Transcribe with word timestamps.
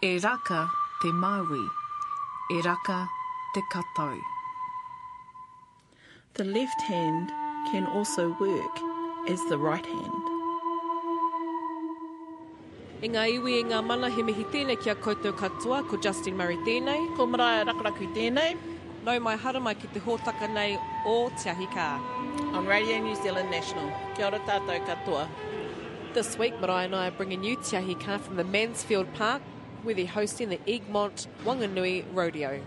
E 0.00 0.18
raka 0.18 0.70
te 1.02 1.12
maui, 1.12 1.68
e 2.52 2.62
raka 2.62 3.08
te 3.54 3.60
katau. 3.72 4.16
The 6.34 6.44
left 6.44 6.80
hand 6.82 7.30
can 7.72 7.84
also 7.86 8.36
work 8.38 8.78
as 9.28 9.40
the 9.48 9.58
right 9.58 9.84
hand. 9.84 10.24
I 13.02 13.08
ngā 13.08 13.24
iwi 13.38 13.58
i 13.58 13.64
ngā 13.64 13.82
mana 13.86 14.10
he 14.10 14.22
mihi 14.22 14.44
tēnei 14.54 14.78
ki 14.78 14.90
a 14.90 14.94
koutou 14.94 15.32
katoa, 15.32 15.82
ko 15.88 15.96
Justin 15.96 16.36
Murray 16.36 16.56
tēnei. 16.62 17.16
Ko 17.16 17.26
marae 17.26 17.64
rakaraku 17.66 18.12
tēnei 18.14 18.56
Nau 19.04 19.18
mai 19.20 19.36
hara 19.36 19.60
mai 19.60 19.74
ki 19.74 19.88
te 19.94 20.00
hōtaka 20.00 20.52
nei 20.52 20.78
o 21.06 21.30
Te 21.42 21.50
Ahi 21.50 21.66
Kaa. 21.74 21.98
on 22.54 22.66
Radio 22.66 22.98
New 23.00 23.14
Zealand 23.16 23.50
National. 23.50 23.90
Kia 24.14 24.26
ora 24.26 24.38
tātou 24.46 24.78
katoa. 24.86 25.28
This 26.14 26.38
week, 26.38 26.58
Marae 26.60 26.84
and 26.84 26.94
I 26.94 27.08
are 27.08 27.10
bringing 27.10 27.42
you 27.42 27.56
Te 27.56 27.76
Ahi 27.76 27.94
Kaa 27.94 28.18
from 28.18 28.36
the 28.36 28.44
Mansfield 28.44 29.12
Park, 29.14 29.42
where 29.82 29.94
they're 29.94 30.06
hosting 30.06 30.48
the 30.48 30.60
Egmont 30.66 31.26
Wanganui 31.44 32.04
Rodeo. 32.12 32.60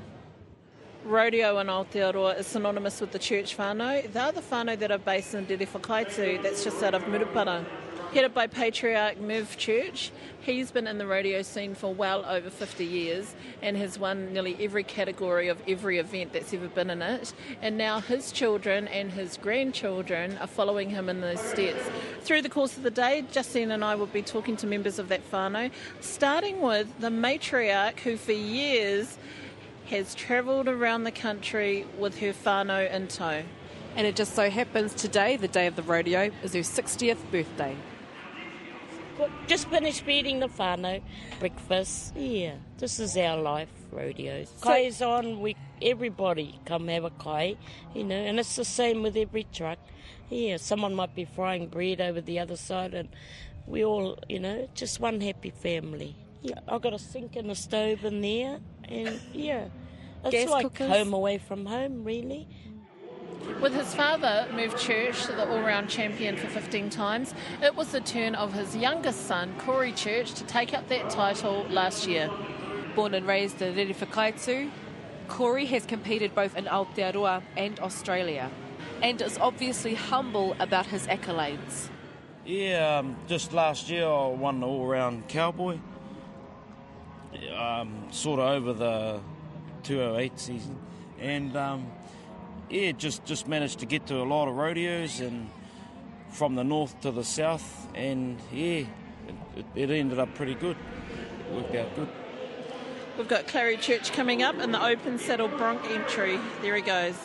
Rodeo 1.04 1.58
in 1.58 1.68
Aotearoa 1.68 2.40
is 2.40 2.48
synonymous 2.48 3.02
with 3.02 3.12
the 3.12 3.20
church 3.20 3.58
whānau. 3.58 4.12
They're 4.12 4.32
the 4.32 4.42
whānau 4.42 4.78
that 4.78 4.92
are 4.92 5.00
based 5.00 5.34
in 5.34 5.48
Te 5.48 5.58
Whakaitu, 5.58 6.44
that's 6.44 6.64
just 6.64 6.84
out 6.84 6.94
of 6.94 7.04
Murupara. 7.04 7.66
Headed 8.14 8.34
by 8.34 8.48
Patriarch 8.48 9.22
Merv 9.22 9.58
Church, 9.58 10.12
he's 10.42 10.70
been 10.70 10.86
in 10.86 10.98
the 10.98 11.08
rodeo 11.08 11.44
scene 11.44 11.74
for 11.74 11.94
well 11.94 12.26
over 12.26 12.50
50 12.50 12.84
years 12.84 13.34
and 13.62 13.78
has 13.78 13.98
won 13.98 14.34
nearly 14.34 14.58
every 14.60 14.84
category 14.84 15.48
of 15.48 15.62
every 15.66 15.98
event 15.98 16.34
that's 16.34 16.54
ever 16.54 16.68
been 16.68 16.90
in 16.90 17.02
it. 17.02 17.34
And 17.62 17.78
now 17.78 18.02
his 18.02 18.34
children 18.34 18.90
and 18.90 19.14
his 19.14 19.38
grandchildren 19.38 20.38
are 20.40 20.48
following 20.48 20.90
him 20.90 21.08
in 21.08 21.22
those 21.22 21.40
steps. 21.40 21.80
Through 22.20 22.42
the 22.42 22.50
course 22.50 22.76
of 22.76 22.84
the 22.84 22.92
day, 22.92 23.24
Justine 23.32 23.72
and 23.72 23.82
I 23.82 23.96
will 23.96 24.08
be 24.08 24.22
talking 24.22 24.58
to 24.58 24.68
members 24.68 25.00
of 25.00 25.08
that 25.08 25.32
whānau, 25.32 25.72
starting 26.02 26.60
with 26.60 27.00
the 27.00 27.08
matriarch 27.08 28.02
who 28.02 28.18
for 28.18 28.34
years 28.34 29.18
has 29.86 30.14
travelled 30.16 30.68
around 30.68 31.06
the 31.06 31.12
country 31.12 31.88
with 31.98 32.20
her 32.20 32.34
whānau 32.34 32.92
in 32.92 33.08
tow. 33.08 33.44
And 33.96 34.06
it 34.06 34.18
just 34.18 34.36
so 34.36 34.50
happens 34.50 34.94
today, 34.94 35.38
the 35.38 35.48
day 35.48 35.68
of 35.68 35.78
the 35.78 35.84
rodeo, 35.84 36.32
is 36.44 36.52
her 36.52 36.60
60th 36.60 37.32
birthday. 37.32 37.78
Just 39.48 39.68
finished 39.70 40.02
feeding 40.02 40.40
the 40.40 40.48
whānau, 40.48 41.02
breakfast. 41.40 42.16
Yeah, 42.16 42.56
this 42.78 43.00
is 43.00 43.18
our 43.18 43.38
life, 43.38 43.70
rodeos. 43.92 44.52
Kai 44.62 44.80
is 44.80 45.02
on, 45.02 45.42
we, 45.42 45.56
everybody 45.82 46.60
come 46.66 46.88
have 46.88 47.04
a 47.04 47.10
kai, 47.12 47.56
you 47.94 48.04
know, 48.04 48.16
and 48.16 48.40
it's 48.40 48.56
the 48.56 48.66
same 48.66 49.04
with 49.04 49.16
every 49.18 49.46
truck. 49.54 49.80
Yeah, 50.30 50.58
someone 50.58 50.96
might 50.96 51.14
be 51.14 51.26
frying 51.26 51.68
bread 51.68 52.00
over 52.02 52.22
the 52.22 52.40
other 52.40 52.56
side, 52.56 52.94
and 52.94 53.10
we 53.68 53.84
all, 53.84 54.18
you 54.30 54.40
know, 54.40 54.68
just 54.74 55.00
one 55.00 55.22
happy 55.22 55.50
family. 55.52 56.16
Yeah, 56.42 56.60
I've 56.68 56.82
got 56.82 56.94
a 56.94 57.00
sink 57.00 57.36
and 57.36 57.52
a 57.52 57.56
stove 57.56 58.06
in 58.06 58.22
there, 58.22 58.60
and 58.86 59.20
yeah, 59.34 59.66
it's 60.24 60.32
Gas 60.32 60.50
like 60.50 60.64
cookers? 60.68 60.88
home 60.88 61.14
away 61.14 61.38
from 61.38 61.66
home, 61.66 62.04
really. 62.04 62.48
With 63.62 63.74
his 63.74 63.94
father, 63.94 64.48
Merv 64.54 64.78
Church, 64.80 65.26
to 65.26 65.34
the 65.34 65.50
all 65.50 65.62
round 65.62 65.90
champion 65.90 66.38
for 66.38 66.48
15 66.48 66.90
times, 66.90 67.34
it 67.62 67.76
was 67.76 67.92
the 67.92 68.02
turn 68.02 68.36
of 68.36 68.54
his 68.54 68.76
youngest 68.76 69.28
son, 69.28 69.54
Corey 69.60 69.92
Church, 69.92 70.34
to 70.34 70.44
take 70.44 70.74
up 70.74 70.88
that 70.90 71.10
title 71.10 71.66
last 71.70 72.08
year. 72.08 72.30
Born 72.96 73.14
and 73.14 73.28
raised 73.28 73.62
in 73.62 73.76
Rere 73.76 74.72
Corey 75.28 75.66
has 75.68 75.86
competed 75.86 76.36
both 76.36 76.58
in 76.58 76.66
Aotearoa 76.66 77.42
and 77.56 77.80
Australia, 77.80 78.52
and 79.02 79.22
is 79.22 79.38
obviously 79.38 79.96
humble 79.96 80.56
about 80.60 80.88
his 80.88 81.08
accolades. 81.08 81.90
Yeah, 82.46 82.98
um, 82.98 83.16
just 83.28 83.54
last 83.54 83.90
year 83.90 84.06
I 84.08 84.28
won 84.28 84.60
the 84.60 84.68
all 84.68 84.86
round 84.86 85.28
cowboy. 85.28 85.80
Um, 87.56 88.08
sort 88.12 88.40
of 88.40 88.50
over 88.50 88.74
the 88.74 89.22
208 89.84 90.40
season. 90.40 90.78
And 91.20 91.56
um, 91.56 91.92
yeah, 92.72 92.92
just, 92.94 93.26
just 93.26 93.48
managed 93.48 93.80
to 93.80 93.86
get 93.86 94.08
to 94.08 94.22
a 94.22 94.24
lot 94.24 94.48
of 94.48 94.56
rodeos 94.56 95.20
and 95.20 95.50
from 96.30 96.56
the 96.56 96.64
north 96.64 97.00
to 97.02 97.12
the 97.12 97.24
south. 97.24 97.88
And 97.94 98.40
yeah, 98.52 98.86
it, 99.56 99.66
it 99.76 99.90
ended 99.90 100.20
up 100.20 100.34
pretty 100.36 100.56
good. 100.56 100.78
It 101.50 101.54
worked 101.54 101.76
out 101.76 101.96
good. 101.96 102.08
We've 103.18 103.28
got 103.28 103.48
Clary 103.48 103.78
Church 103.78 104.14
coming 104.14 104.42
up 104.42 104.58
in 104.60 104.72
the 104.72 104.84
open 104.84 105.20
saddle 105.20 105.50
bronc 105.50 105.86
entry. 105.90 106.40
There 106.62 106.76
he 106.76 106.82
goes. 106.82 107.16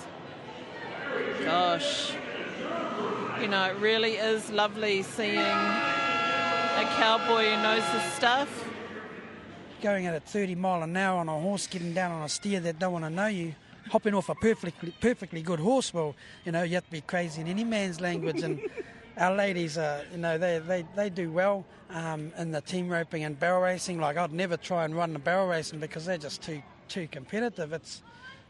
Gosh. 1.44 2.12
You 3.40 3.48
know, 3.48 3.66
it 3.66 3.76
really 3.76 4.12
is 4.12 4.50
lovely 4.50 5.02
seeing 5.02 5.38
a 5.38 6.88
cowboy 6.96 7.50
who 7.50 7.62
knows 7.62 7.84
his 7.84 8.02
stuff. 8.14 8.68
going 9.80 10.06
at 10.06 10.14
a 10.14 10.20
30 10.20 10.56
mile 10.56 10.82
an 10.82 10.96
hour 10.96 11.20
on 11.20 11.28
a 11.28 11.38
horse, 11.38 11.66
getting 11.66 11.94
down 11.94 12.10
on 12.10 12.22
a 12.22 12.28
steer 12.28 12.58
that 12.60 12.78
don't 12.78 12.92
want 12.92 13.04
to 13.04 13.10
know 13.10 13.28
you, 13.28 13.54
hopping 13.90 14.14
off 14.14 14.28
a 14.28 14.34
perfectly 14.34 14.92
perfectly 15.00 15.42
good 15.42 15.60
horse. 15.60 15.92
Well, 15.92 16.14
you 16.44 16.52
know, 16.52 16.62
you 16.62 16.74
have 16.74 16.84
to 16.86 16.90
be 16.90 17.00
crazy 17.00 17.40
in 17.40 17.48
any 17.48 17.64
man's 17.64 18.00
language, 18.00 18.42
and 18.42 18.60
our 19.16 19.34
ladies, 19.34 19.78
are, 19.78 20.02
you 20.12 20.18
know, 20.18 20.38
they, 20.38 20.58
they, 20.58 20.84
they 20.94 21.10
do 21.10 21.30
well 21.30 21.64
um, 21.90 22.32
in 22.38 22.50
the 22.52 22.60
team 22.60 22.88
roping 22.88 23.24
and 23.24 23.38
barrel 23.38 23.62
racing. 23.62 24.00
Like 24.00 24.16
I'd 24.16 24.32
never 24.32 24.56
try 24.56 24.84
and 24.84 24.94
run 24.94 25.12
the 25.12 25.18
barrel 25.18 25.48
racing 25.48 25.80
because 25.80 26.06
they're 26.06 26.18
just 26.18 26.42
too 26.42 26.62
too 26.88 27.08
competitive. 27.08 27.72
It's 27.72 28.02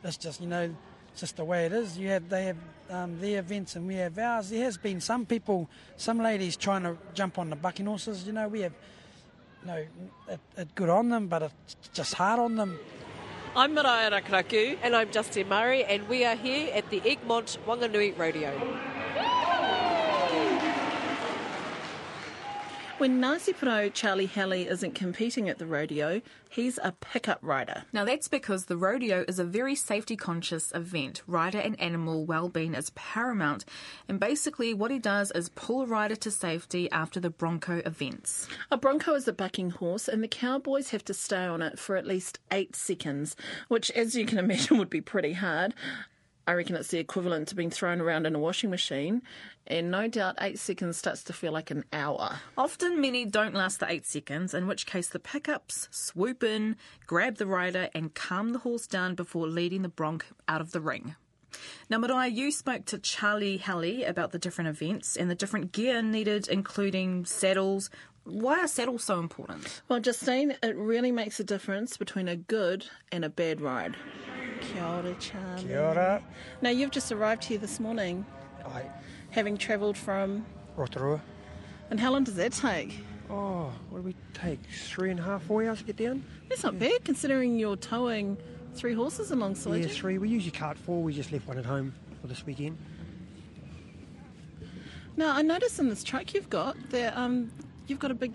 it's 0.05 0.17
just 0.17 0.41
you 0.41 0.49
know. 0.49 0.75
It's 1.13 1.23
just 1.23 1.37
the 1.37 1.47
way 1.47 1.65
it 1.65 1.73
is. 1.73 1.97
You 1.97 2.09
have 2.09 2.29
they 2.29 2.45
have 2.45 2.59
um, 2.91 3.19
their 3.21 3.39
events 3.39 3.75
and 3.75 3.87
we 3.87 3.95
have 3.95 4.19
ours. 4.19 4.51
There 4.51 4.63
has 4.65 4.77
been 4.77 5.01
some 5.01 5.25
people, 5.25 5.67
some 5.97 6.19
ladies 6.19 6.59
trying 6.59 6.83
to 6.83 6.99
jump 7.15 7.39
on 7.39 7.49
the 7.49 7.57
bucking 7.57 7.87
horses. 7.87 8.27
You 8.27 8.35
know, 8.35 8.49
we 8.49 8.61
have 8.61 8.75
no, 9.67 9.85
it, 10.29 10.41
it 10.57 10.75
good 10.75 10.89
on 10.89 11.09
them, 11.09 11.27
but 11.27 11.43
it's 11.43 11.77
just 11.93 12.15
hard 12.15 12.39
on 12.39 12.57
them. 12.57 12.79
I'm 13.57 13.73
Mariah 13.73 14.11
Rakaraku. 14.11 14.77
And 14.83 14.95
I'm 14.95 15.11
Justin 15.11 15.49
Murray, 15.49 15.83
and 15.83 16.07
we 16.11 16.27
are 16.27 16.37
here 16.37 16.71
at 16.75 16.91
the 16.91 17.01
Egmont 17.07 17.57
Wanganui 17.67 18.13
Rodeo. 18.19 18.53
When 22.99 23.21
Ngāti 23.21 23.55
Porou 23.55 23.93
Charlie 23.93 24.25
Halley 24.25 24.67
isn't 24.67 24.95
competing 24.95 25.51
at 25.51 25.59
the 25.59 25.67
rodeo, 25.67 26.23
he's 26.49 26.79
a 26.83 26.93
pickup 26.93 27.39
rider. 27.43 27.85
Now 27.93 28.07
that's 28.07 28.27
because 28.27 28.65
the 28.65 28.79
rodeo 28.79 29.23
is 29.29 29.39
a 29.39 29.45
very 29.45 29.75
safety 29.75 30.17
conscious 30.17 30.73
event. 30.75 31.23
Rider 31.27 31.59
and 31.59 31.79
animal 31.79 32.25
well-being 32.25 32.75
is 32.75 32.89
paramount, 32.95 33.67
and 34.09 34.19
basically 34.19 34.73
what 34.73 34.91
he 34.91 34.99
does 34.99 35.31
is 35.33 35.51
pull 35.51 35.83
a 35.83 35.87
rider 35.87 36.17
to 36.17 36.31
safety 36.31 36.91
after 36.91 37.21
the 37.21 37.29
bronco 37.29 37.83
events. 37.85 38.49
A 38.71 38.79
bronco 38.79 39.13
is 39.13 39.29
a 39.29 39.33
bucking 39.35 39.73
horse, 39.73 40.09
and 40.09 40.25
the 40.25 40.29
cowboys 40.29 40.89
have 40.89 41.05
to 41.05 41.13
stay 41.13 41.45
on 41.45 41.61
it 41.61 41.79
for 41.79 41.97
at 41.97 42.07
least 42.07 42.39
eight 42.51 42.75
seconds, 42.75 43.37
which, 43.69 43.91
as 43.91 44.15
you 44.15 44.25
can 44.25 44.39
imagine, 44.47 44.79
would 44.79 44.89
be 44.89 45.03
pretty 45.03 45.35
hard. 45.35 45.75
I 46.49 46.53
reckon 46.53 46.77
it's 46.77 46.89
the 46.89 46.99
equivalent 46.99 47.49
to 47.49 47.57
being 47.57 47.71
thrown 47.71 48.01
around 48.01 48.25
in 48.25 48.37
a 48.37 48.39
washing 48.39 48.71
machine, 48.71 49.23
and 49.67 49.91
no 49.91 50.07
doubt 50.07 50.37
eight 50.41 50.61
seconds 50.61 50.97
starts 50.97 51.25
to 51.25 51.33
feel 51.33 51.51
like 51.51 51.73
an 51.73 51.85
hour. 51.93 52.39
Often 52.57 53.01
many 53.01 53.25
don't 53.25 53.55
last 53.55 53.81
the 53.81 53.91
eight 53.91 54.07
seconds, 54.07 54.55
in 54.55 54.69
which 54.69 54.87
case 54.87 55.09
the 55.09 55.19
pickups 55.19 55.89
swoop 55.91 56.45
in, 56.45 56.77
grab 57.07 57.39
the 57.39 57.47
rider, 57.47 57.89
and 57.95 58.15
calm 58.15 58.53
the 58.53 58.61
horse 58.61 58.87
down 58.87 59.17
before 59.17 59.49
leading 59.49 59.83
the 59.83 59.89
bronc 59.89 60.25
out 60.47 60.61
of 60.61 60.71
the 60.71 60.81
ring. 60.81 61.17
Now, 61.89 61.99
Maraea, 61.99 62.33
you 62.33 62.53
spoke 62.53 62.85
to 62.87 62.99
Charlie 62.99 63.57
Halley 63.57 64.05
about 64.05 64.31
the 64.31 64.39
different 64.39 64.69
events 64.69 65.17
and 65.17 65.31
the 65.31 65.35
different 65.35 65.73
gear 65.73 66.03
needed, 66.03 66.49
including 66.49 67.25
saddles. 67.25 67.91
Why 68.27 68.59
are 68.59 68.67
saddles 68.67 69.05
so 69.05 69.21
important? 69.21 69.83
Well, 69.89 70.01
Justine, 70.01 70.57
it 70.61 70.77
really 70.77 71.13
makes 71.13 71.39
a 71.39 71.45
difference 71.45 71.97
between 71.97 72.27
a 72.27 72.35
good 72.35 72.85
and 73.13 73.25
a 73.25 73.29
bad 73.29 73.61
ride. 73.61 73.97
Kia 74.61 74.83
ora, 74.83 75.15
Charlie. 75.21 75.63
Kia 75.63 75.81
ora. 75.81 76.23
Now, 76.61 76.71
you've 76.71 76.91
just 76.91 77.13
arrived 77.13 77.45
here 77.45 77.59
this 77.59 77.79
morning, 77.79 78.27
Aye. 78.67 78.91
having 79.31 79.57
travelled 79.57 79.97
from. 79.97 80.45
Rotorua. 80.77 81.21
And 81.91 82.01
how 82.01 82.11
long 82.11 82.25
does 82.25 82.35
that 82.35 82.51
take? 82.51 82.99
Oh, 83.31 83.73
what 83.91 84.01
do 84.01 84.03
we 84.03 84.17
take? 84.35 84.59
Three 84.89 85.13
and 85.13 85.21
a 85.21 85.23
half, 85.23 85.45
four 85.45 85.65
hours 85.65 85.79
to 85.79 85.85
get 85.85 85.97
down? 85.97 86.25
That's 86.49 86.65
not 86.65 86.81
bad 86.81 87.05
considering 87.05 87.57
you're 87.57 87.77
towing 87.77 88.37
three 88.75 88.95
horses 88.95 89.31
alongside 89.31 89.77
yeah, 89.77 89.87
you. 89.87 89.89
three. 89.89 90.19
We 90.19 90.29
usually 90.29 90.51
cart 90.51 90.77
four. 90.77 91.01
We 91.01 91.13
just 91.13 91.31
left 91.31 91.47
one 91.47 91.59
at 91.59 91.65
home 91.65 91.93
for 92.21 92.27
this 92.27 92.45
weekend. 92.45 92.77
Now, 95.17 95.33
I 95.35 95.43
noticed 95.43 95.79
in 95.79 95.89
this 95.89 96.03
truck 96.03 96.35
you've 96.35 96.51
got 96.51 96.77
that 96.91 97.17
um, 97.17 97.51
you've 97.87 97.99
got 97.99 98.11
a 98.11 98.15
big 98.15 98.33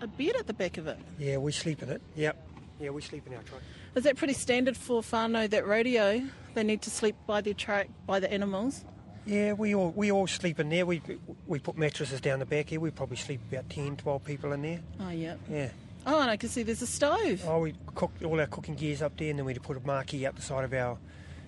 a 0.00 0.06
bed 0.06 0.34
at 0.38 0.46
the 0.46 0.54
back 0.54 0.78
of 0.78 0.86
it. 0.86 0.98
Yeah, 1.18 1.36
we 1.36 1.52
sleep 1.52 1.82
in 1.82 1.90
it. 1.90 2.00
Yep. 2.16 2.36
Yeah, 2.80 2.90
we 2.90 3.02
sleep 3.02 3.26
in 3.26 3.34
our 3.34 3.42
truck. 3.42 3.60
Is 3.94 4.04
that 4.04 4.16
pretty 4.16 4.32
standard 4.32 4.76
for 4.76 5.02
whānau 5.02 5.50
that 5.50 5.66
rodeo? 5.66 6.22
They 6.54 6.62
need 6.62 6.82
to 6.82 6.90
sleep 6.90 7.16
by 7.26 7.40
their 7.42 7.54
truck, 7.54 7.86
by 8.06 8.20
the 8.20 8.32
animals. 8.32 8.84
Yeah, 9.26 9.52
we 9.52 9.74
all 9.74 9.92
we 9.94 10.10
all 10.10 10.26
sleep 10.26 10.58
in 10.60 10.70
there. 10.70 10.86
We 10.86 11.02
we 11.46 11.58
put 11.58 11.76
mattresses 11.76 12.20
down 12.20 12.38
the 12.38 12.46
back 12.46 12.70
here. 12.70 12.80
We 12.80 12.90
probably 12.90 13.18
sleep 13.18 13.40
about 13.50 13.68
10, 13.68 13.96
12 13.96 14.24
people 14.24 14.52
in 14.52 14.62
there. 14.62 14.80
Oh, 14.98 15.10
yeah. 15.10 15.34
Yeah. 15.50 15.68
Oh, 16.06 16.20
and 16.20 16.30
I 16.30 16.38
can 16.38 16.48
see 16.48 16.62
there's 16.62 16.80
a 16.80 16.86
stove. 16.86 17.42
Oh, 17.46 17.60
we 17.60 17.74
cook 17.94 18.12
all 18.24 18.40
our 18.40 18.46
cooking 18.46 18.74
gears 18.74 19.02
up 19.02 19.18
there, 19.18 19.28
and 19.28 19.38
then 19.38 19.44
we 19.44 19.52
put 19.54 19.76
a 19.76 19.86
marquee 19.86 20.24
up 20.24 20.36
the 20.36 20.42
side 20.42 20.64
of 20.64 20.72
our 20.72 20.96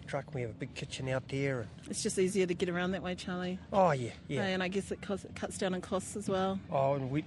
truck. 0.06 0.34
We 0.34 0.42
have 0.42 0.50
a 0.50 0.54
big 0.54 0.74
kitchen 0.74 1.08
out 1.08 1.28
there. 1.28 1.60
And, 1.60 1.68
It's 1.90 2.02
just 2.02 2.18
easier 2.18 2.46
to 2.46 2.54
get 2.54 2.68
around 2.68 2.92
that 2.92 3.02
way, 3.02 3.14
Charlie. 3.14 3.58
oh 3.72 3.92
yeah, 3.92 4.10
yeah. 4.28 4.44
Hey, 4.44 4.52
and 4.54 4.62
I 4.62 4.68
guess 4.68 4.90
it, 4.92 5.00
cost, 5.02 5.24
it 5.24 5.34
cuts 5.34 5.58
down 5.58 5.74
on 5.74 5.80
costs 5.80 6.16
as 6.16 6.28
well. 6.28 6.58
Oh, 6.70 6.94
and 6.94 7.10
we 7.10 7.24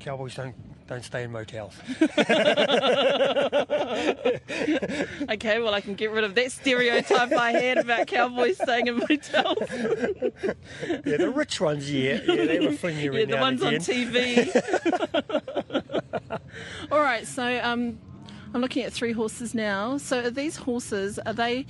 cowboys 0.00 0.34
don't 0.34 0.54
Don't 0.86 1.04
stay 1.04 1.24
in 1.24 1.32
motels. 1.32 1.74
Okay, 5.30 5.58
well, 5.60 5.74
I 5.74 5.80
can 5.82 5.94
get 5.94 6.10
rid 6.10 6.24
of 6.24 6.34
that 6.36 6.50
stereotype 6.52 7.32
I 7.32 7.52
had 7.52 7.78
about 7.78 8.06
cowboys 8.06 8.56
staying 8.56 8.86
in 8.86 8.96
motels. 8.96 9.58
yeah, 11.04 11.16
the 11.18 11.30
rich 11.34 11.60
ones, 11.60 11.92
yeah, 11.92 12.20
yeah, 12.26 12.46
they 12.46 12.60
were 12.60 12.72
fling 12.72 12.98
you 12.98 13.14
yeah, 13.14 13.26
the 13.26 13.36
ones 13.36 13.62
on. 13.62 13.74
TV. 13.74 14.48
All 16.90 17.00
right, 17.00 17.26
so 17.26 17.60
um, 17.62 17.98
I'm 18.54 18.60
looking 18.62 18.84
at 18.84 18.92
three 18.92 19.12
horses 19.12 19.54
now. 19.54 19.98
So 19.98 20.20
are 20.24 20.30
these 20.30 20.56
horses, 20.56 21.18
are 21.20 21.34
they 21.34 21.66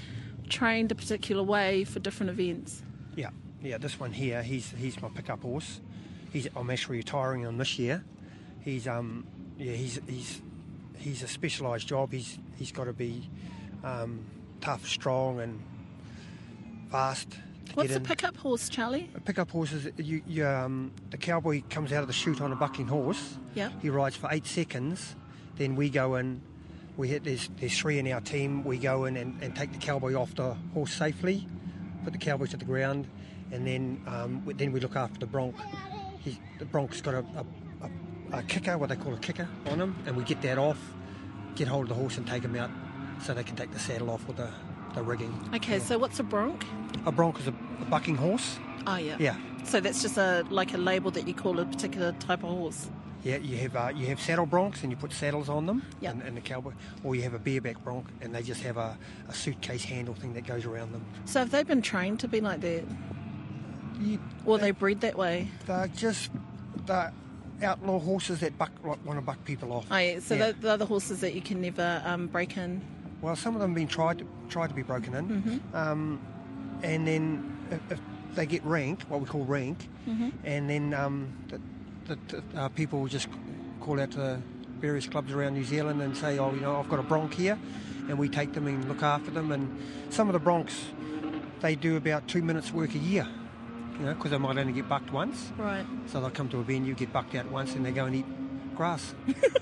trained 0.49 0.91
a 0.93 0.95
particular 0.95 1.43
way 1.43 1.85
for 1.85 2.01
different 2.01 2.31
events? 2.31 2.83
Yeah, 3.17 3.31
yeah. 3.63 3.79
This 3.79 4.01
one 4.01 4.13
here, 4.13 4.43
he's 4.43 4.73
he's 4.77 5.01
my 5.01 5.09
pickup 5.09 5.43
horse. 5.43 5.81
He's 6.33 6.49
I'm 6.57 6.71
actually 6.71 6.99
retiring 6.99 7.47
on 7.47 7.59
this 7.59 7.79
year. 7.79 8.05
He's 8.61 8.89
um 8.89 9.27
yeah 9.57 9.73
he's 9.73 10.01
he's 10.09 10.43
he's 10.99 11.23
a 11.23 11.29
specialised 11.29 11.87
job. 11.87 12.13
He's 12.13 12.39
he's 12.57 12.73
got 12.73 12.85
to 12.85 12.93
be 12.93 13.29
um, 13.85 14.25
tough, 14.61 14.87
strong, 14.87 15.41
and 15.41 15.63
fast. 16.91 17.29
What's 17.75 17.95
a 17.95 18.01
pickup 18.01 18.37
horse, 18.37 18.69
Charlie? 18.69 19.11
A 19.15 19.21
pickup 19.21 19.51
horse 19.51 19.73
is 19.73 19.89
you, 19.99 20.23
you 20.27 20.47
um, 20.47 20.91
the 21.11 21.19
cowboy 21.19 21.63
comes 21.71 21.93
out 21.93 22.03
of 22.03 22.09
the 22.09 22.15
chute 22.15 22.41
on 22.41 22.51
a 22.51 22.57
bucking 22.57 22.89
horse. 22.89 23.37
Yeah. 23.55 23.71
He 23.81 23.91
rides 23.91 24.17
for 24.17 24.29
eight 24.33 24.47
seconds. 24.47 25.15
Then 25.57 25.77
we 25.77 25.91
go 25.91 26.17
in. 26.17 26.41
We 26.99 27.07
hit 27.09 27.23
there's 27.23 27.49
there's 27.61 27.79
three 27.79 27.99
in 28.01 28.11
our 28.13 28.21
team. 28.21 28.65
We 28.65 28.77
go 28.77 29.05
in 29.05 29.17
and, 29.17 29.41
and 29.41 29.55
take 29.55 29.73
the 29.73 29.79
cowboy 29.79 30.15
off 30.15 30.35
the 30.35 30.55
horse 30.75 30.93
safely, 30.93 31.47
put 32.03 32.13
the 32.13 32.19
cowboy 32.19 32.47
to 32.47 32.57
the 32.57 32.65
ground, 32.65 33.07
and 33.53 33.65
then 33.67 34.03
um, 34.09 34.45
we- 34.45 34.55
then 34.55 34.73
we 34.73 34.81
look 34.81 34.97
after 34.97 35.19
the 35.21 35.27
bronc. 35.27 35.55
He, 36.19 36.41
the 36.59 36.65
bronc's 36.65 37.01
got 37.01 37.15
a, 37.15 37.19
a, 37.19 37.47
a, 38.35 38.39
a 38.41 38.43
kicker, 38.43 38.77
what 38.77 38.89
they 38.89 38.97
call 38.97 39.15
a 39.15 39.19
kicker, 39.19 39.49
on 39.67 39.81
him, 39.81 39.95
and 40.07 40.17
we 40.17 40.25
get 40.25 40.43
that 40.43 40.59
off, 40.59 40.79
get 41.55 41.69
hold 41.69 41.85
of 41.85 41.89
the 41.91 41.95
horse 41.95 42.17
and 42.19 42.27
take 42.27 42.43
him 42.43 42.57
out, 42.57 42.71
so 43.25 43.33
they 43.33 43.45
can 43.45 43.55
take 43.55 43.71
the 43.71 43.79
saddle 43.79 44.11
off 44.11 44.27
with 44.27 44.37
the, 44.39 44.51
the 44.97 45.03
rigging. 45.03 45.33
Okay, 45.55 45.79
so 45.79 45.97
what's 45.99 46.19
a 46.19 46.25
bronc? 46.25 46.65
A 47.07 47.13
bronc 47.13 47.39
is 47.39 47.47
a, 47.47 47.55
a 47.81 47.85
bucking 47.85 48.17
horse. 48.17 48.59
Oh, 48.89 48.97
yeah. 48.97 49.17
Yeah. 49.21 49.37
So 49.63 49.79
that's 49.81 50.03
just 50.03 50.17
a 50.17 50.45
like 50.51 50.75
a 50.75 50.79
label 50.79 51.11
that 51.13 51.29
you 51.29 51.35
call 51.35 51.61
a 51.61 51.65
particular 51.65 52.11
type 52.13 52.43
of 52.43 52.51
horse. 52.51 52.91
Yeah, 53.25 53.37
you 53.39 53.57
have 53.59 53.75
uh, 53.77 53.91
you 53.95 54.07
have 54.07 54.21
saddle 54.21 54.47
broncs 54.47 54.83
and 54.83 54.93
you 54.93 54.97
put 54.97 55.13
saddles 55.13 55.49
on 55.49 55.67
them, 55.67 55.83
Yeah. 56.01 56.11
and, 56.11 56.23
and 56.23 56.37
the 56.37 56.41
cowboy, 56.41 56.73
or 57.03 57.15
you 57.17 57.23
have 57.23 57.35
a 57.35 57.39
bareback 57.39 57.83
bronc 57.83 58.07
and 58.21 58.35
they 58.35 58.43
just 58.43 58.63
have 58.63 58.77
a, 58.77 58.97
a 59.29 59.35
suitcase 59.35 59.85
handle 59.85 60.15
thing 60.15 60.35
that 60.35 60.47
goes 60.47 60.65
around 60.65 60.93
them. 60.93 61.05
So 61.25 61.41
have 61.41 61.51
they 61.51 61.63
been 61.65 61.83
trained 61.83 62.21
to 62.21 62.29
be 62.29 62.41
like 62.41 62.61
that? 62.61 62.85
You, 64.01 64.21
Or 64.47 64.59
they 64.59 64.71
bred 64.71 65.01
that 65.01 65.17
way? 65.19 65.49
they're 65.67 65.89
just 65.89 66.31
the 66.87 67.13
outlaw 67.63 67.99
horses 67.99 68.39
that 68.41 68.57
buck 68.57 68.71
like, 68.85 69.05
want 69.05 69.19
to 69.19 69.25
buck 69.25 69.45
people 69.45 69.73
off. 69.73 69.87
Oh, 69.91 69.97
yeah. 69.97 70.21
So 70.21 70.35
Yeah. 70.37 70.45
they're, 70.45 70.53
they're 70.53 70.77
the 70.77 70.87
horses 70.87 71.21
that 71.21 71.35
you 71.35 71.41
can 71.41 71.61
never 71.61 72.01
um, 72.05 72.29
break 72.29 72.57
in. 72.57 72.81
Well, 73.21 73.35
some 73.35 73.57
of 73.57 73.61
them 73.61 73.71
have 73.71 73.77
been 73.77 73.89
tried 73.89 74.19
to, 74.19 74.27
tried 74.49 74.69
to 74.69 74.75
be 74.75 74.83
broken 74.83 75.15
in, 75.15 75.29
Mm-hmm. 75.29 75.77
um, 75.77 76.21
and 76.85 77.05
then 77.09 77.59
if, 77.73 77.81
if 77.93 78.01
they 78.37 78.47
get 78.47 78.65
rank, 78.65 79.03
what 79.09 79.19
we 79.21 79.27
call 79.27 79.45
rank, 79.45 79.89
Mm-hmm. 80.09 80.29
and 80.45 80.71
then 80.71 80.95
um, 80.95 81.33
the, 81.49 81.61
the, 82.09 82.19
the, 82.29 82.61
uh, 82.61 82.69
people 82.71 83.01
will 83.01 83.09
just 83.09 83.29
call 83.81 84.01
out 84.01 84.11
to 84.13 84.41
various 84.81 85.07
clubs 85.07 85.33
around 85.33 85.55
New 85.55 85.65
Zealand 85.65 86.03
and 86.03 86.17
say, 86.17 86.39
"Oh, 86.39 86.53
you 86.53 86.61
know, 86.61 86.77
I've 86.77 86.89
got 86.89 86.99
a 86.99 87.03
bronc 87.03 87.35
here," 87.35 87.59
and 88.09 88.19
we 88.19 88.29
take 88.29 88.53
them 88.55 88.67
and 88.67 88.89
look 88.89 89.03
after 89.03 89.31
them. 89.31 89.53
And 89.53 89.79
some 90.11 90.29
of 90.29 90.33
the 90.33 90.41
broncs, 90.41 90.73
they 91.61 91.75
do 91.77 91.97
about 91.97 92.27
two 92.27 92.43
minutes 92.43 92.73
work 92.73 92.95
a 92.95 92.99
year, 92.99 93.27
you 93.99 94.07
know, 94.07 94.15
because 94.15 94.31
they 94.31 94.39
might 94.39 94.59
only 94.59 94.73
get 94.73 94.89
bucked 94.89 95.13
once. 95.13 95.53
Right. 95.57 95.87
So 96.07 96.21
they'll 96.21 96.31
come 96.31 96.49
to 96.51 96.59
a 96.59 96.63
venue, 96.65 96.95
get 96.95 97.13
bucked 97.13 97.35
out 97.35 97.51
once, 97.51 97.75
and 97.75 97.85
they 97.85 97.93
go 97.93 98.07
and 98.07 98.17
eat 98.17 98.27
grass 98.75 99.15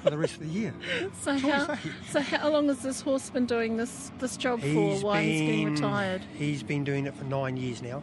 for 0.02 0.10
the 0.10 0.18
rest 0.18 0.34
of 0.34 0.40
the 0.40 0.48
year. 0.48 0.74
So 1.22 1.36
how, 1.38 1.76
so 2.10 2.20
how 2.20 2.50
long 2.50 2.68
has 2.68 2.80
this 2.80 3.00
horse 3.00 3.30
been 3.30 3.46
doing 3.46 3.76
this, 3.78 4.12
this 4.18 4.36
job 4.36 4.60
for 4.60 4.98
while 5.00 5.20
he's 5.20 5.40
getting 5.40 5.72
retired? 5.72 6.22
He's 6.34 6.62
been 6.62 6.84
doing 6.84 7.06
it 7.06 7.14
for 7.16 7.24
nine 7.24 7.56
years 7.56 7.82
now. 7.82 8.02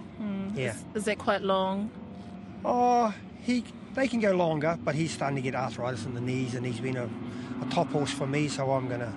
Yeah. 0.56 0.72
Is, 0.72 0.84
is 0.96 1.06
that 1.06 1.19
quite 1.19 1.42
long? 1.42 1.89
Oh, 2.66 3.13
he 3.44 3.63
they 3.95 4.07
can 4.07 4.19
go 4.19 4.31
longer, 4.31 4.78
but 4.84 4.95
he's 4.95 5.12
starting 5.12 5.36
to 5.36 5.42
get 5.42 5.56
arthritis 5.56 6.06
in 6.06 6.13
the 6.13 6.22
knees, 6.22 6.56
and 6.56 6.66
he's 6.66 6.80
been 6.80 6.98
a, 6.98 7.06
a 7.62 7.66
top 7.69 7.90
horse 7.92 8.12
for 8.12 8.28
me, 8.28 8.48
so 8.48 8.72
I'm 8.72 8.88
going 8.88 9.01
to 9.01 9.13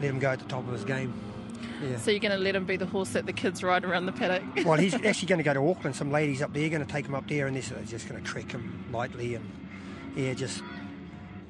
let 0.00 0.10
him 0.10 0.18
go 0.18 0.30
at 0.30 0.38
the 0.38 0.44
top 0.46 0.66
of 0.66 0.72
his 0.72 0.84
game. 0.84 1.12
Yeah. 1.82 1.98
So 1.98 2.10
you're 2.10 2.20
going 2.20 2.32
to 2.32 2.38
let 2.38 2.54
him 2.56 2.64
be 2.64 2.76
the 2.76 2.86
horse 2.86 3.10
that 3.10 3.26
the 3.26 3.32
kids 3.32 3.62
ride 3.62 3.84
around 3.84 4.06
the 4.06 4.12
paddock? 4.12 4.42
well, 4.64 4.78
he's 4.78 4.94
actually 5.04 5.28
going 5.28 5.38
to 5.38 5.44
go 5.44 5.52
to 5.54 5.68
Auckland. 5.68 5.94
Some 5.96 6.10
ladies 6.10 6.40
up 6.40 6.52
there 6.52 6.66
are 6.66 6.70
going 6.70 6.84
to 6.84 6.90
take 6.90 7.06
him 7.06 7.14
up 7.14 7.28
there, 7.28 7.46
and 7.46 7.56
they're 7.56 7.82
just 7.84 8.08
going 8.08 8.22
to 8.22 8.26
trick 8.26 8.50
him 8.52 8.84
lightly 8.92 9.34
and 9.34 9.50
yeah, 10.16 10.32
just 10.32 10.62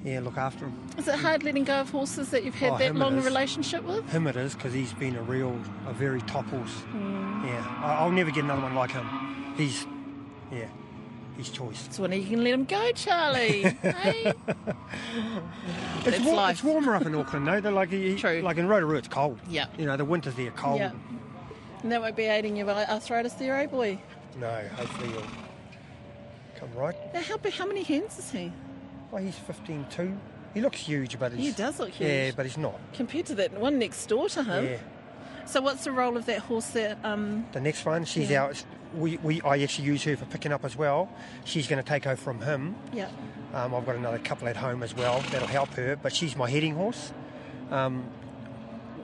yeah, 0.05 0.21
look 0.21 0.37
after 0.37 0.67
him. 0.67 0.89
Is 0.99 1.07
it 1.09 1.15
hard 1.17 1.43
letting 1.45 1.65
go 1.65 1.81
of 1.81 1.91
horses 1.91 2.31
that 2.31 2.45
you've 2.45 2.55
had 2.55 2.73
Oh, 2.73 2.79
that 2.79 2.95
long 2.97 3.21
relationship 3.23 3.85
with? 3.85 4.09
Him 4.11 4.27
it 4.27 4.37
is 4.37 4.55
because 4.55 4.73
he's 4.73 4.93
been 4.95 5.17
a 5.17 5.23
real, 5.23 5.59
a 5.87 5.93
very 5.93 6.21
top 6.23 6.47
horse. 6.47 6.71
Hmm. 6.71 7.45
Yeah, 7.45 7.81
I'll 7.83 8.11
never 8.11 8.31
get 8.31 8.45
another 8.45 8.63
one 8.63 8.75
like 8.75 8.91
him. 8.91 9.55
He's 9.57 9.87
yeah, 10.53 10.69
he's 11.37 11.51
choice. 11.51 11.89
So 11.91 12.03
when 12.03 12.13
you 12.13 12.25
to 12.25 12.37
let 12.43 12.55
him 12.55 12.65
go, 12.65 12.91
Charlie? 12.93 13.63
hey? 13.83 14.33
It's, 16.05 16.21
war- 16.21 16.51
it's 16.51 16.63
warmer 16.63 16.95
up 16.95 17.05
in 17.07 17.15
Auckland 17.15 17.47
though. 17.47 17.61
They're 17.61 17.73
like 17.73 17.91
he- 17.91 18.17
True. 18.17 18.41
like 18.43 18.57
in 18.59 18.69
Rotorua, 18.69 18.97
it's 18.99 19.09
cold. 19.09 19.39
Yeah. 19.49 19.67
You 19.79 19.87
know, 19.87 19.97
the 19.97 20.05
winters 20.05 20.35
there 20.35 20.49
are 20.49 20.53
cold. 20.53 20.79
Yeah. 20.79 20.93
And 21.83 21.93
that 21.93 22.01
won't 22.01 22.17
be 22.17 22.25
aiding 22.25 22.57
your 22.57 22.69
arthritis 22.71 23.35
there, 23.35 23.57
eh, 23.57 23.67
boy? 23.67 23.99
No, 24.39 24.51
hopefully 24.77 25.11
you'll 25.11 25.23
come 26.57 26.73
right. 26.75 26.95
Now, 27.15 27.23
how, 27.23 27.37
how 27.51 27.67
many 27.67 27.83
hens 27.83 28.19
is 28.19 28.31
he? 28.31 28.53
Well, 29.11 29.23
he's 29.23 29.37
15 29.37 29.87
too. 29.91 30.17
He 30.55 30.61
looks 30.61 30.79
huge, 30.79 31.19
but 31.19 31.33
he's 31.33 31.47
He 31.57 31.63
does 31.63 31.79
look 31.79 31.91
huge. 31.91 32.09
Yeah, 32.11 32.31
but 32.35 32.47
he's 32.47 32.57
not. 32.57 32.79
Compared 32.95 33.27
to 33.27 33.35
that 33.37 33.53
one 33.53 33.79
next 33.79 34.07
door 34.07 34.29
to 34.31 34.43
him. 34.43 34.65
Yeah. 34.65 34.77
So 35.45 35.61
what's 35.61 35.85
the 35.85 35.93
role 35.93 36.17
of 36.17 36.27
that 36.27 36.41
horse 36.41 36.69
that 36.69 36.99
um 37.05 37.47
The 37.53 37.61
next 37.61 37.85
one, 37.85 38.05
she's 38.05 38.31
Yeah. 38.31 38.45
out. 38.45 38.65
We, 38.97 39.19
we 39.19 39.41
I 39.43 39.59
actually 39.63 39.87
use 39.87 40.03
her 40.05 40.17
for 40.17 40.25
picking 40.27 40.53
up 40.53 40.65
as 40.65 40.75
well. 40.77 41.09
She's 41.45 41.67
going 41.69 41.83
to 41.83 41.89
take 41.89 42.07
over 42.07 42.17
from 42.17 42.41
him. 42.41 42.75
yeah. 42.93 43.09
Um, 43.55 43.75
I've 43.75 43.87
got 43.87 43.97
another 43.97 44.19
couple 44.19 44.49
at 44.49 44.57
home 44.57 44.83
as 44.83 44.95
well 44.95 45.21
that'll 45.31 45.47
help 45.49 45.71
her, 45.75 45.97
but 45.97 46.15
she's 46.15 46.37
my 46.37 46.49
heading 46.51 46.75
horse. 46.75 47.13
Um, 47.71 48.05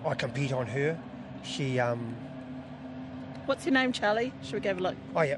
I 0.04 0.14
compete 0.14 0.52
on 0.52 0.66
her. 0.66 0.98
She, 1.42 1.78
um, 1.78 2.14
What's 3.46 3.64
your 3.66 3.72
name, 3.74 3.92
Charlie? 3.92 4.32
Should 4.42 4.54
we 4.54 4.60
go 4.60 4.70
have 4.70 4.78
a 4.78 4.82
look? 4.82 4.96
oh 5.16 5.22
yeah. 5.22 5.36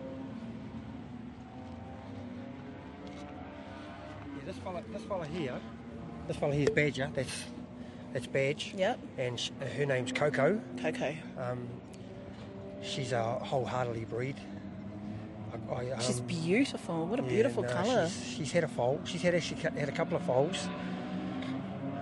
Yeah, 4.36 4.42
this 4.46 4.56
fella, 4.58 4.82
this 4.92 5.02
fella 5.02 5.26
here, 5.26 5.60
this 6.28 6.36
fella 6.36 6.54
here 6.54 6.64
is 6.68 6.74
Badger. 6.74 7.10
That's 7.14 7.44
that's 8.12 8.26
Badge. 8.26 8.74
Yep. 8.76 8.98
And 9.18 9.38
sh- 9.40 9.50
her 9.76 9.86
name's 9.86 10.12
Coco. 10.12 10.60
Coco. 10.80 11.14
Um, 11.38 11.68
she's 12.84 13.12
a 13.12 13.22
wholeheartedly 13.22 14.04
breed. 14.04 14.36
I, 15.70 15.74
I, 15.74 15.90
um, 15.90 16.00
She's 16.00 16.20
beautiful. 16.20 17.06
What 17.06 17.20
a 17.20 17.22
yeah, 17.22 17.28
beautiful 17.28 17.62
no, 17.62 17.68
colour. 17.68 18.08
She's, 18.08 18.34
she's 18.36 18.52
had 18.52 18.64
a 18.64 18.68
foal. 18.68 19.00
She's 19.04 19.22
had 19.22 19.34
actually 19.34 19.60
had 19.60 19.88
a 19.88 19.92
couple 19.92 20.16
of 20.16 20.22
foals. 20.24 20.68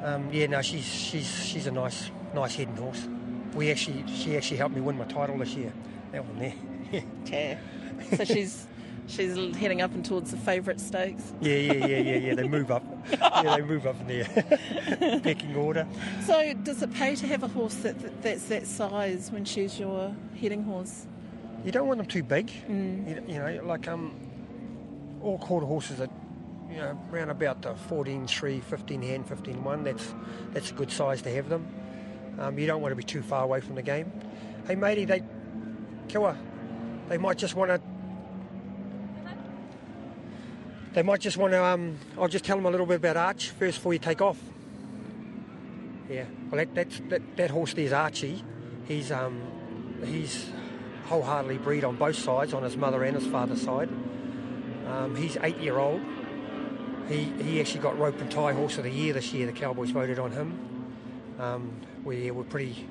Um, 0.03 0.29
yeah, 0.33 0.47
no, 0.47 0.63
she's 0.63 0.85
she's 0.85 1.45
she's 1.45 1.67
a 1.67 1.71
nice 1.71 2.11
nice 2.35 2.55
heading 2.57 2.77
horse. 2.77 3.07
We 3.55 3.71
actually 3.71 4.05
she 4.09 4.37
actually 4.37 4.57
helped 4.57 4.75
me 4.75 4.81
win 4.81 4.99
my 4.99 5.05
title 5.05 5.39
this 5.39 5.55
year. 5.55 5.73
That 6.13 6.25
one 6.25 6.39
there. 6.39 6.55
Okay. 7.23 7.57
So 8.17 8.25
she's 8.25 8.67
she's 9.09 9.37
heading 9.57 9.83
up 9.83 9.93
and 9.95 10.05
towards 10.05 10.31
the 10.31 10.37
favourite 10.37 10.81
stakes. 10.81 11.33
yeah, 11.41 11.57
yeah, 11.57 11.73
yeah, 11.73 11.99
yeah, 11.99 12.17
yeah. 12.17 12.35
They 12.35 12.49
move 12.49 12.71
up. 12.71 12.85
Yeah, 13.43 13.57
they 13.57 13.63
move 13.63 13.87
up 13.89 13.97
in 14.03 14.07
the 14.07 15.21
pecking 15.25 15.57
order. 15.57 15.85
So 16.25 16.55
does 16.63 16.81
it 16.83 16.95
pay 16.95 17.17
to 17.17 17.27
have 17.27 17.43
a 17.43 17.49
horse 17.49 17.75
that, 17.77 17.99
that 18.01 18.23
that's 18.23 18.45
that 18.45 18.67
size 18.69 19.33
when 19.33 19.45
she's 19.45 19.81
your 19.81 20.15
heading 20.41 20.63
horse? 20.63 21.07
You 21.65 21.73
don't 21.73 21.89
want 21.89 21.99
them 21.99 22.07
too 22.07 22.23
big. 22.23 22.51
You, 22.69 23.25
you 23.27 23.39
know, 23.39 23.61
like 23.65 23.89
um, 23.89 24.15
all 25.21 25.39
quarter 25.39 25.67
horses 25.67 26.01
are, 26.01 26.09
you 26.71 26.77
know, 26.77 26.97
around 27.13 27.31
about 27.31 27.63
the 27.63 27.75
14 27.75 28.29
3, 28.29 28.61
15 28.61 29.03
hand, 29.03 29.27
15 29.29 29.65
1. 29.65 29.85
That's 29.85 30.15
that's 30.53 30.71
a 30.71 30.75
good 30.75 30.93
size 30.93 31.21
to 31.23 31.35
have 31.35 31.49
them. 31.49 31.67
Um, 32.39 32.57
you 32.59 32.67
don't 32.69 32.81
want 32.81 32.93
to 32.93 32.97
be 32.97 33.03
too 33.03 33.23
far 33.23 33.43
away 33.43 33.61
from 33.61 33.75
the 33.75 33.83
game. 33.83 34.13
Hey, 34.69 34.77
matey, 34.77 35.05
they, 35.05 35.23
kill 36.07 36.23
Kiwa, 36.23 36.37
they 37.09 37.19
might 37.19 37.39
just 37.39 37.57
want 37.57 37.71
to. 37.71 37.81
They 40.95 41.03
might 41.03 41.21
just 41.21 41.37
want 41.37 41.53
to. 41.53 41.65
Um, 41.65 41.97
I'll 42.19 42.29
just 42.29 42.45
tell 42.45 42.57
them 42.57 42.67
a 42.67 42.71
little 42.71 42.87
bit 42.87 42.97
about 42.97 43.17
Arch 43.17 43.51
first 43.51 43.79
before 43.79 43.93
you 43.95 43.99
take 43.99 44.21
off. 44.21 44.39
Yeah, 46.09 46.25
well, 46.51 46.59
that, 46.59 46.75
that's, 46.75 47.01
that, 47.09 47.23
that 47.37 47.51
horse 47.51 47.73
there's 47.73 47.93
Archie. 47.93 48.45
He's 48.87 49.11
um, 49.11 49.41
he's 50.05 50.51
wholeheartedly 51.07 51.59
breed 51.59 51.85
on 51.85 51.97
both 51.97 52.17
sides, 52.17 52.53
on 52.53 52.63
his 52.63 52.77
mother 52.77 53.03
and 53.05 53.17
his 53.17 53.27
father's 53.27 53.63
side. 53.63 53.89
Um, 54.89 55.17
he's 55.17 55.39
eight 55.43 55.57
year 55.59 55.79
old. 55.79 56.03
He 57.09 57.25
he 57.43 57.61
actually 57.61 57.81
got 57.81 57.99
rope 57.99 58.21
and 58.21 58.31
tie 58.31 58.53
horse 58.53 58.77
of 58.77 58.85
the 58.85 58.91
year 58.91 59.15
this 59.15 59.33
year. 59.33 59.47
The 59.47 59.53
Cowboys 59.53 59.91
voted 59.91 60.19
on 60.19 60.31
him. 60.33 60.59
Um, 61.39 61.73
we 62.05 62.31
we're 62.31 62.45
pretty 62.45 62.87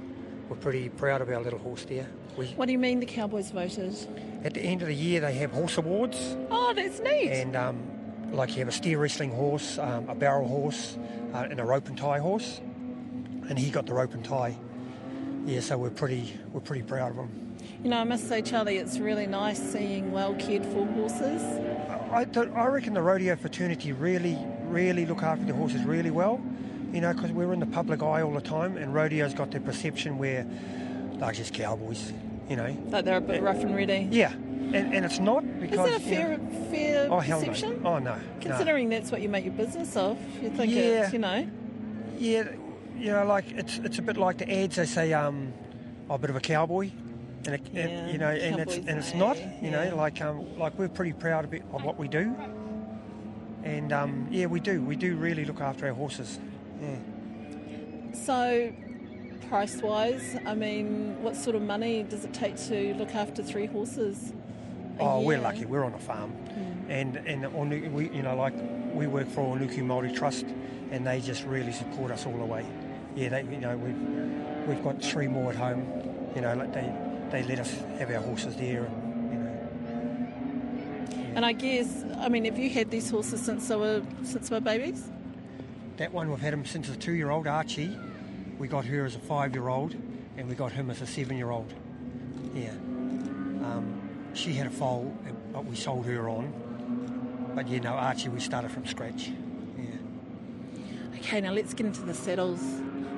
we're 0.49 0.57
pretty 0.57 0.89
proud 0.89 1.21
of 1.21 1.29
our 1.29 1.41
little 1.41 1.59
horse 1.59 1.85
there. 1.85 2.07
We, 2.37 2.47
What 2.47 2.65
do 2.65 2.71
you 2.71 2.79
mean 2.79 2.99
the 2.99 3.05
Cowboys 3.05 3.51
voted? 3.51 3.95
at 4.43 4.53
the 4.55 4.61
end 4.61 4.81
of 4.81 4.87
the 4.87 4.95
year, 4.95 5.19
they 5.19 5.33
have 5.33 5.51
horse 5.51 5.77
awards, 5.77 6.35
Oh, 6.49 6.73
that's 6.73 6.99
neat. 6.99 7.29
and 7.29 7.55
um, 7.55 7.90
like 8.31 8.51
you 8.51 8.59
have 8.59 8.67
a 8.67 8.71
steer 8.71 8.97
wrestling 8.97 9.31
horse, 9.31 9.77
um, 9.77 10.09
a 10.09 10.15
barrel 10.15 10.47
horse, 10.47 10.97
uh, 11.33 11.47
and 11.49 11.59
a 11.59 11.63
rope 11.63 11.87
and 11.87 11.97
tie 11.97 12.19
horse, 12.19 12.61
and 13.49 13.57
he 13.57 13.69
got 13.69 13.85
the 13.85 13.93
rope 13.93 14.13
and 14.13 14.23
tie. 14.23 14.57
Yeah, 15.45 15.59
so 15.59 15.77
we're 15.77 15.89
pretty 15.89 16.33
we're 16.51 16.61
pretty 16.61 16.83
proud 16.83 17.11
of 17.11 17.17
him. 17.17 17.57
You 17.83 17.89
know, 17.89 17.97
I 17.97 18.03
must 18.03 18.27
say, 18.27 18.41
Charlie, 18.41 18.77
it's 18.77 18.99
really 18.99 19.27
nice 19.27 19.59
seeing 19.59 20.11
well 20.11 20.35
cared 20.35 20.65
for 20.65 20.85
horses. 20.85 21.41
I, 22.11 22.25
I 22.55 22.67
reckon 22.67 22.93
the 22.93 23.01
rodeo 23.01 23.35
fraternity 23.35 23.91
really 23.91 24.37
really 24.65 25.05
look 25.05 25.23
after 25.23 25.45
the 25.45 25.53
horses 25.53 25.83
really 25.83 26.11
well. 26.11 26.41
You 26.93 27.01
know, 27.01 27.13
because 27.13 27.31
we're 27.31 27.53
in 27.53 27.59
the 27.59 27.65
public 27.65 28.01
eye 28.01 28.21
all 28.21 28.33
the 28.33 28.41
time, 28.41 28.77
and 28.77 28.93
rodeo's 28.93 29.33
got 29.33 29.51
their 29.51 29.61
perception 29.61 30.17
where 30.17 30.45
they're 31.13 31.31
just 31.31 31.53
cowboys. 31.53 32.11
You 32.51 32.57
know, 32.57 32.75
Like 32.89 33.05
they're 33.05 33.15
a 33.15 33.21
bit 33.21 33.41
rough 33.41 33.63
and 33.63 33.73
ready. 33.73 34.09
yeah, 34.11 34.33
and, 34.33 34.75
and 34.93 35.05
it's 35.05 35.19
not 35.19 35.41
because. 35.61 35.79
Is 35.89 35.93
that 35.93 36.01
a 36.01 36.03
you 36.03 36.15
fair, 36.17 36.37
know- 36.37 36.69
fair 36.69 37.07
oh 37.09 37.19
hell 37.19 37.39
perception? 37.39 37.81
no, 37.81 37.91
oh 37.91 37.99
no, 37.99 38.15
no. 38.15 38.21
Considering 38.41 38.89
that's 38.89 39.09
what 39.09 39.21
you 39.21 39.29
make 39.29 39.45
your 39.45 39.53
business 39.53 39.95
of, 39.95 40.17
you 40.43 40.49
think 40.49 40.69
Yeah. 40.69 40.81
it's, 41.05 41.13
you 41.13 41.19
know. 41.19 41.47
Yeah, 42.19 42.49
you 42.97 43.13
know, 43.13 43.23
like 43.23 43.49
it's 43.51 43.77
it's 43.77 43.99
a 43.99 44.01
bit 44.01 44.17
like 44.17 44.37
the 44.39 44.51
ads. 44.53 44.75
They 44.75 44.85
say, 44.85 45.13
um, 45.13 45.53
oh, 46.09 46.15
a 46.15 46.17
bit 46.17 46.29
of 46.29 46.35
a 46.35 46.41
cowboy, 46.41 46.91
and, 47.45 47.55
it, 47.55 47.61
Yeah, 47.71 47.81
and 47.83 48.11
you 48.11 48.17
know, 48.17 48.27
and 48.31 48.59
it's 48.59 48.75
and 48.75 48.89
it's 48.99 49.13
not. 49.13 49.37
You 49.37 49.69
Yeah. 49.71 49.85
know, 49.91 49.95
like 49.95 50.19
um, 50.21 50.59
like 50.59 50.77
we're 50.77 50.89
pretty 50.89 51.13
proud 51.13 51.45
of, 51.45 51.53
it, 51.53 51.63
of 51.71 51.85
what 51.85 51.97
we 51.97 52.09
do, 52.09 52.35
and 53.63 53.93
um, 53.93 54.27
yeah, 54.29 54.47
we 54.47 54.59
do. 54.59 54.81
We 54.81 54.97
do 54.97 55.15
really 55.15 55.45
look 55.45 55.61
after 55.61 55.87
our 55.87 55.93
horses. 55.93 56.37
Yeah. 56.81 56.97
So, 58.13 58.73
price 59.51 59.81
wise, 59.81 60.37
I 60.45 60.55
mean, 60.55 61.21
what 61.21 61.35
sort 61.35 61.57
of 61.57 61.61
money 61.61 62.03
does 62.03 62.23
it 62.23 62.33
take 62.33 62.55
to 62.69 62.93
look 62.93 63.13
after 63.13 63.43
three 63.43 63.65
horses? 63.65 64.31
Oh, 64.97 65.19
we're 65.19 65.41
lucky. 65.41 65.65
We're 65.65 65.83
on 65.83 65.93
a 65.93 65.99
farm, 65.99 66.31
hmm. 66.31 66.89
and 66.89 67.17
and 67.17 67.43
Onu- 67.43 67.91
we 67.91 68.09
you 68.11 68.21
know 68.23 68.33
like 68.33 68.53
we 68.93 69.07
work 69.07 69.27
for 69.27 69.41
Onuku 69.41 69.79
Māori 69.79 70.15
Trust, 70.15 70.45
and 70.91 71.05
they 71.05 71.19
just 71.19 71.43
really 71.43 71.73
support 71.73 72.11
us 72.11 72.25
all 72.25 72.37
the 72.37 72.45
way. 72.45 72.65
Yeah, 73.13 73.27
they 73.27 73.41
you 73.43 73.57
know 73.57 73.75
we've 73.75 74.67
we've 74.67 74.83
got 74.85 75.03
three 75.03 75.27
more 75.27 75.49
at 75.49 75.57
home. 75.57 75.85
You 76.33 76.41
know, 76.41 76.55
like 76.55 76.71
they 76.71 76.89
they 77.31 77.43
let 77.43 77.59
us 77.59 77.73
have 77.99 78.09
our 78.09 78.21
horses 78.21 78.55
there, 78.55 78.85
and 78.85 79.33
you 79.33 79.39
know. 79.39 81.35
And 81.35 81.45
I 81.45 81.51
guess, 81.51 82.05
I 82.19 82.29
mean, 82.29 82.45
have 82.45 82.57
you 82.57 82.69
had 82.69 82.89
these 82.89 83.09
horses 83.09 83.41
since 83.41 83.67
they 83.67 83.75
were 83.75 84.01
since 84.23 84.47
they 84.47 84.55
were 84.55 84.61
babies? 84.61 85.09
That 85.97 86.13
one 86.13 86.29
we've 86.29 86.39
had 86.39 86.53
him 86.53 86.65
since 86.65 86.87
a 86.87 86.95
two-year-old 86.95 87.47
Archie. 87.47 87.97
We 88.61 88.67
got 88.67 88.85
her 88.85 89.05
as 89.05 89.15
a 89.15 89.19
five-year-old, 89.19 89.95
and 90.37 90.47
we 90.47 90.53
got 90.53 90.71
him 90.71 90.91
as 90.91 91.01
a 91.01 91.07
seven-year-old. 91.07 91.73
Yeah. 92.53 92.69
Um, 92.69 93.99
she 94.35 94.53
had 94.53 94.67
a 94.67 94.69
foal, 94.69 95.11
but 95.51 95.65
we 95.65 95.75
sold 95.75 96.05
her 96.05 96.29
on. 96.29 97.51
But 97.55 97.67
yeah, 97.67 97.79
no, 97.79 97.93
Archie 97.93 98.29
we 98.29 98.39
started 98.39 98.69
from 98.69 98.85
scratch. 98.85 99.31
Yeah. 99.79 101.17
Okay, 101.17 101.41
now 101.41 101.53
let's 101.53 101.73
get 101.73 101.87
into 101.87 102.03
the 102.03 102.13
saddles. 102.13 102.61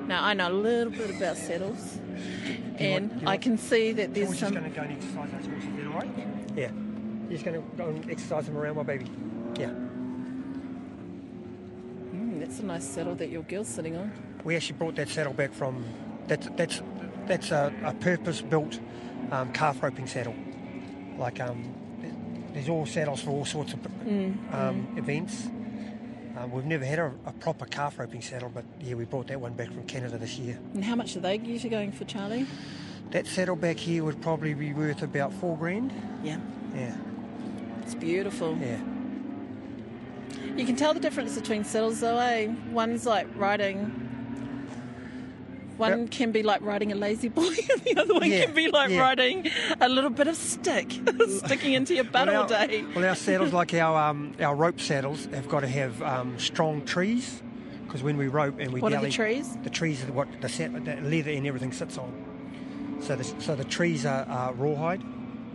Now 0.06 0.24
I 0.24 0.32
know 0.32 0.48
a 0.48 0.50
little 0.50 0.90
bit 0.90 1.14
about 1.14 1.36
saddles, 1.36 1.98
and 2.78 3.10
want- 3.10 3.22
I 3.24 3.26
want- 3.26 3.42
can 3.42 3.58
see 3.58 3.92
that 3.92 4.14
there's 4.14 4.30
just 4.30 4.40
some. 4.40 4.54
going 4.54 4.64
to 4.64 4.70
go 4.70 4.80
and 4.80 4.92
exercise 4.92 5.30
those 5.30 5.46
horses, 5.46 5.68
is 5.68 5.76
that 5.76 5.86
all 5.88 5.92
right? 5.92 6.08
Yeah. 6.56 6.70
You're 7.28 7.32
just 7.32 7.44
going 7.44 7.60
to 7.62 7.76
go 7.76 7.88
and 7.90 8.10
exercise 8.10 8.46
them 8.46 8.56
around 8.56 8.76
my 8.76 8.82
baby. 8.82 9.10
Yeah. 9.58 9.72
Mm, 12.54 12.56
that's 12.56 12.60
a 12.60 12.66
nice 12.66 12.84
saddle 12.84 13.14
that 13.16 13.30
your 13.30 13.42
girl's 13.42 13.68
sitting 13.68 13.96
on. 13.96 14.12
We 14.44 14.56
actually 14.56 14.78
brought 14.78 14.94
that 14.96 15.08
saddle 15.08 15.32
back 15.32 15.52
from. 15.52 15.84
That's 16.26 16.48
that's 16.56 16.82
that's 17.26 17.50
a, 17.50 17.72
a 17.84 17.94
purpose-built 17.94 18.80
um, 19.30 19.52
calf 19.52 19.82
roping 19.82 20.06
saddle. 20.06 20.34
Like 21.18 21.40
um, 21.40 21.64
there's 22.52 22.68
all 22.68 22.86
saddles 22.86 23.22
for 23.22 23.30
all 23.30 23.44
sorts 23.44 23.72
of 23.72 23.84
um, 24.52 24.86
events. 24.96 25.46
Um, 26.36 26.50
we've 26.50 26.64
never 26.64 26.84
had 26.84 26.98
a, 26.98 27.12
a 27.26 27.32
proper 27.32 27.64
calf 27.64 27.98
roping 27.98 28.20
saddle, 28.20 28.50
but 28.52 28.64
yeah, 28.80 28.94
we 28.94 29.04
brought 29.04 29.28
that 29.28 29.40
one 29.40 29.54
back 29.54 29.68
from 29.68 29.84
Canada 29.84 30.18
this 30.18 30.38
year. 30.38 30.58
And 30.74 30.84
how 30.84 30.96
much 30.96 31.16
are 31.16 31.20
they 31.20 31.38
usually 31.38 31.70
going 31.70 31.92
for, 31.92 32.04
Charlie? 32.04 32.46
That 33.12 33.26
saddle 33.26 33.54
back 33.56 33.76
here 33.76 34.02
would 34.04 34.20
probably 34.20 34.54
be 34.54 34.72
worth 34.72 35.02
about 35.02 35.32
four 35.32 35.56
grand. 35.56 35.92
Yeah, 36.24 36.38
Yeah, 36.74 36.96
it's 37.82 37.94
beautiful. 37.94 38.58
yeah. 38.60 38.80
You 40.56 40.64
can 40.64 40.76
tell 40.76 40.94
the 40.94 41.00
difference 41.00 41.34
between 41.34 41.64
saddles, 41.64 42.00
though, 42.00 42.18
eh? 42.18 42.52
One's 42.70 43.06
like 43.06 43.26
riding. 43.36 44.00
One 45.76 46.02
Yep. 46.02 46.10
can 46.12 46.30
be 46.30 46.44
like 46.44 46.60
riding 46.62 46.92
a 46.92 46.94
lazy 46.94 47.28
boy, 47.28 47.42
and 47.72 47.80
the 47.82 47.96
other 47.98 48.14
one 48.14 48.30
Yeah, 48.30 48.44
can 48.44 48.54
be 48.54 48.68
like 48.68 48.90
yeah. 48.90 49.00
riding 49.00 49.50
a 49.80 49.88
little 49.88 50.10
bit 50.10 50.28
of 50.28 50.36
stick, 50.36 50.92
sticking 51.28 51.72
into 51.72 51.94
your 51.94 52.04
butt 52.04 52.28
well, 52.28 52.44
all 52.44 52.54
our, 52.54 52.66
day. 52.68 52.84
Well, 52.94 53.04
our 53.04 53.16
saddles, 53.16 53.52
like 53.60 53.74
our 53.74 54.10
um, 54.10 54.34
our 54.40 54.54
rope 54.54 54.80
saddles, 54.80 55.26
have 55.26 55.48
got 55.48 55.60
to 55.60 55.66
have 55.68 56.00
um, 56.02 56.38
strong 56.38 56.84
trees 56.84 57.42
because 57.86 58.04
when 58.04 58.16
we 58.16 58.28
rope 58.28 58.60
and 58.60 58.72
we 58.72 58.80
What 58.80 58.92
are 58.92 59.02
the 59.02 59.10
trees? 59.10 59.56
The 59.64 59.70
trees 59.70 60.04
are 60.04 60.12
what 60.12 60.28
the, 60.40 60.48
set, 60.48 60.72
the 60.84 60.94
leather 61.00 61.30
and 61.32 61.44
everything 61.46 61.72
sits 61.72 61.98
on. 61.98 62.12
So 63.00 63.16
the 63.16 63.24
so 63.24 63.56
the 63.56 63.64
trees 63.64 64.06
are, 64.06 64.24
are 64.26 64.52
rawhide, 64.52 65.02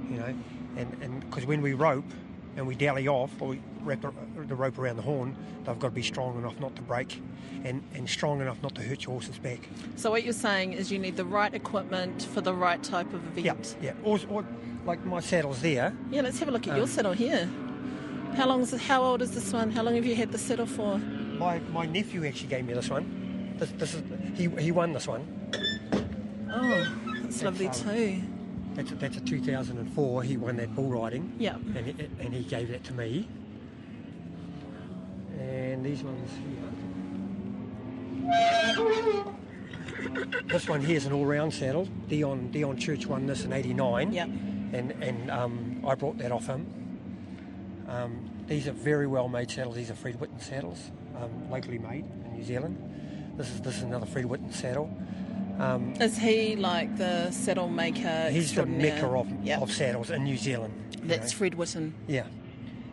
you 0.10 0.18
know, 0.18 0.34
and 0.75 0.98
and 1.01 1.22
because 1.22 1.46
when 1.46 1.62
we 1.62 1.74
rope 1.74 2.06
and 2.56 2.68
we 2.68 2.75
dally 2.75 3.08
off 3.08 3.32
or 3.41 3.50
we 3.50 3.62
wrap 3.84 4.01
the, 4.01 4.12
the 4.48 4.56
rope 4.56 4.77
around 4.77 4.98
the 4.98 5.01
horn, 5.01 5.36
they've 5.65 5.79
got 5.79 5.89
to 5.89 5.94
be 5.94 6.01
strong 6.03 6.38
enough 6.38 6.60
not 6.60 6.75
to 6.75 6.82
break, 6.82 7.22
and 7.63 7.82
and 7.94 8.10
strong 8.10 8.41
enough 8.41 8.62
not 8.62 8.75
to 8.75 8.82
hurt 8.82 9.03
your 9.03 9.12
horse's 9.13 9.38
back. 9.39 9.60
So 9.96 10.10
what 10.12 10.24
you're 10.24 10.34
saying 10.34 10.74
is 10.74 10.91
you 10.91 11.00
need 11.00 11.15
the 11.18 11.25
right 11.25 11.53
equipment 11.53 12.24
for 12.34 12.41
the 12.41 12.53
right 12.53 12.82
type 12.84 13.13
of 13.13 13.22
Yeah, 13.38 13.51
event. 13.53 13.75
yeah. 13.82 13.94
Or, 14.03 14.20
or 14.29 14.46
like 14.86 15.06
my 15.06 15.20
saddles 15.20 15.62
there. 15.62 15.94
Yeah, 16.12 16.22
let's 16.22 16.39
have 16.39 16.48
a 16.48 16.51
look 16.51 16.68
at 16.68 16.72
Um, 16.74 16.77
your 16.77 16.88
saddle 16.88 17.13
here. 17.13 17.50
How 18.36 18.48
long 18.48 18.62
is 18.62 18.72
how 18.74 19.03
old 19.03 19.22
is 19.22 19.32
this 19.32 19.51
one? 19.53 19.72
How 19.72 19.82
long 19.84 19.96
have 19.96 20.06
you 20.06 20.15
had 20.15 20.32
the 20.32 20.38
saddle 20.38 20.65
for? 20.68 20.98
My 20.98 21.60
my 21.72 21.86
nephew 21.86 22.25
actually 22.25 22.50
gave 22.50 22.65
me 22.65 22.74
this 22.74 22.89
one. 22.89 23.56
This, 23.58 23.72
this 23.72 23.94
is 23.96 24.03
he 24.36 24.48
he 24.62 24.72
won 24.72 24.94
this 24.94 25.08
one. 25.08 25.25
Oh, 26.51 26.88
that's 27.22 27.44
lovely 27.44 27.70
too. 27.70 28.22
That's 28.75 28.91
a, 28.91 28.95
that's 28.95 29.17
a 29.17 29.21
2004. 29.21 30.23
He 30.23 30.38
won 30.38 30.57
that 30.57 30.75
bull 30.75 30.89
riding. 30.89 31.33
Yeah. 31.38 31.55
And 31.55 31.85
he, 31.85 31.95
and 32.19 32.33
he 32.33 32.43
gave 32.43 32.69
that 32.69 32.83
to 32.85 32.93
me. 32.93 33.27
And 35.39 35.85
these 35.85 36.03
ones 36.03 36.29
here. 36.31 36.79
This 40.45 40.67
one 40.67 40.81
here 40.81 40.97
is 40.97 41.05
an 41.05 41.13
all-round 41.13 41.53
saddle. 41.53 41.88
Dion 42.07 42.51
Dion 42.51 42.77
Church 42.77 43.05
won 43.05 43.25
this 43.25 43.43
in 43.43 43.53
'89. 43.53 44.13
Yeah. 44.13 44.23
And 44.23 44.91
and 45.01 45.31
um, 45.31 45.83
I 45.85 45.95
brought 45.95 46.17
that 46.19 46.31
off 46.31 46.47
him. 46.47 46.65
Um, 47.88 48.29
these 48.47 48.67
are 48.67 48.71
very 48.71 49.07
well-made 49.07 49.49
saddles. 49.51 49.75
These 49.75 49.91
are 49.91 49.95
Fred 49.95 50.19
Whitten 50.19 50.41
saddles, 50.41 50.91
um, 51.17 51.49
locally 51.49 51.79
made 51.79 52.05
in 52.25 52.33
New 52.33 52.43
Zealand. 52.43 52.77
This 53.38 53.49
is 53.49 53.61
this 53.61 53.77
is 53.77 53.83
another 53.83 54.05
Fred 54.05 54.25
Whitten 54.25 54.53
saddle. 54.53 54.89
Um, 55.59 55.93
Is 55.99 56.17
he 56.17 56.55
like 56.55 56.97
the 56.97 57.31
saddle 57.31 57.67
maker? 57.67 58.29
He's 58.31 58.53
the 58.55 58.65
mecca 58.65 59.05
of, 59.07 59.27
Yep. 59.43 59.61
of 59.61 59.71
saddles 59.71 60.09
in 60.09 60.23
New 60.23 60.37
Zealand. 60.37 60.73
That's 61.03 61.31
know. 61.33 61.37
Fred 61.37 61.53
Whitten. 61.57 61.91
Yeah. 62.07 62.27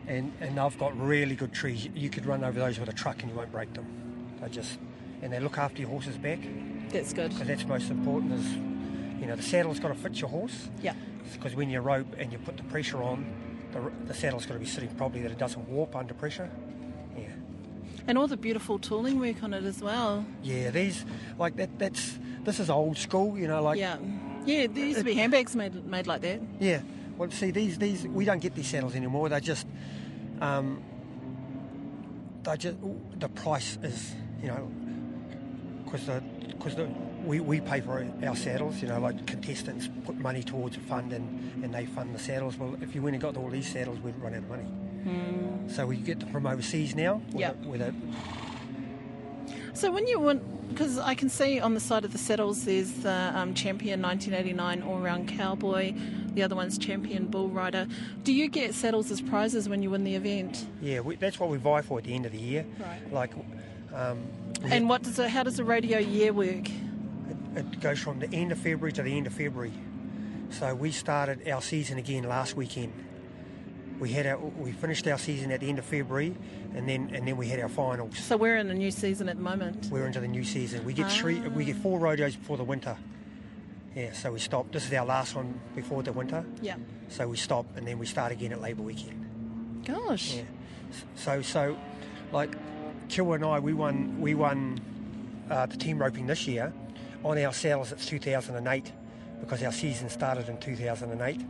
And 0.07 0.33
and 0.41 0.59
I've 0.59 0.77
got 0.77 0.97
really 0.99 1.35
good 1.35 1.53
trees. 1.53 1.87
You 1.95 2.09
could 2.09 2.25
run 2.25 2.43
over 2.43 2.59
those 2.59 2.79
with 2.79 2.89
a 2.89 2.93
truck 2.93 3.21
and 3.21 3.31
you 3.31 3.37
won't 3.37 3.51
break 3.51 3.73
them. 3.73 3.85
They 4.41 4.49
just 4.49 4.77
and 5.21 5.31
they 5.31 5.39
look 5.39 5.57
after 5.57 5.79
your 5.81 5.89
horse's 5.89 6.17
back 6.17 6.39
That's 6.89 7.13
good. 7.13 7.31
because 7.31 7.47
that's 7.47 7.65
most 7.65 7.89
important. 7.89 8.33
Is 8.33 8.51
you 9.19 9.25
know 9.27 9.35
the 9.35 9.43
saddle's 9.43 9.79
got 9.79 9.89
to 9.89 9.95
fit 9.95 10.19
your 10.19 10.29
horse 10.29 10.69
Yeah. 10.81 10.93
because 11.33 11.55
when 11.55 11.69
you 11.69 11.79
rope 11.81 12.15
and 12.19 12.31
you 12.31 12.37
put 12.37 12.55
the 12.57 12.63
pressure 12.63 13.01
on, 13.01 13.25
the, 13.71 13.91
the 14.05 14.13
saddle's 14.13 14.45
got 14.45 14.53
to 14.55 14.59
be 14.59 14.65
sitting 14.65 14.89
properly 14.95 15.21
that 15.23 15.31
it 15.31 15.37
doesn't 15.37 15.67
warp 15.69 15.95
under 15.95 16.13
pressure. 16.13 16.49
And 18.07 18.17
all 18.17 18.27
the 18.27 18.37
beautiful 18.37 18.79
tooling 18.79 19.19
work 19.19 19.43
on 19.43 19.53
it 19.53 19.63
as 19.63 19.81
well. 19.81 20.25
Yeah. 20.41 20.71
These 20.71 21.05
like 21.37 21.57
that. 21.57 21.77
That's 21.77 22.17
this 22.43 22.59
is 22.59 22.69
old 22.69 22.97
school. 22.97 23.37
You 23.37 23.47
know 23.47 23.61
like 23.61 23.77
yeah. 23.79 23.97
Yeah, 24.45 24.67
there 24.67 24.85
used 24.85 24.99
to 24.99 25.03
be 25.03 25.13
handbags 25.13 25.55
made 25.55 25.85
made 25.85 26.07
like 26.07 26.21
that. 26.21 26.39
Yeah. 26.59 26.81
Well, 27.17 27.29
see, 27.31 27.51
these 27.51 27.77
these 27.77 28.07
we 28.07 28.23
don't 28.23 28.39
get 28.39 28.55
these 28.55 28.67
saddles 28.67 28.95
anymore. 28.95 29.27
They're 29.27 29.39
just, 29.41 29.67
um, 30.39 30.81
they 32.43 32.55
just 32.55 32.77
the 33.19 33.27
price 33.27 33.77
is 33.83 34.15
you 34.41 34.47
know, 34.47 34.71
because 35.83 36.05
the 36.05 36.23
because 36.51 36.75
the 36.75 36.87
we, 37.25 37.41
we 37.41 37.59
pay 37.59 37.81
for 37.81 38.07
our 38.23 38.35
saddles. 38.35 38.81
You 38.81 38.87
know, 38.87 38.99
like 38.99 39.25
contestants 39.27 39.89
put 40.05 40.15
money 40.15 40.43
towards 40.43 40.77
a 40.77 40.79
fund 40.79 41.11
and, 41.11 41.63
and 41.63 41.73
they 41.73 41.85
fund 41.85 42.15
the 42.15 42.19
saddles. 42.19 42.55
Well, 42.57 42.77
if 42.81 42.95
you 42.95 43.01
went 43.01 43.15
and 43.15 43.21
got 43.21 43.35
all 43.35 43.49
these 43.49 43.67
saddles, 43.67 43.99
we'd 43.99 44.15
run 44.17 44.33
out 44.33 44.43
of 44.43 44.49
money. 44.49 44.65
So 45.67 45.85
we 45.85 45.97
get 45.97 46.19
them 46.19 46.31
from 46.31 46.45
overseas 46.47 46.95
now. 46.95 47.21
With 47.31 47.39
Yeah. 47.41 47.51
A, 47.51 47.67
with 47.67 47.81
a, 47.81 47.93
So 49.73 49.91
when 49.91 50.07
you 50.07 50.19
went, 50.19 50.69
because 50.69 50.97
I 50.97 51.13
can 51.15 51.29
see 51.29 51.59
on 51.59 51.73
the 51.73 51.79
side 51.79 52.03
of 52.05 52.11
the 52.11 52.17
saddles 52.17 52.65
there's 52.65 52.91
the 52.93 53.31
um, 53.35 53.53
Champion 53.53 54.01
1989 54.01 54.81
All 54.81 54.99
Round 54.99 55.27
Cowboy, 55.27 55.93
the 56.33 56.43
other 56.43 56.55
one's 56.55 56.77
Champion 56.77 57.27
Bull 57.27 57.49
Rider. 57.49 57.87
Do 58.23 58.33
you 58.33 58.47
get 58.47 58.73
saddles 58.73 59.11
as 59.11 59.21
prizes 59.21 59.67
when 59.69 59.81
you 59.83 59.89
win 59.89 60.03
the 60.03 60.15
event? 60.15 60.65
yeah, 60.81 60.99
we, 60.99 61.15
that's 61.15 61.39
what 61.39 61.49
we 61.49 61.57
vie 61.57 61.81
for 61.81 61.97
at 61.99 62.05
the 62.05 62.13
end 62.13 62.25
of 62.25 62.31
the 62.31 62.39
year. 62.39 62.65
Right. 62.79 63.13
Like, 63.13 63.33
um, 63.93 64.23
And 64.63 64.89
what 64.89 65.03
does 65.03 65.19
it, 65.19 65.29
how 65.29 65.43
does 65.43 65.57
the 65.57 65.63
radio 65.63 65.99
year 65.99 66.33
work? 66.33 66.69
It, 66.69 67.37
it 67.55 67.79
goes 67.81 67.99
from 67.99 68.19
the 68.19 68.31
end 68.33 68.51
of 68.51 68.57
February 68.57 68.93
to 68.93 69.03
the 69.03 69.15
end 69.17 69.27
of 69.27 69.33
February. 69.33 69.73
So 70.49 70.73
we 70.75 70.91
started 70.91 71.47
our 71.49 71.61
season 71.61 71.97
again 71.97 72.23
last 72.23 72.55
weekend. 72.55 72.93
We 73.99 74.11
had 74.11 74.25
our 74.27 74.37
we 74.37 74.71
finished 74.71 75.07
our 75.07 75.17
season 75.17 75.51
at 75.51 75.59
the 75.59 75.69
end 75.69 75.79
of 75.79 75.85
February, 75.85 76.35
and 76.75 76.87
then 76.87 77.09
and 77.13 77.27
then 77.27 77.37
we 77.37 77.47
had 77.47 77.59
our 77.59 77.69
finals. 77.69 78.17
So 78.17 78.37
we're 78.37 78.57
in 78.57 78.69
a 78.69 78.73
new 78.73 78.91
season 78.91 79.29
at 79.29 79.37
the 79.37 79.41
moment. 79.41 79.87
We're 79.91 80.05
into 80.05 80.19
the 80.19 80.27
new 80.27 80.43
season. 80.43 80.85
We 80.85 80.93
get 80.93 81.11
three, 81.11 81.39
we 81.39 81.65
get 81.65 81.77
four 81.77 81.99
rodeos 81.99 82.35
before 82.35 82.57
the 82.57 82.63
winter. 82.63 82.97
Yeah, 83.95 84.13
so 84.13 84.31
we 84.31 84.39
stop. 84.39 84.71
This 84.71 84.85
is 84.85 84.93
our 84.93 85.05
last 85.05 85.35
one 85.35 85.59
before 85.75 86.03
the 86.03 86.13
winter. 86.13 86.45
Yeah. 86.61 86.75
So 87.09 87.27
we 87.27 87.37
stop, 87.37 87.65
and 87.75 87.87
then 87.87 87.97
we 87.97 88.05
start 88.05 88.31
again 88.31 88.51
at 88.51 88.61
Labour 88.61 88.83
Weekend. 88.83 89.83
Gosh. 89.85 90.35
Yeah. 90.35 90.43
So 91.15 91.41
so, 91.41 91.77
like, 92.31 92.55
Kiwa 93.09 93.35
and 93.35 93.45
I, 93.45 93.59
we 93.59 93.73
won 93.73 94.21
we 94.21 94.35
won 94.35 94.79
uh, 95.49 95.65
the 95.65 95.77
team 95.77 95.99
roping 95.99 96.27
this 96.27 96.47
year. 96.47 96.71
On 97.23 97.37
our 97.39 97.51
saddles, 97.51 97.91
it's 97.91 98.05
2008 98.05 98.91
because 99.39 99.63
our 99.63 99.71
season 99.71 100.09
started 100.09 100.47
in 100.49 100.57
2008. 100.59 101.41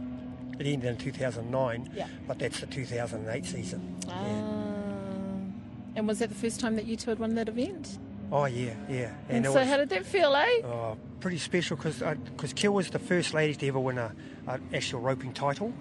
It 0.59 0.65
ended 0.67 0.89
in 0.89 0.97
2009, 0.97 1.91
Yeah. 1.95 2.07
but 2.27 2.39
that's 2.39 2.59
the 2.61 2.65
2008 2.67 3.45
season. 3.45 3.95
Ah. 4.09 4.25
Yeah. 4.25 5.97
And 5.97 6.07
was 6.07 6.19
that 6.19 6.29
the 6.29 6.35
first 6.35 6.59
time 6.59 6.75
that 6.75 6.85
you 6.85 6.95
two 6.95 7.09
had 7.09 7.19
won 7.19 7.35
that 7.35 7.47
event? 7.49 7.97
Oh 8.31 8.45
yeah, 8.45 8.73
yeah. 8.89 9.13
And, 9.29 9.45
it 9.45 9.49
so 9.51 9.59
was- 9.59 9.67
how 9.67 9.77
did 9.77 9.89
that 9.89 10.05
feel, 10.05 10.35
eh? 10.35 10.61
Oh, 10.63 10.97
pretty 11.19 11.37
special 11.37 11.77
because 11.77 11.99
because 11.99 12.53
Kiwa 12.53 12.73
was 12.73 12.89
the 12.89 12.99
first 12.99 13.33
lady 13.33 13.55
to 13.55 13.67
ever 13.67 13.79
win 13.79 13.97
a, 13.97 14.11
a 14.47 14.59
actual 14.73 14.99
roping 14.99 15.33
title, 15.33 15.73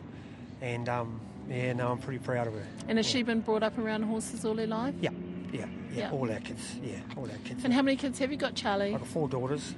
and 0.62 0.88
um, 0.88 1.20
yeah, 1.50 1.72
no, 1.72 1.88
I'm 1.92 1.98
pretty 1.98 2.20
proud 2.20 2.46
of 2.46 2.54
her. 2.54 2.66
And 2.88 2.98
has 2.98 3.06
she 3.06 3.22
been 3.22 3.40
brought 3.40 3.62
up 3.62 3.76
around 3.78 4.04
horses 4.04 4.44
all 4.44 4.56
her 4.56 4.66
life? 4.66 4.94
Yeah, 5.00 5.10
yeah, 5.52 5.60
yeah. 5.60 5.66
Yeah. 5.96 6.10
All 6.12 6.30
our 6.30 6.40
kids, 6.40 6.76
yeah, 6.84 6.98
all 7.16 7.24
our 7.30 7.38
kids. 7.44 7.64
And 7.64 7.72
how 7.72 7.82
many 7.82 7.96
kids 7.96 8.18
have 8.20 8.30
you 8.30 8.36
got, 8.38 8.54
Charlie? 8.54 8.94
I've 8.94 9.00
got 9.00 9.08
four 9.08 9.28
daughters. 9.28 9.74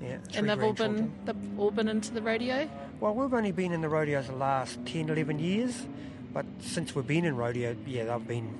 Yeah, 0.00 0.18
and 0.34 0.48
they've 0.48 0.62
all 0.62 0.72
been 0.72 1.12
they've 1.24 1.58
all 1.58 1.70
been 1.70 1.88
into 1.88 2.12
the 2.12 2.22
rodeo. 2.22 2.68
Well, 3.00 3.14
we've 3.14 3.32
only 3.32 3.52
been 3.52 3.72
in 3.72 3.80
the 3.80 3.88
rodeos 3.88 4.26
the 4.26 4.36
last 4.36 4.78
10, 4.86 5.10
11 5.10 5.38
years, 5.38 5.86
but 6.32 6.46
since 6.60 6.94
we've 6.94 7.06
been 7.06 7.24
in 7.24 7.36
rodeo, 7.36 7.76
yeah, 7.86 8.04
they've 8.04 8.26
been, 8.26 8.58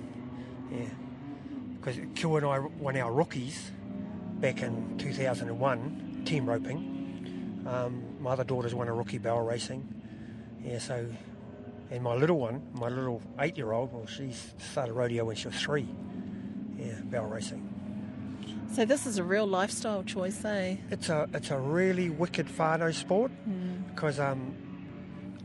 yeah. 0.70 0.88
Because 1.76 1.96
Kiwa 2.14 2.38
and 2.38 2.46
I 2.46 2.58
won 2.58 2.96
our 2.96 3.12
rookies 3.12 3.70
back 4.40 4.62
in 4.62 4.98
2001, 4.98 6.22
team 6.26 6.48
roping. 6.48 7.64
Um, 7.66 8.02
my 8.20 8.32
other 8.32 8.44
daughter's 8.44 8.74
won 8.74 8.88
a 8.88 8.92
rookie 8.92 9.18
barrel 9.18 9.42
racing. 9.42 9.88
Yeah, 10.62 10.78
so, 10.78 11.06
and 11.90 12.02
my 12.02 12.14
little 12.14 12.38
one, 12.38 12.62
my 12.74 12.88
little 12.88 13.22
eight 13.40 13.56
year 13.56 13.72
old, 13.72 13.92
well, 13.92 14.06
she 14.06 14.32
started 14.58 14.92
rodeo 14.92 15.24
when 15.24 15.36
she 15.36 15.48
was 15.48 15.56
three. 15.56 15.88
Yeah, 16.76 17.00
barrel 17.04 17.30
racing. 17.30 17.75
So 18.72 18.84
this 18.84 19.06
is 19.06 19.18
a 19.18 19.24
real 19.24 19.46
lifestyle 19.46 20.02
choice, 20.02 20.44
eh? 20.44 20.76
It's 20.90 21.08
a 21.08 21.28
it's 21.32 21.50
a 21.50 21.58
really 21.58 22.10
wicked 22.10 22.46
whānau 22.48 22.92
sport 22.92 23.30
because 23.94 24.20
um, 24.20 24.54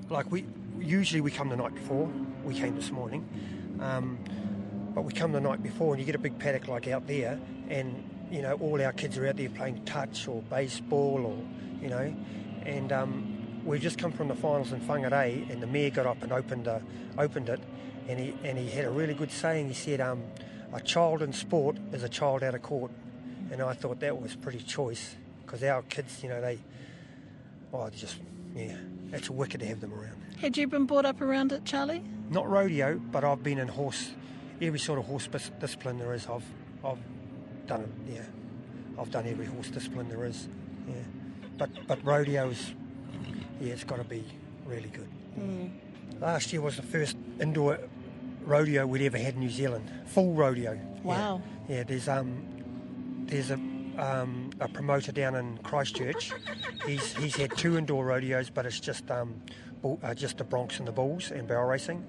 like 0.10 0.31
we 0.31 0.46
usually 0.79 1.22
we 1.22 1.31
come 1.31 1.50
the 1.50 1.55
night 1.55 1.74
before. 1.74 2.10
We 2.43 2.55
came 2.55 2.75
this 2.75 2.91
morning, 2.91 3.27
um, 3.79 4.17
but 4.93 5.03
we 5.03 5.13
come 5.13 5.31
the 5.31 5.39
night 5.39 5.62
before, 5.63 5.93
and 5.93 6.00
you 6.00 6.05
get 6.05 6.15
a 6.15 6.20
big 6.20 6.38
paddock 6.39 6.67
like 6.67 6.88
out 6.88 7.08
there, 7.08 7.39
and 7.70 8.03
you 8.31 8.41
know 8.41 8.53
all 8.55 8.81
our 8.81 8.91
kids 8.91 9.17
are 9.17 9.27
out 9.27 9.38
there 9.38 9.50
playing 9.50 9.86
touch 9.86 10.27
or 10.27 10.41
baseball 10.43 11.25
or 11.25 11.38
you 11.81 11.88
know, 11.89 12.13
and 12.65 12.91
um, 12.91 13.62
we 13.63 13.79
just 13.79 13.98
come 13.98 14.12
from 14.12 14.27
the 14.27 14.36
finals 14.36 14.72
in 14.72 14.81
Whangarei, 14.81 15.50
and 15.50 15.62
the 15.62 15.67
mayor 15.67 15.91
got 15.91 16.05
up 16.05 16.22
and 16.24 16.31
opened 16.31 16.67
uh, 16.67 16.79
opened 17.17 17.50
it, 17.50 17.62
and 18.08 18.20
he 18.20 18.34
and 18.43 18.58
he 18.58 18.70
had 18.70 18.86
a 18.86 18.91
really 18.91 19.13
good 19.13 19.31
saying. 19.31 19.67
He 19.67 19.74
said, 19.74 20.01
um, 20.01 20.24
"A 20.74 20.82
child 20.82 21.22
in 21.22 21.34
sport 21.34 21.78
is 21.94 22.04
a 22.04 22.10
child 22.10 22.44
out 22.44 22.56
of 22.56 22.62
court." 22.62 22.92
and 23.51 23.62
I 23.62 23.74
thought 23.74 24.00
that 24.00 24.20
was 24.20 24.36
pretty 24.36 24.60
choice 24.60 25.16
because 25.46 25.62
our 25.63 25.82
kids, 25.84 26.24
you 26.24 26.30
know, 26.30 26.40
they, 26.40 26.58
oh, 27.74 27.90
they 27.90 27.98
just, 27.98 28.18
yeah, 28.56 28.75
it's 29.12 29.30
wicked 29.30 29.60
to 29.60 29.66
have 29.66 29.82
them 29.82 29.94
around. 29.94 30.16
Had 30.40 30.58
you 30.58 30.68
been 30.68 30.86
brought 30.86 31.06
up 31.06 31.22
around 31.22 31.51
it, 31.51 31.66
Charlie? 31.66 32.01
Not 32.30 32.50
rodeo, 32.50 32.98
but 33.12 33.24
I've 33.25 33.44
been 33.44 33.60
in 33.60 33.68
horse, 33.68 34.12
every 34.62 34.80
sort 34.80 35.00
of 35.00 35.06
horse 35.06 35.28
bis- 35.28 35.51
discipline 35.60 35.98
there 35.98 36.13
is. 36.13 36.28
I've, 36.28 36.46
I've 36.84 36.98
done 37.68 37.82
it. 37.82 38.13
Yeah, 38.13 38.22
I've 38.98 39.12
done 39.12 39.28
every 39.28 39.45
horse 39.45 39.69
discipline 39.69 40.08
there 40.08 40.26
is. 40.26 40.48
Yeah, 40.88 40.95
but 41.58 41.69
but 41.88 42.04
rodeo 42.06 42.50
is, 42.50 42.74
yeah, 43.60 43.74
it's 43.74 43.84
got 43.84 43.98
to 43.98 44.06
be 44.06 44.24
really 44.65 44.89
good. 44.89 45.10
Mm. 45.38 45.72
Last 46.22 46.54
year 46.54 46.62
was 46.62 46.78
the 46.78 46.84
first 46.84 47.17
indoor 47.39 47.80
rodeo 48.45 48.86
we'd 48.86 49.06
ever 49.06 49.17
had 49.17 49.36
in 49.36 49.39
New 49.39 49.49
Zealand, 49.49 49.89
full 50.06 50.34
rodeo. 50.34 50.73
Yeah. 50.73 51.01
Wow. 51.04 51.41
Yeah, 51.67 51.84
there's 51.84 52.08
um, 52.08 52.43
there's 53.27 53.51
a 53.51 53.60
um, 53.97 54.49
a 54.60 54.67
promoter 54.67 55.12
down 55.12 55.36
in 55.36 55.58
Christchurch. 55.60 56.32
He's 56.86 57.15
he's 57.15 57.36
had 57.36 57.56
two 57.58 57.77
indoor 57.77 58.06
rodeos, 58.06 58.49
but 58.49 58.65
it's 58.65 58.80
just 58.80 59.10
um, 59.12 59.41
bull, 59.82 59.99
uh, 60.04 60.13
just 60.13 60.38
the 60.38 60.43
broncs 60.43 60.80
and 60.80 60.88
the 60.88 60.91
Bulls 60.91 61.32
and 61.32 61.47
barrel 61.47 61.67
racing. 61.67 62.06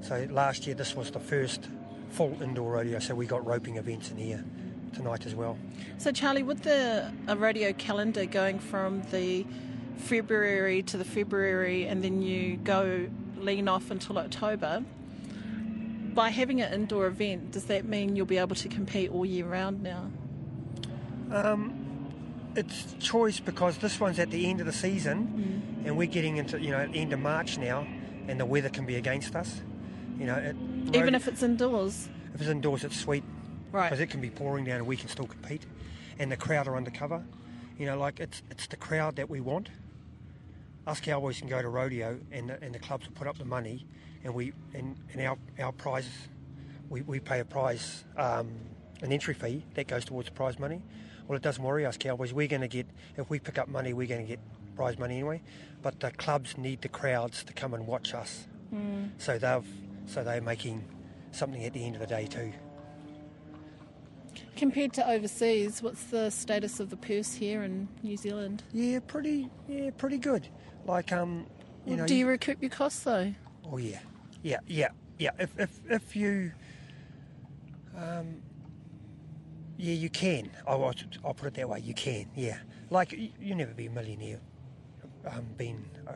So 0.00 0.26
last 0.30 0.66
year 0.66 0.74
this 0.74 0.96
was 0.96 1.10
the 1.10 1.20
first 1.20 1.68
full 2.10 2.40
indoor 2.42 2.72
rodeo. 2.72 2.98
So 2.98 3.14
we 3.14 3.26
got 3.26 3.44
roping 3.46 3.76
events 3.76 4.10
in 4.10 4.16
here 4.16 4.44
tonight 4.92 5.26
as 5.26 5.34
well. 5.34 5.56
So 5.98 6.12
Charlie, 6.12 6.42
with 6.42 6.62
the 6.62 7.12
a 7.28 7.36
rodeo 7.36 7.72
calendar 7.72 8.26
going 8.26 8.58
from 8.58 9.02
the 9.10 9.46
February 9.96 10.82
to 10.82 10.96
the 10.96 11.04
February, 11.04 11.86
and 11.86 12.02
then 12.02 12.22
you 12.22 12.56
go 12.56 13.08
lean 13.36 13.68
off 13.68 13.90
until 13.90 14.18
October. 14.18 14.84
By 16.14 16.28
having 16.30 16.60
an 16.60 16.72
indoor 16.72 17.06
event, 17.06 17.52
does 17.52 17.64
that 17.64 17.84
mean 17.86 18.16
you'll 18.16 18.26
be 18.26 18.38
able 18.38 18.56
to 18.56 18.68
compete 18.68 19.10
all 19.10 19.24
year 19.24 19.46
round 19.46 19.82
now? 19.82 20.10
It's 22.54 22.92
choice 23.00 23.40
because 23.40 23.78
this 23.78 23.98
one's 23.98 24.18
at 24.18 24.30
the 24.30 24.46
end 24.46 24.60
of 24.60 24.66
the 24.66 24.74
season, 24.74 25.62
Mm. 25.82 25.86
and 25.86 25.96
we're 25.96 26.06
getting 26.06 26.36
into 26.36 26.60
you 26.60 26.70
know 26.70 26.80
end 26.92 27.14
of 27.14 27.20
March 27.20 27.56
now, 27.56 27.86
and 28.28 28.38
the 28.38 28.44
weather 28.44 28.68
can 28.68 28.84
be 28.84 28.96
against 28.96 29.34
us. 29.34 29.62
You 30.18 30.26
know, 30.26 30.34
it, 30.36 30.54
Even 30.88 31.04
rode- 31.04 31.14
if 31.14 31.28
it's 31.28 31.42
indoors, 31.42 32.10
if 32.34 32.42
it's 32.42 32.50
indoors, 32.50 32.84
it's 32.84 32.98
sweet 33.00 33.24
right? 33.72 33.88
because 33.88 34.00
it 34.00 34.10
can 34.10 34.20
be 34.20 34.28
pouring 34.28 34.66
down 34.66 34.76
and 34.76 34.86
we 34.86 34.98
can 34.98 35.08
still 35.08 35.26
compete, 35.26 35.64
and 36.18 36.30
the 36.30 36.36
crowd 36.36 36.68
are 36.68 36.76
undercover. 36.76 37.24
You 37.78 37.86
know, 37.86 37.96
like 37.98 38.20
it's 38.20 38.42
it's 38.50 38.66
the 38.66 38.76
crowd 38.76 39.16
that 39.16 39.30
we 39.30 39.40
want. 39.40 39.70
Us 40.86 41.00
cowboys 41.00 41.38
can 41.38 41.48
go 41.48 41.62
to 41.62 41.68
rodeo, 41.68 42.18
and 42.32 42.50
the, 42.50 42.62
and 42.62 42.74
the 42.74 42.78
clubs 42.78 43.06
will 43.06 43.14
put 43.14 43.28
up 43.28 43.38
the 43.38 43.44
money, 43.44 43.86
and 44.24 44.34
we 44.34 44.52
and, 44.74 44.96
and 45.12 45.22
our 45.22 45.38
our 45.60 45.72
prize, 45.72 46.08
we, 46.88 47.02
we 47.02 47.20
pay 47.20 47.38
a 47.38 47.44
prize, 47.44 48.04
um, 48.16 48.50
an 49.00 49.12
entry 49.12 49.34
fee 49.34 49.64
that 49.74 49.86
goes 49.86 50.04
towards 50.04 50.28
the 50.28 50.34
prize 50.34 50.58
money. 50.58 50.82
Well, 51.28 51.36
it 51.36 51.42
doesn't 51.42 51.62
worry 51.62 51.86
us 51.86 51.96
cowboys. 51.96 52.32
We're 52.32 52.48
going 52.48 52.62
to 52.62 52.68
get 52.68 52.86
if 53.16 53.30
we 53.30 53.38
pick 53.38 53.58
up 53.58 53.68
money, 53.68 53.92
we're 53.92 54.08
going 54.08 54.22
to 54.22 54.26
get 54.26 54.40
prize 54.74 54.98
money 54.98 55.14
anyway. 55.14 55.40
But 55.82 56.00
the 56.00 56.10
clubs 56.10 56.58
need 56.58 56.82
the 56.82 56.88
crowds 56.88 57.44
to 57.44 57.52
come 57.52 57.74
and 57.74 57.86
watch 57.86 58.12
us, 58.12 58.48
so 59.18 59.38
they've 59.38 59.66
so 60.06 60.24
they're 60.24 60.40
making 60.40 60.84
something 61.30 61.64
at 61.64 61.74
the 61.74 61.84
end 61.84 61.94
of 61.94 62.00
the 62.00 62.08
day 62.08 62.26
too. 62.26 62.52
Compared 64.56 64.92
to 64.94 65.08
overseas, 65.08 65.82
what's 65.82 66.04
the 66.04 66.30
status 66.30 66.78
of 66.80 66.90
the 66.90 66.96
purse 66.96 67.34
here 67.34 67.62
in 67.62 67.88
New 68.02 68.16
Zealand? 68.16 68.62
Yeah, 68.72 68.98
pretty. 69.06 69.48
Yeah, 69.68 69.90
pretty 69.96 70.18
good. 70.18 70.48
Like 70.86 71.12
um, 71.12 71.46
you 71.86 71.96
know. 71.96 72.06
Do 72.06 72.14
you 72.14 72.26
recoup 72.26 72.60
your 72.60 72.70
costs 72.70 73.04
though? 73.04 73.34
oh 73.70 73.76
yeah, 73.78 74.00
yeah, 74.42 74.58
yeah, 74.66 74.88
yeah. 75.18 75.30
If 75.38 75.58
if 75.58 75.80
if 75.88 76.16
you, 76.16 76.52
um, 77.96 78.42
yeah, 79.76 79.94
you 79.94 80.10
can. 80.10 80.50
I'll, 80.66 80.84
I'll 80.84 80.94
I'll 81.24 81.34
put 81.34 81.48
it 81.48 81.54
that 81.54 81.68
way. 81.68 81.80
You 81.80 81.94
can. 81.94 82.28
Yeah. 82.34 82.58
Like 82.90 83.12
you, 83.12 83.30
you 83.40 83.54
never 83.54 83.72
be 83.72 83.86
a 83.86 83.90
millionaire, 83.90 84.40
um, 85.26 85.46
being 85.56 85.88
a, 86.06 86.10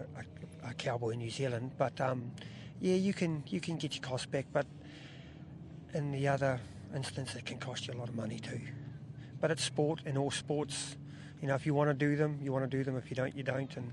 a, 0.67 0.71
a 0.71 0.75
cowboy 0.75 1.11
in 1.11 1.19
New 1.21 1.31
Zealand, 1.31 1.71
but 1.79 1.99
um, 2.01 2.33
yeah, 2.81 2.97
you 2.97 3.15
can 3.15 3.43
you 3.47 3.61
can 3.61 3.77
get 3.77 3.95
your 3.95 4.03
costs 4.03 4.27
back. 4.27 4.47
But 4.53 4.67
in 5.95 6.13
the 6.13 6.29
other 6.29 6.61
instance, 6.95 7.35
it 7.35 7.47
can 7.47 7.59
cost 7.59 7.87
you 7.87 7.95
a 7.95 7.97
lot 7.99 8.09
of 8.09 8.15
money 8.15 8.39
too. 8.41 8.61
But 9.41 9.51
it's 9.51 9.63
sport, 9.63 10.01
and 10.05 10.19
all 10.19 10.31
sports. 10.31 10.97
You 11.41 11.49
know, 11.49 11.55
if 11.55 11.67
you 11.67 11.75
want 11.75 11.91
to 11.91 11.95
do 11.95 12.17
them, 12.17 12.39
you 12.43 12.53
want 12.53 12.69
to 12.71 12.77
do 12.77 12.83
them. 12.83 12.97
If 12.97 13.11
you 13.11 13.17
don't, 13.17 13.37
you 13.37 13.43
don't. 13.43 13.75
And 13.77 13.93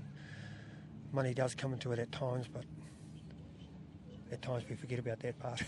money 1.14 1.32
does 1.32 1.54
come 1.54 1.72
into 1.72 1.92
it 1.92 1.98
at 1.98 2.12
times, 2.12 2.46
but 2.52 2.64
at 4.32 4.42
times 4.42 4.64
we 4.68 4.76
forget 4.76 4.98
about 4.98 5.20
that 5.20 5.38
part. 5.38 5.62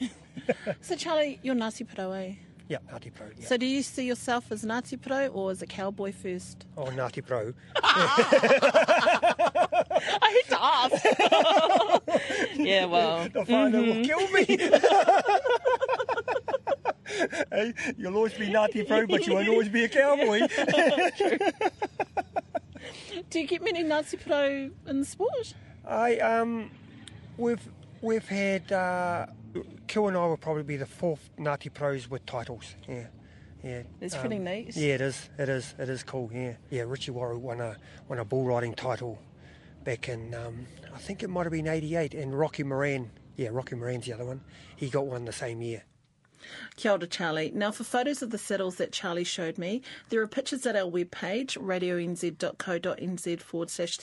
So 0.82 0.94
Charlie, 0.94 1.40
you're 1.42 1.54
Ngāti 1.54 1.86
Porou, 1.86 2.12
eh? 2.14 2.34
yeah, 2.68 2.76
Ngāti 2.92 3.10
Porou. 3.10 3.32
Yeah. 3.38 3.46
So 3.46 3.56
do 3.56 3.64
you 3.64 3.82
see 3.82 4.04
yourself 4.06 4.52
as 4.52 4.62
Ngāti 4.62 4.98
Porou 4.98 5.30
or 5.34 5.50
as 5.50 5.62
a 5.62 5.66
cowboy 5.66 6.12
first? 6.12 6.66
oh, 6.76 6.84
Ngāti 6.84 7.22
Porou. 7.24 7.54
I 10.22 10.30
hate 10.34 10.48
to 10.50 10.62
ask. 10.62 11.02
yeah, 12.58 12.84
well. 12.84 13.26
The 13.32 13.44
father 13.46 13.80
will 13.80 14.04
kill 14.04 14.28
me. 14.30 14.44
hey, 17.50 17.72
you'll 17.96 18.16
always 18.16 18.34
be 18.34 18.48
Ngāti 18.48 18.86
Porou, 18.86 19.08
but 19.08 19.26
you 19.26 19.32
won't 19.34 19.48
always 19.48 19.70
be 19.70 19.84
a 19.84 19.88
cowboy. 19.88 20.40
Do 23.36 23.42
you 23.42 23.48
get 23.48 23.62
many 23.62 23.84
Ngāti 23.84 24.18
Porou 24.18 24.70
in 24.86 25.00
the 25.00 25.04
sport? 25.04 25.52
I 25.86 26.16
um, 26.20 26.70
we've 27.36 27.60
we've 28.00 28.26
had 28.26 28.72
uh, 28.72 29.26
Kiwa 29.88 30.08
and 30.08 30.16
I 30.16 30.24
will 30.24 30.38
probably 30.38 30.62
be 30.62 30.78
the 30.78 30.86
fourth 30.86 31.28
Ngāti 31.38 31.70
Pros 31.70 32.08
with 32.08 32.24
titles. 32.24 32.74
Yeah, 32.88 33.08
yeah. 33.62 33.82
It's 34.00 34.16
pretty 34.16 34.38
neat. 34.38 34.74
Yeah, 34.74 34.94
it 34.94 35.00
is. 35.02 35.28
It 35.38 35.50
is. 35.50 35.74
It 35.78 35.90
is 35.90 36.02
cool. 36.02 36.30
Yeah, 36.32 36.54
yeah. 36.70 36.84
Richie 36.86 37.10
Warren 37.10 37.42
won 37.42 37.60
a 37.60 37.76
won 38.08 38.20
a 38.20 38.24
bull 38.24 38.46
riding 38.46 38.72
title 38.72 39.18
back 39.84 40.08
in, 40.08 40.34
um, 40.34 40.66
I 40.94 40.98
think 40.98 41.22
it 41.22 41.28
might 41.28 41.44
have 41.44 41.52
been 41.52 41.68
88, 41.68 42.14
and 42.14 42.36
Rocky 42.36 42.62
Moran, 42.64 43.10
yeah, 43.36 43.50
Rocky 43.52 43.76
Moran's 43.76 44.06
the 44.06 44.14
other 44.14 44.24
one, 44.24 44.40
he 44.76 44.88
got 44.88 45.06
one 45.06 45.26
the 45.26 45.32
same 45.32 45.60
year. 45.60 45.84
Kia 46.76 46.92
ora, 46.92 47.06
Charlie. 47.06 47.50
Now, 47.54 47.70
for 47.70 47.84
photos 47.84 48.22
of 48.22 48.30
the 48.30 48.38
saddles 48.38 48.76
that 48.76 48.92
Charlie 48.92 49.24
showed 49.24 49.58
me, 49.58 49.82
there 50.10 50.20
are 50.20 50.26
pictures 50.26 50.66
at 50.66 50.76
our 50.76 50.90
webpage, 50.90 51.56
radionz.co.nz 51.58 53.40
forward 53.40 53.70
slash. 53.70 53.98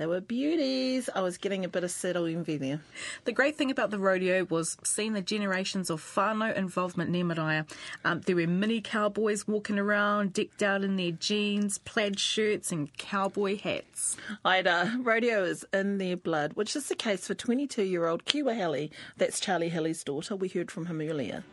They 0.00 0.06
were 0.06 0.22
beauties. 0.22 1.10
I 1.14 1.20
was 1.20 1.36
getting 1.36 1.62
a 1.62 1.68
bit 1.68 1.84
of 1.84 1.90
saddle 1.90 2.24
envy 2.24 2.56
there. 2.56 2.80
The 3.26 3.32
great 3.32 3.58
thing 3.58 3.70
about 3.70 3.90
the 3.90 3.98
rodeo 3.98 4.46
was 4.48 4.78
seeing 4.82 5.12
the 5.12 5.20
generations 5.20 5.90
of 5.90 6.00
whānau 6.00 6.56
involvement 6.56 7.10
near 7.10 7.22
Maraea. 7.22 7.70
Um, 8.02 8.22
there 8.22 8.36
were 8.36 8.46
mini 8.46 8.80
cowboys 8.80 9.46
walking 9.46 9.78
around, 9.78 10.32
decked 10.32 10.62
out 10.62 10.84
in 10.84 10.96
their 10.96 11.10
jeans, 11.10 11.76
plaid 11.76 12.18
shirts, 12.18 12.72
and 12.72 12.96
cowboy 12.96 13.58
hats. 13.58 14.16
Ida, 14.42 15.00
rodeo 15.02 15.44
is 15.44 15.66
in 15.70 15.98
their 15.98 16.16
blood, 16.16 16.54
which 16.54 16.74
is 16.74 16.88
the 16.88 16.94
case 16.94 17.26
for 17.26 17.34
22 17.34 17.82
year 17.82 18.06
old 18.06 18.24
Kiwa 18.24 18.56
Halley. 18.56 18.90
That's 19.18 19.38
Charlie 19.38 19.68
Halley's 19.68 20.02
daughter. 20.02 20.34
We 20.34 20.48
heard 20.48 20.70
from 20.70 20.86
him 20.86 21.02
earlier. 21.02 21.44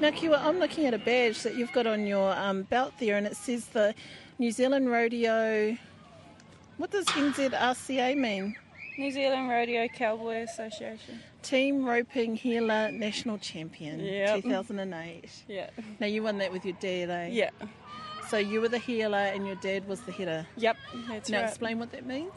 Now, 0.00 0.10
Kiwa, 0.10 0.44
I'm 0.44 0.58
looking 0.58 0.86
at 0.86 0.94
a 0.94 0.98
badge 0.98 1.44
that 1.44 1.54
you've 1.54 1.72
got 1.72 1.86
on 1.86 2.08
your 2.08 2.32
um, 2.36 2.62
belt 2.62 2.94
there, 2.98 3.16
and 3.16 3.24
it 3.24 3.36
says 3.36 3.66
the 3.66 3.94
New 4.40 4.50
Zealand 4.50 4.90
Rodeo. 4.90 5.78
What 6.78 6.90
does 6.90 7.04
NZRCA 7.06 8.16
mean? 8.16 8.56
New 8.96 9.10
Zealand 9.12 9.48
Rodeo 9.48 9.86
Cowboy 9.88 10.42
Association. 10.42 11.20
Team 11.42 11.84
Roping 11.84 12.34
Heeler 12.34 12.90
National 12.90 13.38
Champion, 13.38 14.00
Yep. 14.00 14.42
2008. 14.42 15.30
Yeah. 15.46 15.70
Now, 16.00 16.06
you 16.06 16.22
won 16.22 16.38
that 16.38 16.52
with 16.52 16.64
your 16.64 16.76
dad, 16.80 17.10
eh? 17.10 17.28
Yeah. 17.32 17.50
So 18.28 18.38
you 18.38 18.60
were 18.60 18.68
the 18.68 18.78
heeler 18.78 19.18
and 19.18 19.46
your 19.46 19.56
dad 19.56 19.86
was 19.88 20.00
the 20.02 20.12
header. 20.12 20.46
Yep. 20.56 20.76
That's 21.08 21.30
Now, 21.30 21.40
right. 21.42 21.48
explain 21.48 21.78
what 21.78 21.92
that 21.92 22.06
means. 22.06 22.32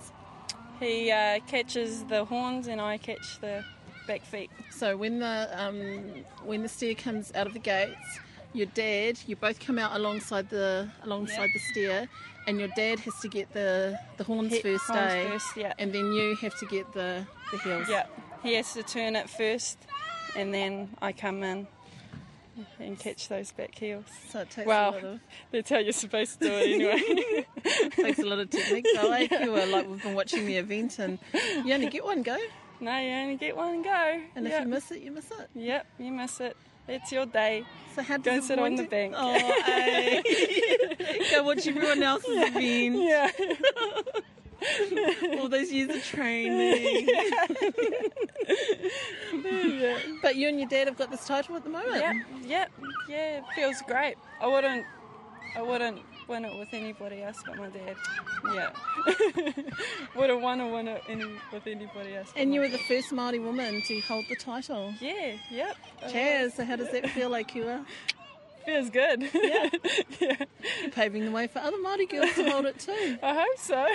He 0.80 1.12
uh, 1.12 1.40
catches 1.48 2.04
the 2.06 2.26
horns 2.26 2.68
and 2.68 2.80
I 2.82 2.98
catch 2.98 3.40
the 3.42 3.64
back 4.08 4.24
feet. 4.24 4.50
So 4.72 4.98
when 4.98 5.20
the 5.20 5.50
um, 5.56 6.24
when 6.44 6.64
the 6.64 6.70
steer 6.70 6.96
comes 6.96 7.32
out 7.36 7.46
of 7.46 7.54
the 7.54 7.60
gates, 7.60 8.20
your 8.54 8.66
dad, 8.68 9.20
you 9.28 9.36
both 9.36 9.60
come 9.60 9.78
out 9.78 9.96
alongside 9.96 10.50
the 10.50 10.90
alongside 11.04 11.50
the 11.54 11.60
steer, 11.60 12.08
and 12.52 12.60
your 12.60 12.68
dad 12.76 13.00
has 13.00 13.16
to 13.22 13.30
get 13.30 13.52
the 13.54 13.98
the 14.18 14.24
horns 14.26 14.52
Hit 14.52 14.62
first, 14.64 14.86
horns 14.86 15.14
eh? 15.14 15.30
first, 15.30 15.58
yeah. 15.58 15.74
And 15.80 15.94
then 15.94 16.12
you 16.12 16.36
have 16.44 16.58
to 16.60 16.66
get 16.66 16.92
the 16.94 17.26
the 17.52 17.58
heels. 17.60 17.88
Yeah. 17.90 18.06
He 18.44 18.54
has 18.56 18.74
to 18.74 18.84
turn 18.84 19.16
it 19.16 19.30
first 19.30 19.78
and 20.36 20.54
then 20.54 20.90
I 21.02 21.12
come 21.14 21.44
in 21.44 21.68
and 22.80 23.00
catch 23.00 23.28
those 23.30 23.52
back 23.52 23.74
heels. 23.78 24.06
So 24.30 24.40
it 24.42 24.50
takes 24.50 24.66
a 24.66 24.70
Well, 24.70 24.92
lot 24.92 25.04
of 25.04 25.20
that's 25.52 25.70
how 25.70 25.78
you're 25.80 25.94
supposed 25.94 26.40
to 26.42 26.48
do 26.48 26.54
it 26.54 26.70
anyway. 26.76 27.46
takes 27.92 28.20
a 28.20 28.26
lot 28.26 28.40
of 28.40 28.50
technique. 28.50 28.88
So 28.96 29.08
like 29.08 29.32
you 29.32 29.52
were 29.52 29.66
like 29.68 29.88
we've 29.90 30.04
been 30.04 30.16
watching 30.16 30.46
the 30.46 30.58
event, 30.58 31.00
and 31.00 31.20
you 31.66 31.74
only 31.74 31.88
get 31.88 32.04
one 32.04 32.22
go, 32.24 32.38
no, 32.80 32.98
you 32.98 33.12
only 33.12 33.36
get 33.38 33.56
one 33.56 33.82
go. 33.82 34.22
and 34.36 34.48
if 34.48 34.60
you 34.62 34.68
miss 34.68 34.92
it, 34.92 35.02
you 35.02 35.12
miss 35.12 35.30
it. 35.32 35.48
Yep, 35.56 35.86
you 36.00 36.12
miss 36.12 36.40
it. 36.42 36.58
It's 36.88 37.12
your 37.12 37.26
day. 37.26 37.64
So 37.96 38.02
how 38.02 38.18
Go 38.18 38.40
sit 38.40 38.60
on 38.60 38.76
the 38.76 38.84
bank. 38.84 39.14
Oh, 39.18 39.34
eh. 39.68 40.22
go 41.32 41.44
watch 41.44 41.68
everyone 41.68 42.02
else's 42.04 42.30
event. 42.30 42.96
Yeah. 42.96 43.30
All 45.40 45.50
those 45.50 45.72
years 45.72 45.96
of 45.96 46.04
training. 46.04 47.10
But 50.22 50.36
you 50.36 50.48
and 50.50 50.60
your 50.60 50.70
dad 50.70 50.88
have 50.88 50.98
got 50.98 51.10
this 51.10 51.26
title 51.26 51.56
at 51.56 51.64
the 51.64 51.70
moment. 51.70 51.96
Yep, 51.96 52.16
yep, 52.46 52.72
yeah, 53.10 53.38
it 53.40 53.44
feels 53.56 53.82
great. 53.88 54.16
I 54.40 54.48
wouldn't, 54.48 54.86
I 55.56 55.62
wouldn't 55.64 56.00
win 56.32 56.46
it 56.46 56.58
with 56.58 56.74
anybody 56.74 57.22
else 57.22 57.44
but 57.46 57.58
my 57.58 57.68
dad. 57.68 57.96
Yeah, 58.56 58.72
wouldn't 60.16 60.42
want 60.42 60.62
to 60.62 60.68
win 60.68 60.88
it 60.88 61.04
any, 61.10 61.26
with 61.52 61.68
anybody 61.68 62.16
else. 62.16 62.32
And 62.38 62.54
you 62.54 62.62
were 62.62 62.70
the 62.70 62.78
first 62.80 63.12
Māori 63.12 63.44
woman 63.44 63.82
to 63.82 64.00
hold 64.02 64.26
the 64.30 64.38
title. 64.38 64.94
Yeah, 65.02 65.36
yep. 65.52 65.76
Cheers. 66.10 66.54
So 66.54 66.64
uh, 66.64 66.66
how 66.66 66.78
does 66.78 66.90
that 66.92 67.10
feel 67.10 67.30
like 67.30 67.54
you 67.54 67.68
are. 67.68 67.82
Feels 68.66 68.92
good. 68.92 69.28
Yeah. 69.34 69.70
yeah. 70.20 70.46
paving 70.92 71.26
the 71.26 71.32
way 71.32 71.48
for 71.48 71.60
other 71.60 71.78
Māori 71.78 72.10
girls 72.10 72.34
to 72.36 72.50
hold 72.50 72.66
it 72.66 72.80
too? 72.80 73.18
I 73.24 73.34
hope 73.34 73.58
so. 73.58 73.88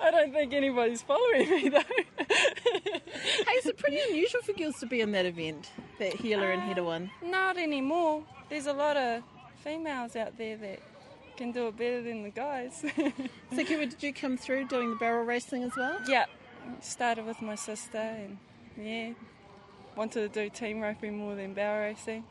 I 0.00 0.10
don't 0.10 0.32
think 0.32 0.52
anybody's 0.52 1.02
following 1.02 1.50
me 1.50 1.68
though. 1.70 1.82
Hey, 2.18 3.52
is 3.56 3.66
it 3.66 3.78
pretty 3.78 3.98
unusual 4.10 4.42
for 4.42 4.52
girls 4.52 4.78
to 4.80 4.86
be 4.86 5.00
in 5.00 5.12
that 5.12 5.24
event, 5.24 5.70
that 5.98 6.12
heeler 6.12 6.52
and 6.52 6.62
uh, 6.62 6.66
header 6.66 6.84
one? 6.84 7.10
Not 7.22 7.56
anymore. 7.56 8.22
There's 8.50 8.66
a 8.66 8.74
lot 8.74 8.98
of 8.98 9.22
females 9.64 10.14
out 10.14 10.36
there 10.36 10.58
that 10.58 10.80
can 11.40 11.52
do 11.52 11.68
it 11.68 11.76
better 11.78 12.02
than 12.02 12.22
the 12.22 12.30
guys. 12.30 12.84
So, 13.52 13.64
Kiwa, 13.64 13.90
did 13.90 14.00
you 14.02 14.12
come 14.12 14.36
through 14.36 14.68
doing 14.68 14.90
the 14.90 14.96
barrel 14.96 15.24
racing 15.24 15.64
as 15.64 15.72
well? 15.76 15.98
Yeah, 16.06 16.26
started 16.80 17.26
with 17.26 17.42
my 17.42 17.56
sister 17.56 17.98
and 17.98 18.38
yeah, 18.80 19.10
wanted 19.96 20.32
to 20.32 20.42
do 20.42 20.48
team 20.50 20.80
roping 20.80 21.16
more 21.18 21.34
than 21.34 21.52
barrel 21.54 21.88
racing. 21.88 22.24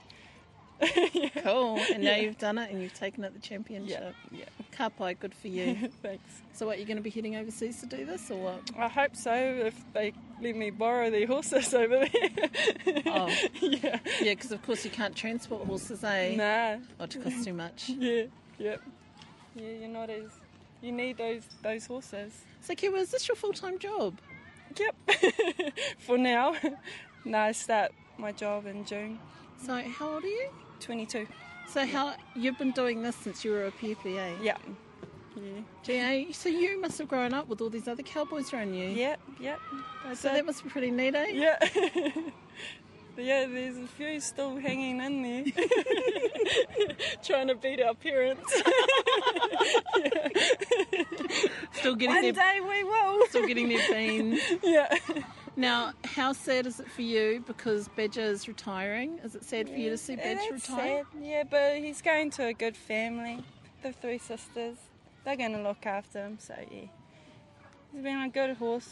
Cool. 1.44 1.78
And 1.94 2.04
now 2.04 2.16
you've 2.16 2.38
done 2.38 2.58
it 2.58 2.72
and 2.72 2.82
you've 2.82 2.94
taken 2.94 3.26
it 3.26 3.34
the 3.34 3.40
championship. 3.40 4.16
yeah. 4.32 4.46
Ka 4.72 4.88
pai, 4.88 5.14
good 5.16 5.34
for 5.34 5.50
you. 5.50 5.76
Thanks. 6.02 6.42
so, 6.54 6.66
what, 6.68 6.78
you're 6.78 6.88
going 6.88 6.98
to 6.98 7.04
be 7.04 7.10
heading 7.10 7.36
overseas 7.36 7.82
to 7.82 7.86
do 7.86 8.06
this 8.06 8.32
or 8.32 8.38
what? 8.42 8.62
I 8.78 8.88
hope 8.88 9.16
so 9.16 9.34
if 9.34 9.76
they 9.94 10.14
let 10.42 10.56
me 10.56 10.70
borrow 10.70 11.10
their 11.10 11.28
horses 11.28 11.74
over 11.74 12.06
there. 12.06 13.02
Oh, 13.08 13.28
yeah. 13.60 14.00
yeah, 14.22 14.34
because 14.36 14.54
of 14.54 14.62
course 14.62 14.86
you 14.86 14.92
can't 14.92 15.16
transport 15.16 15.66
horses, 15.66 16.02
eh? 16.04 16.36
Nah. 16.36 16.86
Oh, 17.00 17.04
it 17.04 17.24
costs 17.24 17.44
too 17.44 17.54
much. 17.54 17.90
Yeah. 17.90 18.24
Yep. 18.58 18.82
Yeah, 19.56 19.72
you're 19.80 19.90
not 19.90 20.10
as. 20.10 20.32
You 20.82 20.92
need 20.92 21.18
those 21.18 21.44
those 21.62 21.86
horses. 21.86 22.34
So, 22.62 22.74
Kiwa, 22.74 23.00
is 23.00 23.12
this 23.12 23.28
your 23.28 23.36
full 23.36 23.54
time 23.54 23.80
job? 23.80 24.18
Yep. 24.78 24.96
For 26.00 26.18
now. 26.18 26.56
no, 27.26 27.38
I 27.38 27.52
start 27.52 27.92
my 28.18 28.32
job 28.32 28.66
in 28.66 28.86
June. 28.86 29.20
So, 29.66 29.82
how 29.82 30.14
old 30.14 30.24
are 30.24 30.28
you? 30.28 30.50
22. 30.80 31.28
So, 31.68 31.86
how 31.86 32.16
you've 32.36 32.58
been 32.58 32.72
doing 32.72 33.02
this 33.02 33.16
since 33.16 33.44
you 33.44 33.52
were 33.52 33.66
a 33.66 33.72
puppy, 33.72 34.18
eh? 34.18 34.34
Yeah. 34.42 34.58
Yeah. 35.36 35.62
GA, 35.84 36.32
so 36.32 36.50
you 36.50 36.82
must 36.82 36.98
have 36.98 37.08
grown 37.08 37.34
up 37.34 37.48
with 37.48 37.62
all 37.62 37.70
these 37.70 37.88
other 37.88 38.04
cowboys 38.04 38.54
around 38.54 38.74
you. 38.74 38.90
Yep. 38.90 39.20
Yep. 39.40 39.60
I 40.06 40.14
So 40.14 40.30
that 40.30 40.46
must 40.46 40.64
be 40.64 40.70
pretty 40.70 40.92
neat, 40.92 41.16
eh? 41.16 41.28
Yeah. 41.32 41.58
yeah, 43.22 43.46
there's 43.48 43.78
a 43.78 43.88
few 43.88 44.20
still 44.20 44.58
hanging 44.58 45.00
in 45.02 45.22
there. 45.24 45.44
Trying 47.24 47.48
to 47.48 47.56
beat 47.56 47.82
our 47.82 47.94
parents. 47.96 48.54
Still 51.74 51.96
getting 51.96 52.16
One 52.16 52.22
their 52.24 52.32
day 52.34 52.60
we 52.62 52.84
will. 52.84 53.26
still 53.28 53.48
getting 53.48 53.70
their 53.70 53.88
beans. 53.90 54.42
Yeah. 54.64 54.94
Now, 55.56 55.94
how 56.06 56.34
sad 56.34 56.68
is 56.68 56.80
it 56.80 56.90
for 56.90 57.02
you 57.02 57.44
because 57.46 57.88
Badger 57.90 58.22
is 58.22 58.48
retiring? 58.48 59.20
Is 59.24 59.36
it 59.36 59.44
sad 59.44 59.68
for 59.70 59.76
you 59.76 59.90
to 59.90 59.98
see 59.98 60.16
Badger 60.16 60.54
retire? 60.54 61.04
sad, 61.12 61.22
Yeah, 61.22 61.44
but 61.50 61.78
he's 61.78 62.02
going 62.02 62.32
to 62.32 62.46
a 62.48 62.54
good 62.54 62.78
family. 62.78 63.44
The 63.84 63.92
three 63.92 64.18
sisters. 64.20 64.78
They're 65.26 65.36
going 65.36 65.54
to 65.54 65.62
look 65.62 65.86
after 65.86 66.20
him, 66.26 66.38
so 66.40 66.56
yeah. 66.72 66.86
He's 67.94 68.04
been 68.04 68.22
a 68.22 68.30
good 68.30 68.56
horse. 68.58 68.90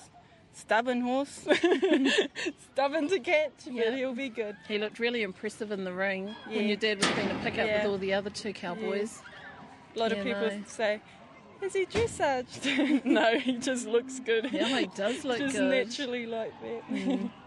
Stubborn 0.57 1.01
horse. 1.01 1.45
Stubborn 2.73 3.07
to 3.09 3.19
catch, 3.19 3.51
but 3.65 3.73
Yeah. 3.73 3.95
he'll 3.95 4.15
be 4.15 4.29
good. 4.29 4.55
He 4.67 4.77
looked 4.79 4.97
really 4.99 5.21
impressive 5.21 5.71
in 5.71 5.83
the 5.83 5.93
ring 5.93 6.35
Yeah. 6.49 6.57
when 6.57 6.67
your 6.67 6.77
dad 6.77 6.97
was 6.97 7.11
being 7.11 7.29
a 7.29 7.35
pickup 7.43 7.67
Yeah. 7.67 7.77
with 7.83 7.91
all 7.91 7.97
the 7.99 8.13
other 8.13 8.29
two 8.31 8.53
cowboys. 8.53 9.21
A 9.95 9.99
lot 9.99 10.11
Yeah, 10.11 10.17
of 10.17 10.23
people 10.25 10.41
no. 10.47 10.63
say, 10.65 11.01
is 11.61 11.73
he 11.73 11.85
dressaged? 11.85 13.05
no, 13.05 13.37
he 13.37 13.53
just 13.57 13.85
looks 13.87 14.19
good. 14.19 14.49
Yeah, 14.51 14.79
he 14.79 14.87
does 14.87 15.23
look 15.23 15.37
just 15.37 15.55
good. 15.55 15.69
naturally 15.69 16.25
like 16.25 16.53
that. 16.61 16.87
Mm. 16.89 17.29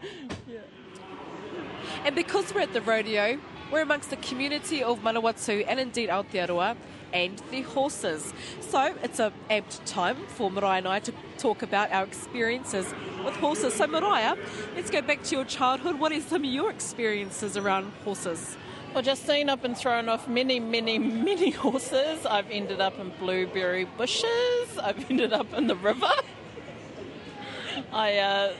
And 2.05 2.15
because 2.15 2.55
we're 2.55 2.61
at 2.63 2.73
the 2.73 2.81
rodeo, 2.81 3.39
we're 3.73 3.83
amongst 3.83 4.11
the 4.11 4.17
community 4.17 4.83
of 4.83 5.01
Manawatu 5.01 5.65
and 5.67 5.79
indeed 5.81 6.09
Aotearoa 6.09 6.77
and 7.13 7.41
their 7.51 7.63
horses. 7.63 8.33
So 8.61 8.95
it's 9.03 9.19
a 9.19 9.33
apt 9.51 9.85
time 9.87 10.17
for 10.29 10.51
Maraea 10.51 10.79
and 10.79 10.89
I 10.89 11.01
to 11.01 11.13
talk 11.39 11.63
about 11.63 11.91
our 11.93 12.05
experiences 12.05 12.93
with 13.25 13.35
horses. 13.37 13.75
So 13.75 13.87
Maraea, 13.87 14.39
let's 14.75 14.91
go 14.91 15.03
back 15.03 15.23
to 15.25 15.37
your 15.37 15.45
childhood. 15.45 15.99
What 15.99 16.13
are 16.13 16.21
some 16.21 16.45
of 16.45 16.51
your 16.51 16.71
experiences 16.71 17.57
around 17.57 17.93
horses? 18.05 18.57
Well, 18.93 19.05
just 19.05 19.25
Justine, 19.25 19.49
I've 19.49 19.63
been 19.63 19.77
thrown 19.77 20.09
off 20.09 20.27
many, 20.27 20.59
many, 20.59 20.99
many 21.29 21.51
horses. 21.51 22.27
I've 22.27 22.51
ended 22.51 22.81
up 22.81 22.99
in 22.99 23.13
blueberry 23.21 23.85
bushes. 23.85 24.79
I've 24.83 25.09
ended 25.11 25.33
up 25.33 25.55
in 25.55 25.69
the 25.69 25.77
river. 25.77 26.11
I, 27.93 28.17
uh, 28.17 28.53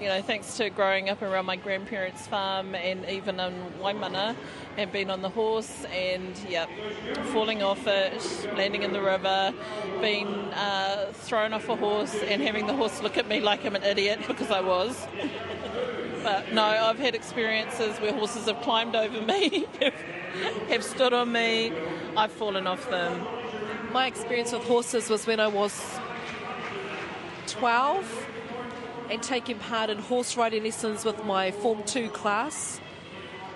you 0.00 0.08
know, 0.08 0.22
thanks 0.22 0.56
to 0.56 0.70
growing 0.70 1.10
up 1.10 1.20
around 1.20 1.44
my 1.44 1.56
grandparents' 1.56 2.26
farm 2.26 2.74
and 2.74 3.04
even 3.08 3.38
in 3.38 3.52
Waimana, 3.80 4.34
and 4.78 4.90
being 4.90 5.10
on 5.10 5.20
the 5.20 5.28
horse 5.28 5.84
and, 5.92 6.34
yeah, 6.48 6.66
falling 7.32 7.62
off 7.62 7.86
it, 7.86 8.48
landing 8.56 8.82
in 8.82 8.92
the 8.92 9.02
river, 9.02 9.52
being 10.00 10.26
uh, 10.54 11.12
thrown 11.12 11.52
off 11.52 11.68
a 11.68 11.76
horse 11.76 12.14
and 12.14 12.40
having 12.40 12.66
the 12.66 12.74
horse 12.74 13.02
look 13.02 13.18
at 13.18 13.28
me 13.28 13.40
like 13.40 13.64
I'm 13.66 13.76
an 13.76 13.82
idiot 13.82 14.20
because 14.26 14.50
I 14.50 14.62
was. 14.62 15.06
But 16.22 16.52
no, 16.52 16.64
I've 16.64 16.98
had 16.98 17.14
experiences 17.14 17.98
where 17.98 18.12
horses 18.12 18.46
have 18.46 18.60
climbed 18.62 18.96
over 18.96 19.20
me, 19.20 19.66
have, 19.80 19.94
have 20.68 20.84
stood 20.84 21.12
on 21.12 21.30
me, 21.30 21.72
I've 22.16 22.32
fallen 22.32 22.66
off 22.66 22.88
them. 22.88 23.26
My 23.92 24.06
experience 24.06 24.52
with 24.52 24.62
horses 24.64 25.10
was 25.10 25.26
when 25.26 25.40
I 25.40 25.48
was 25.48 25.98
12 27.48 28.28
and 29.10 29.22
taking 29.22 29.58
part 29.58 29.90
in 29.90 29.98
horse 29.98 30.36
riding 30.36 30.62
lessons 30.62 31.04
with 31.04 31.24
my 31.24 31.50
Form 31.50 31.82
2 31.82 32.08
class. 32.10 32.80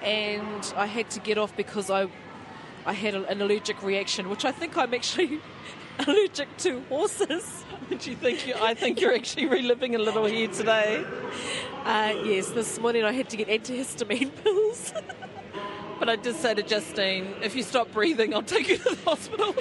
And 0.03 0.75
I 0.77 0.87
had 0.87 1.09
to 1.11 1.21
get 1.21 1.39
off 1.39 1.57
because 1.57 1.91
I, 1.91 2.09
I 2.85 2.93
had 2.93 3.15
an 3.15 3.41
allergic 3.41 3.83
reaction, 3.83 4.29
which 4.29 4.45
I 4.45 4.51
think 4.51 4.77
I'm 4.77 4.93
actually 4.93 5.41
allergic 6.07 6.55
to 6.59 6.81
horses. 6.89 7.65
Do 7.89 8.11
you 8.11 8.17
think 8.17 8.47
you, 8.49 8.55
I 8.61 8.75
think 8.75 9.01
you're 9.01 9.15
actually 9.15 9.47
reliving 9.47 9.95
a 9.95 9.99
little 9.99 10.25
here 10.25 10.49
today? 10.49 11.05
Uh, 11.85 12.15
yes, 12.25 12.51
this 12.51 12.81
morning 12.81 13.05
I 13.05 13.13
had 13.13 13.31
to 13.31 13.37
get 13.37 13.49
antihistamine 13.49 14.31
pills. 14.43 14.93
but 16.01 16.09
I 16.09 16.17
did 16.17 16.35
say 16.35 16.55
to 16.55 16.63
Justine, 16.63 17.33
if 17.43 17.55
you 17.55 17.63
stop 17.63 17.93
breathing, 17.93 18.35
I'll 18.35 18.43
take 18.43 18.69
you 18.69 18.79
to 18.79 18.95
the 18.97 19.03
hospital. 19.05 19.55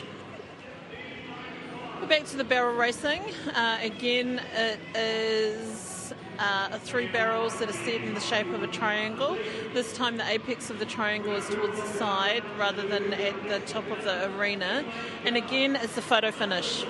We're 2.04 2.10
back 2.10 2.26
to 2.26 2.36
the 2.36 2.44
barrel 2.44 2.76
racing. 2.76 3.22
Uh, 3.56 3.78
again, 3.82 4.42
it 4.58 4.78
is 4.94 6.14
uh, 6.38 6.78
three 6.80 7.08
barrels 7.08 7.58
that 7.60 7.70
are 7.70 7.72
set 7.72 8.02
in 8.02 8.14
the 8.14 8.20
shape 8.20 8.48
of 8.48 8.62
a 8.62 8.68
triangle. 8.68 9.38
This 9.74 9.96
time, 9.96 10.18
the 10.18 10.30
apex 10.30 10.70
of 10.70 10.80
the 10.80 10.86
triangle 10.86 11.32
is 11.34 11.48
towards 11.48 11.80
the 11.80 11.88
side 11.88 12.44
rather 12.60 12.86
than 12.86 13.14
at 13.14 13.48
the 13.48 13.62
top 13.62 13.90
of 13.90 14.04
the 14.04 14.30
arena. 14.36 14.84
And 15.24 15.38
again, 15.38 15.78
it's 15.78 15.96
the 15.96 16.02
photo 16.02 16.32
finish. 16.32 16.84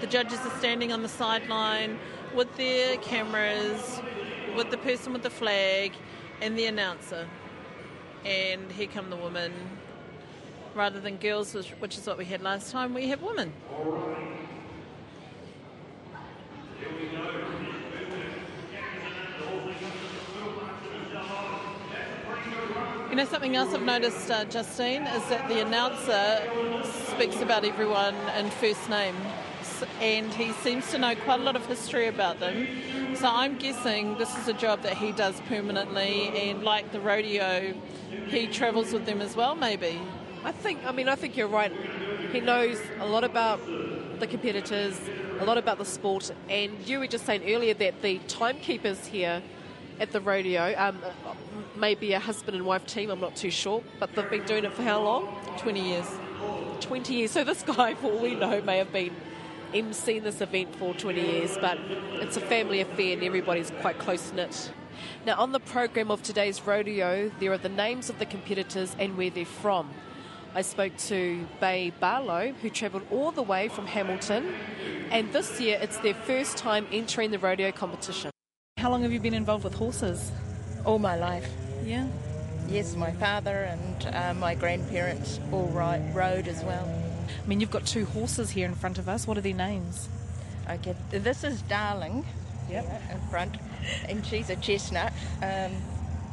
The 0.00 0.08
judges 0.08 0.40
are 0.40 0.58
standing 0.58 0.92
on 0.92 1.02
the 1.02 1.08
sideline 1.08 2.00
with 2.34 2.56
their 2.56 2.96
cameras, 2.96 4.00
with 4.56 4.72
the 4.72 4.78
person 4.78 5.12
with 5.12 5.22
the 5.22 5.30
flag, 5.30 5.92
and 6.40 6.58
the 6.58 6.66
announcer. 6.66 7.28
And 8.24 8.72
here 8.72 8.88
come 8.88 9.08
the 9.08 9.16
women. 9.16 9.52
Rather 10.74 11.00
than 11.00 11.16
girls, 11.16 11.54
which 11.54 11.98
is 11.98 12.06
what 12.06 12.16
we 12.16 12.24
had 12.24 12.42
last 12.42 12.72
time, 12.72 12.94
we 12.94 13.08
have 13.08 13.22
women. 13.22 13.52
You 23.10 23.16
know, 23.16 23.24
something 23.26 23.54
else 23.54 23.74
I've 23.74 23.82
noticed, 23.82 24.30
uh, 24.30 24.46
Justine, 24.46 25.02
is 25.02 25.28
that 25.28 25.46
the 25.48 25.60
announcer 25.60 26.40
speaks 27.10 27.42
about 27.42 27.64
everyone 27.64 28.14
in 28.38 28.48
first 28.50 28.88
name 28.88 29.14
and 30.00 30.32
he 30.34 30.52
seems 30.52 30.90
to 30.90 30.98
know 30.98 31.14
quite 31.14 31.40
a 31.40 31.42
lot 31.42 31.56
of 31.56 31.66
history 31.66 32.06
about 32.06 32.40
them. 32.40 32.66
So 33.14 33.28
I'm 33.28 33.58
guessing 33.58 34.16
this 34.16 34.36
is 34.38 34.48
a 34.48 34.52
job 34.52 34.82
that 34.82 34.96
he 34.96 35.12
does 35.12 35.40
permanently, 35.42 36.28
and 36.28 36.62
like 36.62 36.92
the 36.92 37.00
rodeo, 37.00 37.74
he 38.28 38.46
travels 38.46 38.92
with 38.92 39.06
them 39.06 39.20
as 39.20 39.36
well, 39.36 39.54
maybe. 39.54 40.00
I 40.44 40.52
think, 40.52 40.84
I 40.84 40.92
mean, 40.92 41.08
I 41.08 41.14
think 41.14 41.36
you're 41.36 41.48
right. 41.48 41.72
He 42.32 42.40
knows 42.40 42.80
a 42.98 43.06
lot 43.06 43.24
about 43.24 43.60
the 44.18 44.26
competitors, 44.26 44.98
a 45.40 45.44
lot 45.44 45.58
about 45.58 45.78
the 45.78 45.84
sport, 45.84 46.32
and 46.48 46.72
you 46.86 46.98
were 46.98 47.06
just 47.06 47.26
saying 47.26 47.42
earlier 47.46 47.74
that 47.74 48.02
the 48.02 48.18
timekeepers 48.28 49.06
here 49.06 49.42
at 50.00 50.10
the 50.10 50.20
rodeo 50.20 50.74
um, 50.76 50.98
maybe 51.76 52.12
a 52.12 52.18
husband 52.18 52.56
and 52.56 52.66
wife 52.66 52.86
team, 52.86 53.10
I'm 53.10 53.20
not 53.20 53.36
too 53.36 53.50
sure, 53.50 53.82
but 54.00 54.14
they've 54.14 54.28
been 54.28 54.44
doing 54.44 54.64
it 54.64 54.72
for 54.72 54.82
how 54.82 55.02
long? 55.02 55.26
20 55.58 55.80
years. 55.80 56.06
20 56.80 57.14
years. 57.14 57.30
So 57.30 57.44
this 57.44 57.62
guy, 57.76 57.94
for 57.94 58.10
all 58.10 58.18
we 58.18 58.34
know, 58.34 58.60
may 58.62 58.78
have 58.78 58.92
been 58.92 59.14
emceeing 59.72 60.22
this 60.22 60.40
event 60.40 60.74
for 60.76 60.92
20 60.94 61.20
years, 61.20 61.56
but 61.60 61.78
it's 62.14 62.36
a 62.36 62.40
family 62.40 62.80
affair 62.80 63.14
and 63.14 63.22
everybody's 63.22 63.70
quite 63.80 63.98
close 63.98 64.32
knit. 64.32 64.72
Now, 65.24 65.40
on 65.40 65.52
the 65.52 65.60
program 65.60 66.10
of 66.10 66.22
today's 66.22 66.60
rodeo, 66.66 67.30
there 67.40 67.52
are 67.52 67.58
the 67.58 67.68
names 67.68 68.10
of 68.10 68.18
the 68.18 68.26
competitors 68.26 68.94
and 68.98 69.16
where 69.16 69.30
they're 69.30 69.44
from. 69.44 69.90
I 70.54 70.60
spoke 70.60 70.94
to 71.08 71.46
Bay 71.60 71.92
Barlow, 71.98 72.52
who 72.60 72.68
travelled 72.68 73.04
all 73.10 73.30
the 73.30 73.42
way 73.42 73.68
from 73.68 73.86
Hamilton, 73.86 74.54
and 75.10 75.32
this 75.32 75.58
year 75.58 75.78
it's 75.80 75.96
their 75.98 76.12
first 76.12 76.58
time 76.58 76.86
entering 76.92 77.30
the 77.30 77.38
rodeo 77.38 77.72
competition. 77.72 78.30
How 78.76 78.90
long 78.90 79.02
have 79.02 79.12
you 79.12 79.20
been 79.20 79.32
involved 79.32 79.64
with 79.64 79.72
horses? 79.72 80.30
All 80.84 80.98
my 80.98 81.16
life. 81.16 81.48
Yeah. 81.84 82.06
Yes, 82.68 82.94
my 82.96 83.12
father 83.12 83.62
and 83.62 84.14
uh, 84.14 84.34
my 84.34 84.54
grandparents 84.54 85.40
all 85.52 85.68
ride, 85.68 86.14
rode 86.14 86.48
as 86.48 86.62
well. 86.64 86.86
I 87.42 87.46
mean, 87.48 87.60
you've 87.60 87.70
got 87.70 87.86
two 87.86 88.04
horses 88.04 88.50
here 88.50 88.66
in 88.66 88.74
front 88.74 88.98
of 88.98 89.08
us. 89.08 89.26
What 89.26 89.38
are 89.38 89.42
their 89.42 89.54
names? 89.54 90.08
Okay, 90.68 90.94
this 91.10 91.44
is 91.44 91.62
Darling. 91.62 92.26
Yep. 92.68 93.02
In 93.10 93.20
front, 93.30 93.56
and 94.06 94.24
she's 94.24 94.50
a 94.50 94.56
chestnut. 94.56 95.12
Um, 95.42 95.72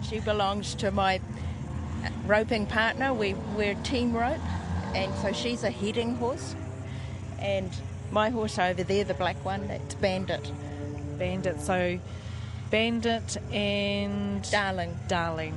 she 0.04 0.20
belongs 0.20 0.76
to 0.76 0.92
my 0.92 1.22
roping 2.26 2.66
partner. 2.66 3.14
We 3.14 3.34
we're 3.56 3.76
team 3.76 4.14
rope, 4.14 4.40
and 4.96 5.14
so 5.16 5.32
she's 5.32 5.64
a 5.64 5.72
heading 5.72 6.16
horse. 6.16 6.56
And 7.40 7.70
my 8.12 8.30
horse 8.30 8.60
over 8.60 8.84
there, 8.84 9.04
the 9.04 9.14
black 9.14 9.44
one, 9.46 9.68
that's 9.68 9.96
Bandit. 9.96 10.52
Bandit. 11.18 11.62
So, 11.62 12.00
Bandit 12.70 13.38
and 13.54 14.50
Darling. 14.52 14.98
Darling. 15.08 15.56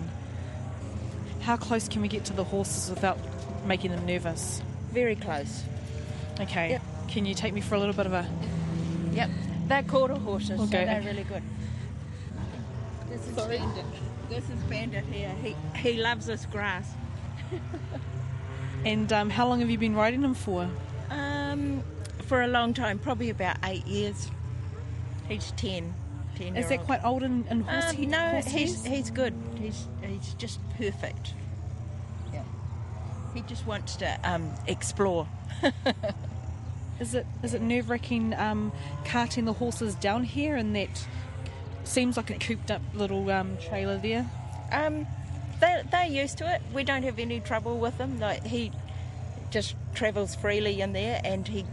How 1.41 1.57
close 1.57 1.89
can 1.89 2.03
we 2.03 2.09
get 2.09 2.25
to 2.27 2.33
the 2.33 2.45
horses 2.45 2.91
without 2.91 3.19
making 3.67 3.91
them 3.91 4.07
nervous? 4.07 4.63
Very 4.93 5.17
close. 5.17 5.65
Okay. 6.41 6.71
Yep. 6.71 6.83
Can 7.09 7.27
you 7.27 7.35
take 7.35 7.53
me 7.53 7.61
for 7.61 7.75
a 7.75 7.79
little 7.79 7.95
bit 7.95 8.07
of 8.07 8.13
a? 8.13 8.29
Yep. 9.13 9.31
They're 9.69 9.83
quarter 9.83 10.15
horses, 10.15 10.61
Okay. 10.61 10.65
so 10.65 10.71
they're 10.71 11.03
really 11.03 11.25
good. 11.25 11.43
This 13.09 13.27
is 13.29 13.35
Bandit. 13.37 13.85
This 14.33 14.49
is 14.49 14.63
Bandit 14.63 15.05
here. 15.13 15.31
He 15.43 15.55
he 15.77 15.99
loves 16.01 16.27
this 16.27 16.47
grass. 16.47 16.91
And 18.85 19.13
um, 19.13 19.31
how 19.31 19.47
long 19.47 19.61
have 19.61 19.71
you 19.71 19.79
been 19.79 19.95
riding 19.95 20.23
him 20.23 20.35
for? 20.35 20.69
Um, 21.09 21.85
for 22.27 22.43
a 22.43 22.49
long 22.49 22.75
time, 22.75 22.99
probably 22.99 23.31
about 23.31 23.57
eight 23.63 23.87
years. 23.87 24.29
He's 25.29 25.53
ten. 25.53 25.95
Ten. 26.35 26.57
Is 26.57 26.69
that 26.69 26.79
old. 26.79 26.87
quite 26.87 27.05
old 27.05 27.23
in, 27.23 27.47
in 27.49 27.61
horse 27.61 27.91
Um, 27.91 27.97
he- 27.97 28.07
no, 28.07 28.31
horse 28.31 28.47
he's 28.47 28.85
he's 28.85 29.11
good. 29.11 29.35
He's 29.61 29.87
he's 30.03 30.35
just 30.35 30.59
perfect. 30.77 31.35
Yeah. 32.33 32.43
He 33.35 33.43
just 33.43 33.67
wants 33.69 33.95
to 33.97 34.19
um, 34.25 34.51
explore. 34.67 35.29
Is 37.01 37.15
it 37.15 37.27
is 37.43 37.55
it 37.55 37.63
nerve 37.63 37.91
wracking 37.91 38.33
um, 38.35 38.73
carting 39.05 39.45
the 39.45 39.53
horses 39.53 39.95
down 39.97 40.23
here 40.25 40.57
in 40.57 40.73
that 40.73 41.07
seems 41.85 42.17
like 42.17 42.31
a 42.31 42.39
cooped 42.39 42.71
up 42.71 42.83
little 42.95 43.31
um, 43.31 43.57
trailer 43.59 43.99
there? 43.99 44.29
Um, 44.71 45.07
they 45.61 45.83
they're 45.91 46.07
used 46.07 46.39
to 46.39 46.55
it. 46.55 46.63
We 46.73 46.85
don't 46.85 47.03
have 47.03 47.19
any 47.19 47.41
trouble 47.41 47.79
with 47.79 47.99
him. 47.99 48.19
Like 48.19 48.45
he 48.45 48.73
just 49.51 49.77
travels 49.95 50.35
freely 50.35 50.81
in 50.81 50.93
there, 50.93 51.21
and 51.25 51.47
he 51.47 51.65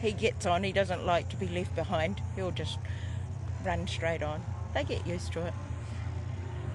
he 0.00 0.12
gets 0.12 0.46
on. 0.46 0.64
He 0.64 0.72
doesn't 0.72 1.04
like 1.04 1.28
to 1.30 1.36
be 1.36 1.48
left 1.48 1.74
behind. 1.74 2.20
He'll 2.36 2.50
just 2.50 2.78
run 3.64 3.86
straight 3.86 4.22
on. 4.22 4.44
They 4.74 4.84
get 4.84 5.06
used 5.06 5.32
to 5.32 5.46
it. 5.46 5.54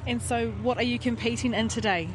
And 0.06 0.22
so, 0.22 0.50
what 0.62 0.78
are 0.78 0.84
you 0.84 1.00
competing 1.00 1.54
in 1.54 1.68
today? 1.70 2.10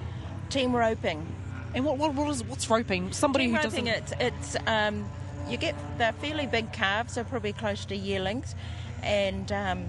Team 0.50 0.74
roping. 0.74 1.26
And 1.74 1.84
what 1.84 1.98
what, 1.98 2.14
what 2.14 2.28
is 2.30 2.44
what's 2.44 2.68
roping? 2.68 3.12
Somebody 3.12 3.44
Team 3.46 3.54
who 3.54 3.56
roping. 3.56 3.84
doesn't. 3.84 4.18
It's 4.20 4.54
it's 4.54 4.56
um, 4.66 5.08
you 5.48 5.56
get 5.56 5.74
they're 5.98 6.12
fairly 6.12 6.46
big 6.46 6.72
calves. 6.72 7.14
They're 7.14 7.24
probably 7.24 7.52
close 7.52 7.84
to 7.86 7.96
yearlings, 7.96 8.54
and 9.02 9.50
um, 9.52 9.84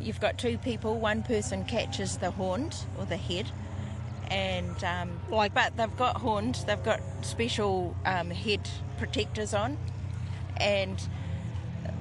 you've 0.00 0.20
got 0.20 0.38
two 0.38 0.58
people. 0.58 0.98
One 0.98 1.22
person 1.22 1.64
catches 1.64 2.18
the 2.18 2.30
horns 2.30 2.86
or 2.98 3.04
the 3.04 3.16
head, 3.16 3.46
and 4.30 4.82
um, 4.84 5.10
Like- 5.30 5.54
but 5.54 5.76
they've 5.76 5.96
got 5.96 6.18
horns. 6.18 6.64
They've 6.64 6.82
got 6.82 7.00
special 7.22 7.94
um, 8.04 8.30
head 8.30 8.68
protectors 8.98 9.54
on, 9.54 9.76
and 10.56 11.00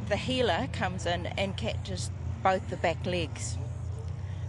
the 0.09 0.17
heeler 0.17 0.67
comes 0.73 1.05
in 1.05 1.27
and 1.27 1.55
catches 1.57 2.11
both 2.43 2.69
the 2.69 2.77
back 2.77 3.05
legs. 3.05 3.57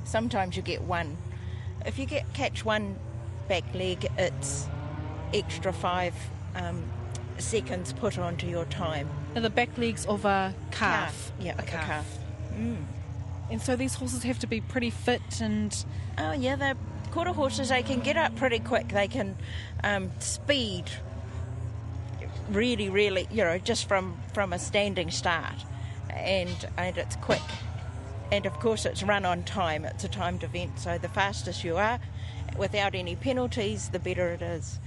Sometimes 0.05 0.57
you 0.57 0.63
get 0.63 0.83
one. 0.83 1.17
If 1.87 1.99
you 1.99 2.07
get 2.07 2.33
catch 2.35 2.65
one 2.65 2.97
back 3.49 3.65
leg, 3.75 4.11
it's 4.19 4.67
extra 5.33 5.73
five 5.73 6.15
um, 6.55 6.83
seconds 7.39 7.93
put 7.93 8.19
onto 8.19 8.47
your 8.47 8.65
time. 8.67 9.09
Are 9.35 9.41
the 9.41 9.51
back 9.51 9.77
legs 9.79 10.07
of 10.07 10.25
a 10.25 10.55
calf. 10.71 11.33
Yeah, 11.41 11.55
a 11.59 11.63
a 11.63 11.65
calf. 11.65 11.87
calf. 11.87 12.19
And 13.55 13.63
so 13.63 13.77
these 13.77 13.95
horses 13.95 14.25
have 14.25 14.41
to 14.41 14.49
be 14.49 14.61
pretty 14.61 14.91
fit 14.91 15.41
and 15.41 15.73
Oh 16.19 16.33
yeah, 16.33 16.57
they're 16.57 16.75
quarter 17.13 17.33
horses. 17.33 17.69
They 17.69 17.85
can 17.85 18.01
get 18.01 18.17
up 18.17 18.35
pretty 18.35 18.59
quick. 18.59 18.89
They 18.89 19.07
can 19.07 19.37
um, 19.85 20.11
speed 20.19 20.91
really, 22.51 22.89
really, 22.89 23.29
you 23.31 23.45
know, 23.45 23.59
just 23.59 23.87
from 23.87 24.19
from 24.33 24.53
a 24.53 24.59
standing 24.59 25.13
start, 25.13 25.55
and 26.11 26.69
and 26.77 26.99
it's 26.99 27.15
quick. 27.15 27.43
And 28.33 28.45
of 28.45 28.59
course, 28.59 28.87
it's 28.87 29.05
run 29.05 29.25
on 29.25 29.45
time. 29.45 29.85
It's 29.85 30.03
a 30.03 30.09
timed 30.09 30.43
event, 30.43 30.81
so 30.81 30.99
the 30.99 31.09
fastest 31.09 31.63
you 31.63 31.77
are, 31.77 32.01
without 32.57 32.97
any 32.97 33.15
penalties, 33.15 33.91
the 33.91 34.01
better 34.01 34.31
it 34.31 34.43
is. 34.43 34.81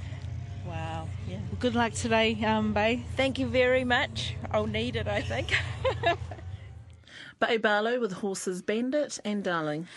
wow. 0.66 1.08
Yeah. 1.26 1.38
Well, 1.38 1.58
good 1.62 1.74
luck 1.74 1.94
today, 1.94 2.38
um, 2.44 2.74
Bay. 2.74 3.06
Thank 3.16 3.40
you 3.40 3.48
very 3.48 3.86
much. 3.86 4.36
I'll 4.52 4.68
need 4.68 4.98
it, 4.98 5.08
I 5.08 5.22
think. 5.22 5.54
Bay 7.40 7.58
Barlow 7.58 8.00
with 8.00 8.14
horses 8.14 8.64
Bandit 8.64 9.20
and 9.24 9.44
Darling. 9.44 9.88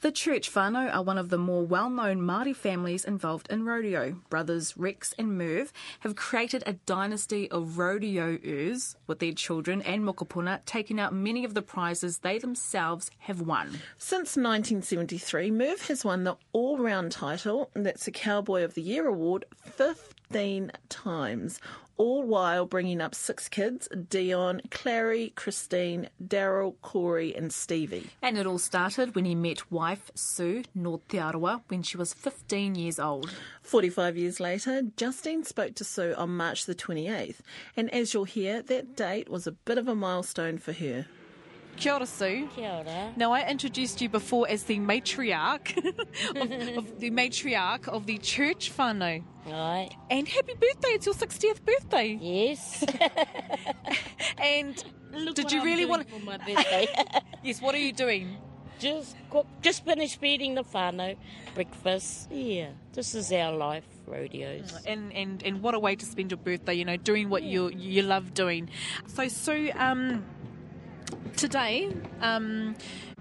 The 0.00 0.10
Church 0.10 0.52
whānau 0.52 0.92
are 0.92 1.04
one 1.04 1.16
of 1.16 1.28
the 1.28 1.38
more 1.38 1.64
well-known 1.64 2.18
Māori 2.18 2.56
families 2.56 3.04
involved 3.04 3.48
in 3.50 3.64
rodeo. 3.64 4.16
Brothers 4.28 4.76
Rex 4.76 5.14
and 5.16 5.38
Merv 5.38 5.72
have 6.00 6.16
created 6.16 6.64
a 6.66 6.72
dynasty 6.72 7.48
of 7.52 7.76
rodeoers 7.76 8.96
with 9.06 9.20
their 9.20 9.30
children 9.30 9.80
and 9.82 10.02
mokopuna 10.02 10.64
taking 10.66 10.98
out 10.98 11.14
many 11.14 11.44
of 11.44 11.54
the 11.54 11.62
prizes 11.62 12.18
they 12.18 12.38
themselves 12.38 13.12
have 13.18 13.40
won. 13.42 13.78
Since 13.96 14.36
1973, 14.36 15.52
Merv 15.52 15.86
has 15.86 16.04
won 16.04 16.24
the 16.24 16.36
all 16.52 16.78
round 16.78 17.12
title, 17.12 17.70
and 17.76 17.86
that's 17.86 18.06
the 18.06 18.10
Cowboy 18.10 18.64
of 18.64 18.74
the 18.74 18.82
Year 18.82 19.06
award, 19.06 19.44
15 19.54 19.94
times, 20.88 21.60
all 21.96 22.22
while 22.22 22.66
bringing 22.66 23.00
up 23.00 23.14
six 23.14 23.48
kids 23.48 23.88
Dion, 23.88 24.62
Clary, 24.70 25.32
Christine, 25.36 26.08
Daryl, 26.24 26.74
Corey, 26.82 27.34
and 27.36 27.52
Stevie. 27.52 28.10
And 28.20 28.38
it 28.38 28.46
all 28.46 28.58
started 28.58 29.14
when 29.14 29.24
he 29.24 29.34
met 29.34 29.70
wife 29.70 30.10
Sue 30.14 30.64
Nortearoa 30.76 31.62
when 31.68 31.82
she 31.82 31.96
was 31.96 32.14
15 32.14 32.74
years 32.74 32.98
old. 32.98 33.32
45 33.62 34.16
years 34.16 34.40
later, 34.40 34.82
Justine 34.96 35.44
spoke 35.44 35.74
to 35.76 35.84
Sue 35.84 36.14
on 36.16 36.36
March 36.36 36.66
the 36.66 36.74
28th, 36.74 37.40
and 37.76 37.92
as 37.92 38.14
you'll 38.14 38.24
hear, 38.24 38.62
that 38.62 38.96
date 38.96 39.28
was 39.28 39.46
a 39.46 39.52
bit 39.52 39.78
of 39.78 39.88
a 39.88 39.94
milestone 39.94 40.58
for 40.58 40.72
her. 40.72 41.06
Kia 41.76 41.94
ora, 41.94 42.06
Sue. 42.06 42.48
Kia 42.54 42.70
ora. 42.86 43.12
Now, 43.16 43.32
I 43.32 43.48
introduced 43.48 44.00
you 44.00 44.08
before 44.08 44.48
as 44.48 44.64
the 44.64 44.78
matriarch 44.78 45.76
of, 46.36 46.78
of 46.78 47.00
the 47.00 47.10
matriarch 47.10 47.88
of 47.88 48.06
the 48.06 48.18
church 48.18 48.72
whānau. 48.76 49.22
Right. 49.46 49.90
And 50.10 50.28
happy 50.28 50.54
birthday! 50.54 50.90
It's 50.90 51.06
your 51.06 51.14
60th 51.14 51.64
birthday. 51.64 52.18
Yes. 52.20 52.84
And 54.38 54.82
Look 55.12 55.34
did 55.34 55.52
you 55.52 55.62
really 55.64 55.84
want? 55.84 56.08
for 56.08 56.20
my 56.20 56.38
birthday? 56.38 56.86
Yes. 57.42 57.60
What 57.60 57.74
are 57.74 57.78
you 57.78 57.92
doing? 57.92 58.36
just 58.78 59.14
cook, 59.30 59.46
just 59.62 59.84
finished 59.84 60.18
feeding 60.20 60.54
the 60.56 60.64
whānau 60.64 61.16
breakfast. 61.54 62.28
Yeah. 62.30 62.70
This 62.92 63.14
is 63.14 63.32
our 63.32 63.52
life, 63.52 63.84
rodeos. 64.06 64.74
And 64.86 65.12
and 65.12 65.42
and 65.42 65.62
what 65.62 65.74
a 65.74 65.78
way 65.78 65.94
to 65.96 66.04
spend 66.04 66.30
your 66.30 66.38
birthday! 66.38 66.74
You 66.74 66.84
know, 66.84 66.96
doing 66.96 67.30
what 67.30 67.42
you 67.42 67.70
you 67.70 68.02
love 68.02 68.34
doing. 68.34 68.70
So 69.06 69.28
Sue, 69.28 69.70
um, 69.76 70.24
today, 71.36 71.90
um, 72.20 72.74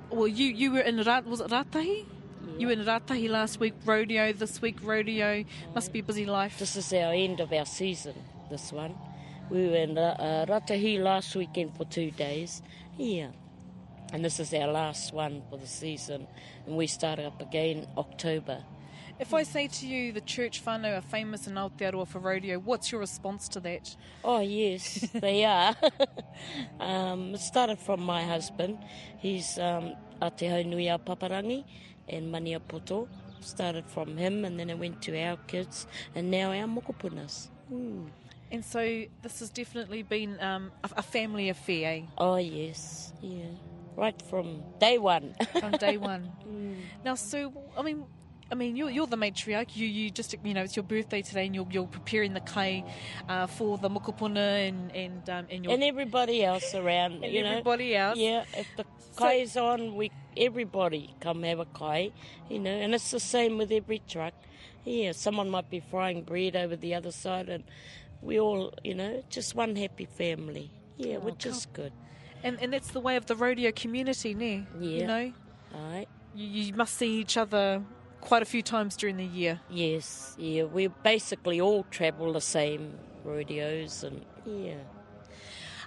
well, 0.10 0.28
you 0.28 0.46
you 0.46 0.72
were 0.72 0.82
in 0.82 1.02
Rat, 1.04 1.26
was 1.26 1.42
it 1.42 1.48
Ratahi? 1.48 2.06
You 2.58 2.68
were 2.68 2.74
in 2.74 2.86
Ratahi 2.86 3.30
last 3.30 3.60
week, 3.60 3.74
rodeo 3.86 4.34
this 4.34 4.62
week, 4.62 4.78
rodeo. 4.82 5.44
Must 5.74 5.92
be 5.92 6.00
a 6.00 6.04
busy 6.04 6.26
life. 6.26 6.60
This 6.60 6.76
is 6.76 6.94
our 6.94 7.14
end 7.14 7.40
of 7.40 7.52
our 7.52 7.66
season, 7.66 8.16
this 8.50 8.72
one. 8.72 8.96
We 9.50 9.68
were 9.68 9.76
in 9.76 9.98
uh, 9.98 10.46
Ratahi 10.48 11.00
last 11.02 11.36
weekend 11.36 11.76
for 11.76 11.86
two 11.86 12.12
days. 12.12 12.62
Yeah. 12.98 13.32
And 14.14 14.24
this 14.26 14.40
is 14.40 14.54
our 14.54 14.68
last 14.68 15.14
one 15.14 15.42
for 15.50 15.58
the 15.58 15.68
season. 15.68 16.28
And 16.66 16.76
we 16.76 16.88
start 16.88 17.20
up 17.20 17.42
again 17.42 17.88
October. 17.98 18.64
If 19.22 19.36
I 19.36 19.44
say 19.44 19.68
to 19.68 19.86
you 19.86 20.12
the 20.12 20.22
church 20.22 20.66
whānau 20.66 20.98
are 20.98 21.02
famous 21.02 21.46
in 21.46 21.54
Aotearoa 21.54 22.08
for 22.08 22.18
rodeo, 22.18 22.58
what's 22.58 22.92
your 22.92 23.00
response 23.00 23.48
to 23.50 23.60
that? 23.60 23.96
Oh, 24.24 24.40
yes, 24.40 25.08
they 25.14 25.46
are. 25.46 25.76
um, 26.80 27.36
it 27.36 27.40
started 27.40 27.78
from 27.78 28.02
my 28.02 28.24
husband. 28.24 28.80
He's 29.20 29.60
um, 29.60 29.94
Aotearoa 30.24 30.96
a 30.96 30.98
Paparangi 30.98 31.64
and 32.10 32.34
Maniapoto. 32.34 33.08
Started 33.42 33.86
from 33.86 34.18
him 34.18 34.44
and 34.44 34.60
then 34.60 34.72
it 34.72 34.80
went 34.80 35.04
to 35.04 35.16
our 35.22 35.38
kids 35.46 35.86
and 36.16 36.32
now 36.32 36.50
our 36.50 36.66
mokopunas. 36.66 37.50
Mm. 37.72 38.08
And 38.52 38.66
so 38.66 39.06
this 39.22 39.40
has 39.40 39.52
definitely 39.52 40.02
been 40.02 40.42
um, 40.42 40.72
a, 40.84 40.90
a 40.98 41.04
family 41.04 41.50
affair 41.50 41.92
eh? 41.94 42.02
Oh, 42.18 42.38
yes, 42.38 43.14
yeah. 43.22 43.46
Right 43.96 44.20
from 44.20 44.64
day 44.80 44.98
one. 44.98 45.36
from 45.60 45.74
day 45.74 45.98
one. 46.12 46.32
Now, 47.06 47.14
Sue, 47.14 47.54
I 47.78 47.84
mean, 47.84 48.06
I 48.52 48.56
mean, 48.56 48.76
you're, 48.76 48.90
you're 48.90 49.08
the 49.08 49.16
matriarch. 49.16 49.76
You, 49.78 49.88
you 49.88 50.12
just, 50.12 50.36
you 50.44 50.54
know, 50.54 50.64
it's 50.64 50.76
your 50.76 50.84
birthday 50.84 51.22
today, 51.22 51.46
and 51.46 51.56
you're, 51.56 51.68
you're 51.72 51.88
preparing 51.88 52.34
the 52.34 52.42
kai 52.42 52.84
uh, 53.30 53.48
for 53.48 53.78
the 53.78 53.90
mokopuna 53.90 54.68
and 54.68 54.94
and 54.94 55.30
um, 55.30 55.48
and 55.50 55.64
your 55.64 55.74
and 55.74 55.84
everybody 55.84 56.44
else 56.44 56.76
around, 56.76 57.24
you 57.24 57.44
know. 57.44 57.50
everybody 57.50 57.96
else. 57.96 58.18
Yeah, 58.18 58.44
if 58.56 58.68
the 58.76 58.86
kai 59.16 59.36
is 59.36 59.56
on, 59.56 59.96
we 59.96 60.12
everybody 60.36 61.16
come 61.22 61.44
have 61.44 61.60
a 61.60 61.66
kai, 61.66 62.12
you 62.50 62.60
know, 62.60 62.72
and 62.72 62.94
it's 62.94 63.12
the 63.12 63.22
same 63.22 63.58
with 63.58 63.72
every 63.72 64.02
truck. 64.06 64.34
Yeah, 64.84 65.14
someone 65.14 65.50
might 65.50 65.70
be 65.70 65.80
frying 65.80 66.24
bread 66.24 66.56
over 66.58 66.76
the 66.76 66.94
other 66.96 67.12
side, 67.12 67.48
and 67.48 67.64
we 68.22 68.38
all, 68.38 68.74
you 68.84 68.96
know, 68.96 69.24
just 69.30 69.56
one 69.56 69.78
happy 69.78 70.06
family. 70.06 70.72
Yeah, 70.98 71.18
which 71.18 71.46
is 71.46 71.68
good. 71.72 71.94
And 72.44 72.60
and 72.62 72.74
that's 72.74 72.92
the 72.92 73.00
way 73.00 73.16
of 73.16 73.28
the 73.28 73.36
rodeo 73.36 73.72
community, 73.72 74.34
ne? 74.34 74.68
Yeah. 74.78 74.90
You 74.90 75.08
know, 75.08 75.34
All 75.74 75.92
right. 75.94 76.08
you, 76.36 76.64
you 76.66 76.74
must 76.74 76.96
see 76.96 77.20
each 77.20 77.38
other 77.38 77.82
quite 78.22 78.42
a 78.42 78.46
few 78.46 78.62
times 78.62 78.96
during 78.96 79.18
the 79.18 79.26
year. 79.26 79.60
Yes, 79.70 80.36
yeah, 80.40 80.64
we 80.64 80.88
basically 80.88 81.60
all 81.60 81.84
travel 81.92 82.34
the 82.34 82.42
same 82.42 82.98
rodeos, 83.24 84.04
and 84.04 84.26
yeah. 84.46 84.76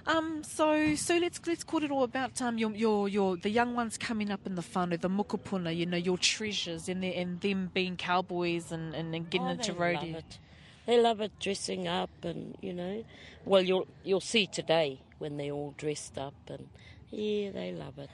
Um, 0.07 0.43
so 0.43 0.93
so 0.95 1.17
let's 1.17 1.41
let's 1.47 1.63
call 1.63 1.83
it 1.83 1.89
all 1.89 2.03
about 2.03 2.39
um 2.41 2.59
your 2.59 2.71
your 2.71 3.09
your 3.09 3.37
the 3.37 3.49
young 3.49 3.73
ones 3.73 3.97
coming 3.97 4.29
up 4.29 4.45
in 4.45 4.53
the 4.53 4.61
whānau, 4.61 4.99
the 5.01 5.09
mokopuna, 5.09 5.75
you 5.75 5.87
know, 5.87 5.97
your 5.97 6.17
treasures 6.17 6.87
and 6.87 7.01
their, 7.01 7.13
and 7.15 7.41
them 7.41 7.71
being 7.73 7.97
cowboys 7.97 8.71
and, 8.71 8.93
and, 8.93 9.15
and 9.15 9.29
getting 9.31 9.47
Oh, 9.47 9.51
into 9.51 9.71
they 9.73 9.79
rodeo. 9.79 9.99
Love 10.01 10.15
it. 10.15 10.39
They 10.85 11.01
love 11.01 11.21
it 11.21 11.31
dressing 11.39 11.87
up, 11.87 12.11
and 12.23 12.55
you 12.61 12.71
know, 12.73 13.03
well, 13.45 13.63
you'll 13.63 13.87
you'll 14.03 14.21
see 14.21 14.45
today 14.45 15.01
when 15.17 15.37
they're 15.37 15.51
all 15.51 15.73
dressed 15.75 16.19
up, 16.19 16.35
and 16.47 16.69
yeah, 17.09 17.49
they 17.49 17.71
love 17.71 17.97
it. 17.97 18.11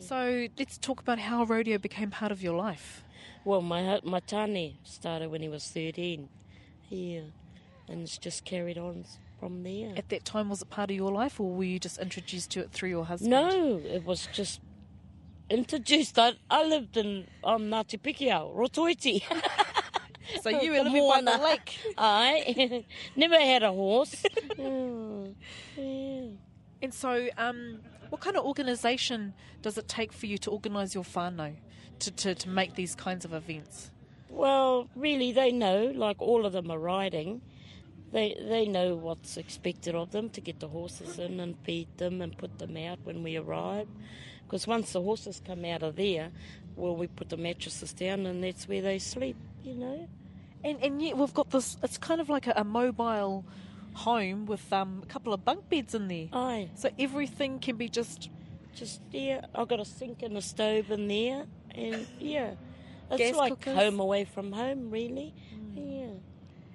So 0.00 0.48
let's 0.58 0.76
talk 0.76 1.00
about 1.00 1.20
how 1.20 1.44
rodeo 1.44 1.78
became 1.78 2.10
part 2.10 2.32
of 2.32 2.42
your 2.42 2.54
life. 2.56 3.02
Well, 3.44 3.62
my 3.62 4.00
my 4.04 4.20
tane 4.20 4.78
started 4.84 5.30
when 5.30 5.42
he 5.42 5.48
was 5.48 5.68
thirteen, 5.68 6.28
yeah, 6.88 7.22
and 7.88 8.02
it's 8.02 8.18
just 8.18 8.44
carried 8.44 8.78
on 8.78 9.04
from 9.40 9.64
there. 9.64 9.94
At 9.96 10.08
that 10.10 10.24
time, 10.24 10.48
was 10.48 10.62
it 10.62 10.70
part 10.70 10.90
of 10.90 10.96
your 10.96 11.10
life, 11.10 11.40
or 11.40 11.52
were 11.52 11.64
you 11.64 11.80
just 11.80 11.98
introduced 11.98 12.50
to 12.52 12.60
it 12.60 12.70
through 12.70 12.90
your 12.90 13.04
husband? 13.04 13.30
No, 13.30 13.80
it 13.84 14.04
was 14.04 14.28
just 14.32 14.60
introduced. 15.50 16.18
I, 16.18 16.34
I 16.48 16.64
lived 16.64 16.96
in 16.96 17.26
um, 17.42 17.64
Ngāti 17.64 17.98
Pikiao, 17.98 18.54
Rotoiti. 18.54 19.22
So 20.40 20.48
you 20.62 20.70
were 20.70 20.82
living 20.82 21.08
by 21.08 21.20
the 21.20 21.42
lake. 21.42 21.78
I 21.98 22.84
never 23.16 23.38
had 23.38 23.62
a 23.62 23.72
horse. 23.72 24.24
Yeah. 24.56 26.24
And 26.80 26.94
so, 26.94 27.28
um, 27.36 27.80
what 28.08 28.20
kind 28.20 28.36
of 28.36 28.44
organisation 28.44 29.34
does 29.62 29.78
it 29.78 29.88
take 29.88 30.12
for 30.12 30.26
you 30.26 30.38
to 30.38 30.50
organise 30.50 30.94
your 30.94 31.04
whānau 31.04 31.54
to, 32.02 32.10
to, 32.10 32.34
to 32.34 32.48
make 32.48 32.74
these 32.74 32.94
kinds 32.94 33.24
of 33.24 33.32
events? 33.32 33.90
Well, 34.28 34.88
really, 34.94 35.32
they 35.32 35.52
know. 35.52 35.92
Like 35.94 36.20
all 36.20 36.46
of 36.46 36.52
them 36.52 36.70
are 36.70 36.78
riding. 36.78 37.42
They 38.12 38.36
they 38.48 38.66
know 38.66 38.94
what's 38.94 39.36
expected 39.36 39.94
of 39.94 40.10
them 40.10 40.28
to 40.30 40.40
get 40.40 40.60
the 40.60 40.68
horses 40.68 41.18
in 41.18 41.40
and 41.40 41.56
feed 41.64 41.88
them 41.96 42.20
and 42.20 42.36
put 42.36 42.58
them 42.58 42.76
out 42.76 42.98
when 43.04 43.22
we 43.22 43.36
arrive. 43.36 43.88
Because 44.44 44.66
once 44.66 44.92
the 44.92 45.00
horses 45.00 45.40
come 45.44 45.64
out 45.64 45.82
of 45.82 45.96
there, 45.96 46.30
well, 46.76 46.94
we 46.94 47.06
put 47.06 47.28
the 47.30 47.36
mattresses 47.36 47.92
down 47.94 48.26
and 48.26 48.44
that's 48.44 48.68
where 48.68 48.82
they 48.82 48.98
sleep. 48.98 49.36
You 49.64 49.74
know. 49.74 50.08
And 50.62 50.78
and 50.82 51.00
yet 51.00 51.16
we've 51.16 51.34
got 51.34 51.50
this. 51.50 51.76
It's 51.82 51.98
kind 51.98 52.20
of 52.20 52.28
like 52.28 52.46
a, 52.46 52.54
a 52.56 52.64
mobile 52.64 53.44
home 53.94 54.46
with 54.46 54.72
um, 54.72 55.00
a 55.02 55.06
couple 55.06 55.32
of 55.32 55.44
bunk 55.44 55.68
beds 55.68 55.94
in 55.94 56.08
there. 56.08 56.28
Aye. 56.32 56.70
So 56.74 56.90
everything 56.98 57.58
can 57.60 57.76
be 57.76 57.88
just 57.88 58.30
Just 58.74 59.00
yeah, 59.10 59.44
I've 59.54 59.68
got 59.68 59.80
a 59.80 59.84
sink 59.84 60.22
and 60.22 60.36
a 60.36 60.42
stove 60.42 60.90
in 60.90 61.08
there, 61.08 61.44
and 61.74 62.06
yeah, 62.18 62.52
it's 63.10 63.18
Gas 63.18 63.34
like 63.36 63.50
cookers? 63.60 63.76
home 63.76 64.00
away 64.00 64.24
from 64.24 64.52
home, 64.52 64.90
really. 64.90 65.34
Hmm. 65.54 65.78
Yeah. 65.78 66.06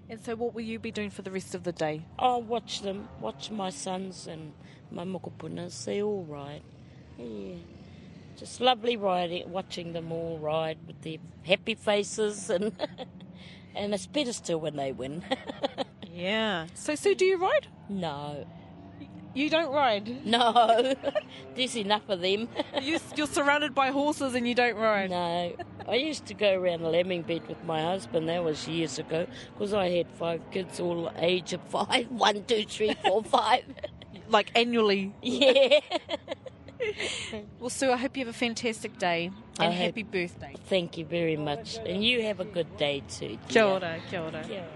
And 0.09 0.23
so, 0.23 0.35
what 0.35 0.53
will 0.53 0.61
you 0.61 0.79
be 0.79 0.91
doing 0.91 1.09
for 1.09 1.21
the 1.21 1.31
rest 1.31 1.53
of 1.55 1.63
the 1.63 1.71
day? 1.73 2.05
I'll 2.17 2.41
watch 2.41 2.81
them, 2.81 3.09
watch 3.19 3.51
my 3.51 3.69
sons 3.69 4.27
and 4.27 4.53
my 4.91 5.03
mokopunas. 5.03 5.83
They 5.85 6.01
all 6.01 6.23
ride. 6.23 6.61
Yeah. 7.17 7.55
Just 8.37 8.61
lovely 8.61 8.95
riding, 8.95 9.51
watching 9.51 9.93
them 9.93 10.11
all 10.11 10.37
ride 10.37 10.77
with 10.85 11.01
their 11.01 11.17
happy 11.43 11.75
faces, 11.75 12.49
and 12.49 12.71
and 13.75 13.93
it's 13.93 14.07
better 14.07 14.31
still 14.33 14.59
when 14.59 14.75
they 14.75 14.91
win. 14.91 15.23
Yeah. 16.13 16.65
So, 16.73 16.95
Sue, 16.95 17.13
do 17.13 17.25
you 17.25 17.37
ride? 17.37 17.67
no, 17.89 18.47
You 19.37 19.51
don't 19.51 19.71
ride. 19.71 20.25
no, 20.25 20.95
there's 21.55 21.75
enough 21.77 22.09
of 22.09 22.21
them. 22.21 22.49
You, 22.81 22.99
you're 23.15 23.27
surrounded 23.27 23.73
by 23.75 23.91
horses 23.91 24.33
and 24.33 24.47
you 24.47 24.55
don't 24.55 24.75
ride. 24.77 25.09
No, 25.11 25.55
I 25.87 25.95
used 25.95 26.25
to 26.27 26.33
go 26.33 26.53
around 26.59 26.81
the 26.81 26.89
lambing 26.89 27.21
bed 27.21 27.47
with 27.47 27.63
my 27.63 27.81
husband. 27.81 28.29
That 28.29 28.43
was 28.43 28.67
years 28.67 28.97
ago 28.97 29.27
because 29.53 29.73
I 29.73 29.89
had 29.89 30.07
five 30.17 30.41
kids, 30.51 30.79
all 30.79 31.11
age 31.17 31.53
of 31.53 31.61
five. 31.69 32.09
One, 32.09 32.43
two, 32.45 32.63
three, 32.65 32.95
four, 33.05 33.23
five. 33.23 33.63
Like 34.29 34.51
annually. 34.55 35.13
yeah. 35.21 35.79
Well, 37.59 37.69
Sue, 37.69 37.91
I 37.91 37.97
hope 37.97 38.15
you 38.17 38.25
have 38.25 38.33
a 38.33 38.37
fantastic 38.37 38.97
day 38.99 39.31
I 39.59 39.65
and 39.65 39.73
hope- 39.73 39.83
happy 39.85 40.03
birthday. 40.03 40.55
Thank 40.67 40.97
you 40.97 41.05
very 41.05 41.35
much, 41.37 41.77
and 41.85 42.03
you 42.03 42.21
have 42.23 42.39
a 42.39 42.45
good 42.45 42.77
day 42.77 43.03
too. 43.09 43.37
Kia 43.49 43.63
ora, 43.65 43.99
kia 44.09 44.21
ora. 44.21 44.43
Kia 44.47 44.59
ora. 44.61 44.67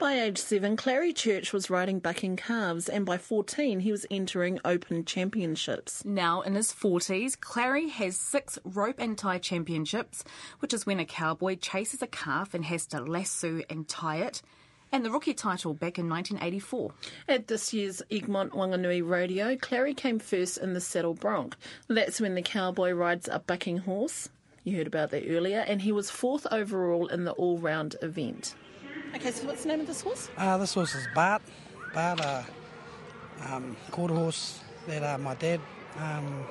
By 0.00 0.18
age 0.18 0.38
seven, 0.38 0.78
Clary 0.78 1.12
Church 1.12 1.52
was 1.52 1.68
riding 1.68 1.98
bucking 1.98 2.36
calves, 2.36 2.88
and 2.88 3.04
by 3.04 3.18
14, 3.18 3.80
he 3.80 3.92
was 3.92 4.06
entering 4.10 4.58
open 4.64 5.04
championships. 5.04 6.06
Now 6.06 6.40
in 6.40 6.54
his 6.54 6.72
40s, 6.72 7.38
Clary 7.38 7.90
has 7.90 8.16
six 8.16 8.58
rope 8.64 8.94
and 8.98 9.18
tie 9.18 9.36
championships, 9.36 10.24
which 10.60 10.72
is 10.72 10.86
when 10.86 11.00
a 11.00 11.04
cowboy 11.04 11.56
chases 11.56 12.00
a 12.00 12.06
calf 12.06 12.54
and 12.54 12.64
has 12.64 12.86
to 12.86 13.00
lasso 13.02 13.60
and 13.68 13.86
tie 13.86 14.22
it, 14.22 14.40
and 14.90 15.04
the 15.04 15.10
rookie 15.10 15.34
title 15.34 15.74
back 15.74 15.98
in 15.98 16.08
1984. 16.08 16.92
At 17.28 17.48
this 17.48 17.74
year's 17.74 18.00
Egmont 18.10 18.52
Wanganui 18.52 19.06
Rodeo, 19.06 19.54
Clary 19.56 19.92
came 19.92 20.18
first 20.18 20.56
in 20.56 20.72
the 20.72 20.80
saddle 20.80 21.12
bronc. 21.12 21.58
That's 21.88 22.22
when 22.22 22.36
the 22.36 22.42
cowboy 22.42 22.92
rides 22.92 23.28
a 23.28 23.38
bucking 23.38 23.76
horse. 23.76 24.30
You 24.64 24.78
heard 24.78 24.86
about 24.86 25.10
that 25.10 25.28
earlier, 25.28 25.58
and 25.58 25.82
he 25.82 25.92
was 25.92 26.10
fourth 26.10 26.46
overall 26.50 27.06
in 27.08 27.24
the 27.24 27.32
all 27.32 27.58
round 27.58 27.96
event. 28.00 28.54
Okay, 29.14 29.30
so 29.32 29.46
what's 29.46 29.62
the 29.62 29.68
name 29.68 29.80
of 29.80 29.86
this 29.86 30.00
horse? 30.00 30.28
Uh, 30.36 30.56
this 30.58 30.74
horse 30.74 30.94
is 30.94 31.06
Bart. 31.14 31.42
Bart, 31.92 32.20
uh, 32.20 32.42
um, 33.48 33.76
quarter 33.90 34.14
horse 34.14 34.60
that 34.86 35.02
uh, 35.02 35.18
my 35.18 35.34
dad 35.34 35.60
um, 35.98 36.44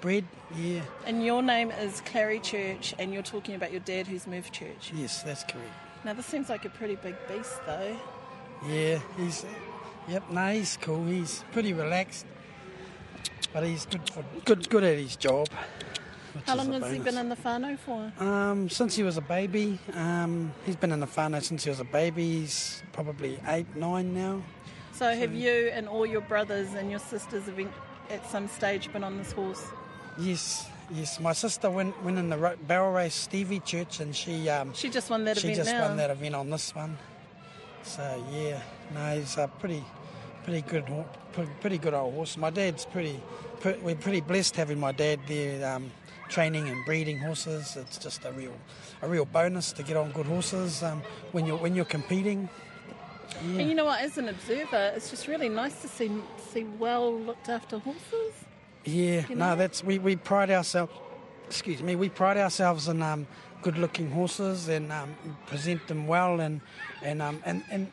bred. 0.00 0.24
Yeah, 0.56 0.80
And 1.06 1.24
your 1.24 1.42
name 1.42 1.70
is 1.70 2.00
Clary 2.06 2.40
Church, 2.40 2.94
and 2.98 3.12
you're 3.12 3.22
talking 3.22 3.54
about 3.54 3.70
your 3.70 3.80
dad 3.80 4.06
who's 4.06 4.26
Merv 4.26 4.50
Church. 4.50 4.92
yes, 4.94 5.22
that's 5.22 5.44
correct. 5.44 5.68
Now, 6.04 6.12
this 6.14 6.26
seems 6.26 6.48
like 6.48 6.64
a 6.64 6.70
pretty 6.70 6.96
big 6.96 7.16
beast, 7.26 7.58
though. 7.66 7.96
Yeah, 8.66 8.98
he's. 9.16 9.44
Yep, 10.08 10.30
no, 10.30 10.52
he's 10.52 10.78
cool. 10.80 11.04
He's 11.04 11.44
pretty 11.52 11.74
relaxed, 11.74 12.24
but 13.52 13.62
he's 13.64 13.84
good 13.84 14.08
for 14.08 14.24
good 14.46 14.68
good 14.70 14.82
at 14.84 14.96
his 14.96 15.16
job. 15.16 15.48
How 16.46 16.56
long 16.56 16.72
has 16.72 16.92
he 16.92 16.98
been 16.98 17.16
in 17.18 17.28
the 17.28 17.36
whānau 17.36 17.78
for? 17.78 18.12
Um, 18.22 18.68
since 18.68 18.96
he 18.96 19.02
was 19.02 19.16
a 19.16 19.20
baby. 19.22 19.78
Um, 19.94 20.52
he's 20.66 20.76
been 20.76 20.92
in 20.92 21.00
the 21.00 21.06
whānau 21.06 21.42
since 21.42 21.64
he 21.64 21.70
was 21.70 21.80
a 21.80 21.84
baby. 21.84 22.40
He's 22.40 22.82
probably 22.92 23.38
eight, 23.48 23.66
nine 23.76 24.14
now. 24.14 24.42
So, 24.92 25.14
have 25.14 25.32
you 25.34 25.70
and 25.72 25.88
all 25.88 26.04
your 26.06 26.22
brothers 26.22 26.74
and 26.74 26.90
your 26.90 26.98
sisters 27.00 27.44
have 27.44 27.56
been, 27.56 27.70
at 28.10 28.28
some 28.30 28.48
stage 28.48 28.92
been 28.92 29.04
on 29.04 29.16
this 29.18 29.32
horse? 29.32 29.64
Yes, 30.18 30.66
yes. 30.92 31.20
My 31.20 31.32
sister 31.32 31.70
went 31.70 32.02
went 32.02 32.18
in 32.18 32.28
the 32.30 32.36
ro- 32.38 32.56
barrel 32.66 32.92
race 32.92 33.14
Stevie 33.14 33.60
Church, 33.60 34.00
and 34.00 34.14
she 34.16 34.48
um, 34.48 34.72
She 34.74 34.88
just 34.90 35.08
won 35.10 35.24
that 35.26 35.38
she 35.38 35.48
event 35.48 35.56
just 35.58 35.70
now. 35.70 35.82
won 35.88 35.96
that 35.98 36.10
event 36.10 36.34
on 36.34 36.50
this 36.50 36.74
one. 36.74 36.98
So 37.84 38.24
yeah, 38.32 38.60
no, 38.92 39.16
he's 39.16 39.36
a 39.36 39.48
pretty, 39.60 39.84
pretty 40.44 40.62
good, 40.62 40.84
pretty, 41.32 41.50
pretty 41.60 41.78
good 41.78 41.94
old 41.94 42.14
horse. 42.14 42.36
My 42.36 42.50
dad's 42.50 42.84
pretty, 42.84 43.20
pre- 43.60 43.76
we're 43.78 43.94
pretty 43.94 44.20
blessed 44.20 44.56
having 44.56 44.80
my 44.80 44.90
dad 44.92 45.20
there, 45.28 45.74
um, 45.76 45.90
training 46.28 46.68
and 46.68 46.84
breeding 46.84 47.18
horses. 47.18 47.76
It's 47.76 47.98
just 47.98 48.24
a 48.24 48.32
real, 48.32 48.54
a 49.02 49.08
real 49.08 49.24
bonus 49.24 49.72
to 49.72 49.82
get 49.82 49.96
on 49.96 50.12
good 50.12 50.26
horses 50.26 50.82
um, 50.82 51.02
when 51.32 51.46
you're 51.46 51.56
when 51.56 51.74
you're 51.74 51.84
competing. 51.84 52.48
Yeah. 53.42 53.60
And 53.60 53.68
you 53.68 53.74
know 53.74 53.84
what? 53.84 54.00
As 54.00 54.18
an 54.18 54.28
observer, 54.28 54.92
it's 54.96 55.10
just 55.10 55.28
really 55.28 55.48
nice 55.48 55.82
to 55.82 55.88
see 55.88 56.10
see 56.52 56.64
well 56.64 57.18
looked 57.18 57.48
after 57.48 57.78
horses. 57.78 58.32
Yeah, 58.84 59.26
you 59.28 59.34
no, 59.34 59.56
that's 59.56 59.84
we, 59.84 59.98
we 59.98 60.16
pride 60.16 60.50
ourselves. 60.50 60.92
Excuse 61.46 61.82
me, 61.82 61.96
we 61.96 62.08
pride 62.08 62.36
ourselves 62.36 62.88
in 62.88 63.02
um, 63.02 63.26
good-looking 63.62 64.10
horses 64.10 64.68
and 64.68 64.92
um, 64.92 65.16
present 65.46 65.86
them 65.88 66.06
well, 66.06 66.40
and 66.40 66.60
and 67.02 67.20
um, 67.22 67.42
and 67.44 67.62
and 67.70 67.90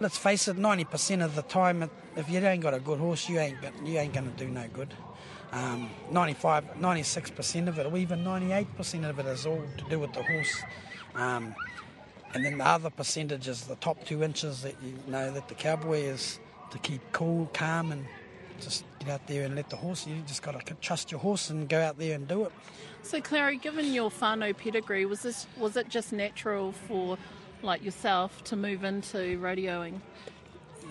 let's 0.00 0.18
face 0.18 0.48
it, 0.48 0.56
ninety 0.56 0.84
percent 0.84 1.22
of 1.22 1.34
the 1.34 1.42
time, 1.42 1.90
if 2.16 2.28
you 2.28 2.38
ain't 2.40 2.62
got 2.62 2.74
a 2.74 2.80
good 2.80 2.98
horse, 2.98 3.28
you 3.28 3.38
ain't 3.38 3.56
you 3.84 3.98
ain't 3.98 4.12
going 4.12 4.30
to 4.30 4.36
do 4.44 4.50
no 4.50 4.66
good. 4.72 4.94
Um, 5.52 5.90
95, 6.10 6.80
96 6.80 7.30
percent 7.30 7.68
of 7.68 7.78
it, 7.78 7.86
or 7.86 7.96
even 7.98 8.24
ninety-eight 8.24 8.74
percent 8.76 9.04
of 9.04 9.18
it, 9.18 9.26
is 9.26 9.44
all 9.44 9.62
to 9.76 9.84
do 9.90 9.98
with 9.98 10.12
the 10.14 10.22
horse. 10.22 10.62
Um, 11.14 11.54
and 12.34 12.44
then 12.44 12.56
the 12.58 12.66
other 12.66 12.88
percentage 12.88 13.48
is 13.48 13.64
the 13.66 13.76
top 13.76 14.02
two 14.06 14.22
inches 14.22 14.62
that 14.62 14.74
you 14.82 14.94
know 15.06 15.30
that 15.30 15.48
the 15.48 15.54
cowboy 15.54 15.98
is 16.00 16.40
to 16.70 16.78
keep 16.78 17.02
cool, 17.12 17.50
calm, 17.52 17.92
and 17.92 18.06
just 18.60 18.84
get 19.00 19.10
out 19.10 19.26
there 19.26 19.44
and 19.44 19.54
let 19.54 19.68
the 19.68 19.76
horse. 19.76 20.06
You 20.06 20.22
just 20.26 20.42
got 20.42 20.58
to 20.64 20.74
trust 20.76 21.10
your 21.10 21.20
horse 21.20 21.50
and 21.50 21.68
go 21.68 21.80
out 21.82 21.98
there 21.98 22.14
and 22.14 22.26
do 22.26 22.44
it. 22.44 22.52
So, 23.02 23.20
Clary, 23.20 23.58
given 23.58 23.92
your 23.92 24.10
whānau 24.10 24.56
pedigree, 24.56 25.04
was 25.04 25.22
this 25.22 25.46
was 25.58 25.76
it 25.76 25.88
just 25.88 26.12
natural 26.12 26.72
for 26.72 27.18
like 27.60 27.84
yourself 27.84 28.42
to 28.44 28.56
move 28.56 28.84
into 28.84 29.38
rodeoing? 29.40 30.00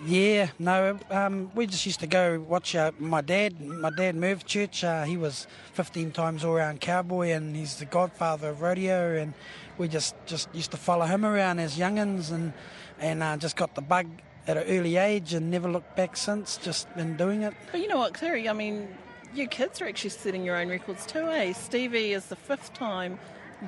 Yeah, 0.04 0.48
no, 0.58 0.98
um, 1.10 1.52
we 1.54 1.66
just 1.66 1.86
used 1.86 2.00
to 2.00 2.08
go 2.08 2.40
watch 2.40 2.74
uh, 2.74 2.90
my 2.98 3.20
dad. 3.20 3.60
My 3.60 3.90
dad 3.90 4.16
Merv 4.16 4.44
Church. 4.44 4.82
Uh, 4.82 5.04
he 5.04 5.16
was 5.16 5.46
15 5.74 6.10
times 6.10 6.44
all-round 6.44 6.80
cowboy, 6.80 7.28
and 7.28 7.54
he's 7.54 7.76
the 7.76 7.84
godfather 7.84 8.50
of 8.50 8.62
rodeo. 8.62 9.16
And 9.16 9.32
we 9.78 9.86
just 9.86 10.16
just 10.26 10.52
used 10.52 10.72
to 10.72 10.76
follow 10.76 11.06
him 11.06 11.24
around 11.24 11.60
as 11.60 11.78
youngins, 11.78 12.32
and 12.32 12.52
and 12.98 13.22
uh, 13.22 13.36
just 13.36 13.54
got 13.54 13.76
the 13.76 13.80
bug 13.80 14.08
at 14.48 14.56
an 14.56 14.64
early 14.64 14.96
age, 14.96 15.34
and 15.34 15.52
never 15.52 15.70
looked 15.70 15.94
back 15.94 16.16
since. 16.16 16.56
Just 16.56 16.92
been 16.96 17.16
doing 17.16 17.42
it. 17.42 17.54
But 17.70 17.80
you 17.80 17.86
know 17.86 17.98
what, 17.98 18.12
Clary? 18.12 18.48
I 18.48 18.54
mean, 18.54 18.88
you 19.32 19.46
kids 19.46 19.80
are 19.80 19.86
actually 19.86 20.10
setting 20.10 20.44
your 20.44 20.56
own 20.56 20.68
records 20.68 21.06
too, 21.06 21.28
eh? 21.30 21.52
Stevie 21.52 22.12
is 22.12 22.26
the 22.26 22.36
fifth 22.36 22.74
time 22.74 23.20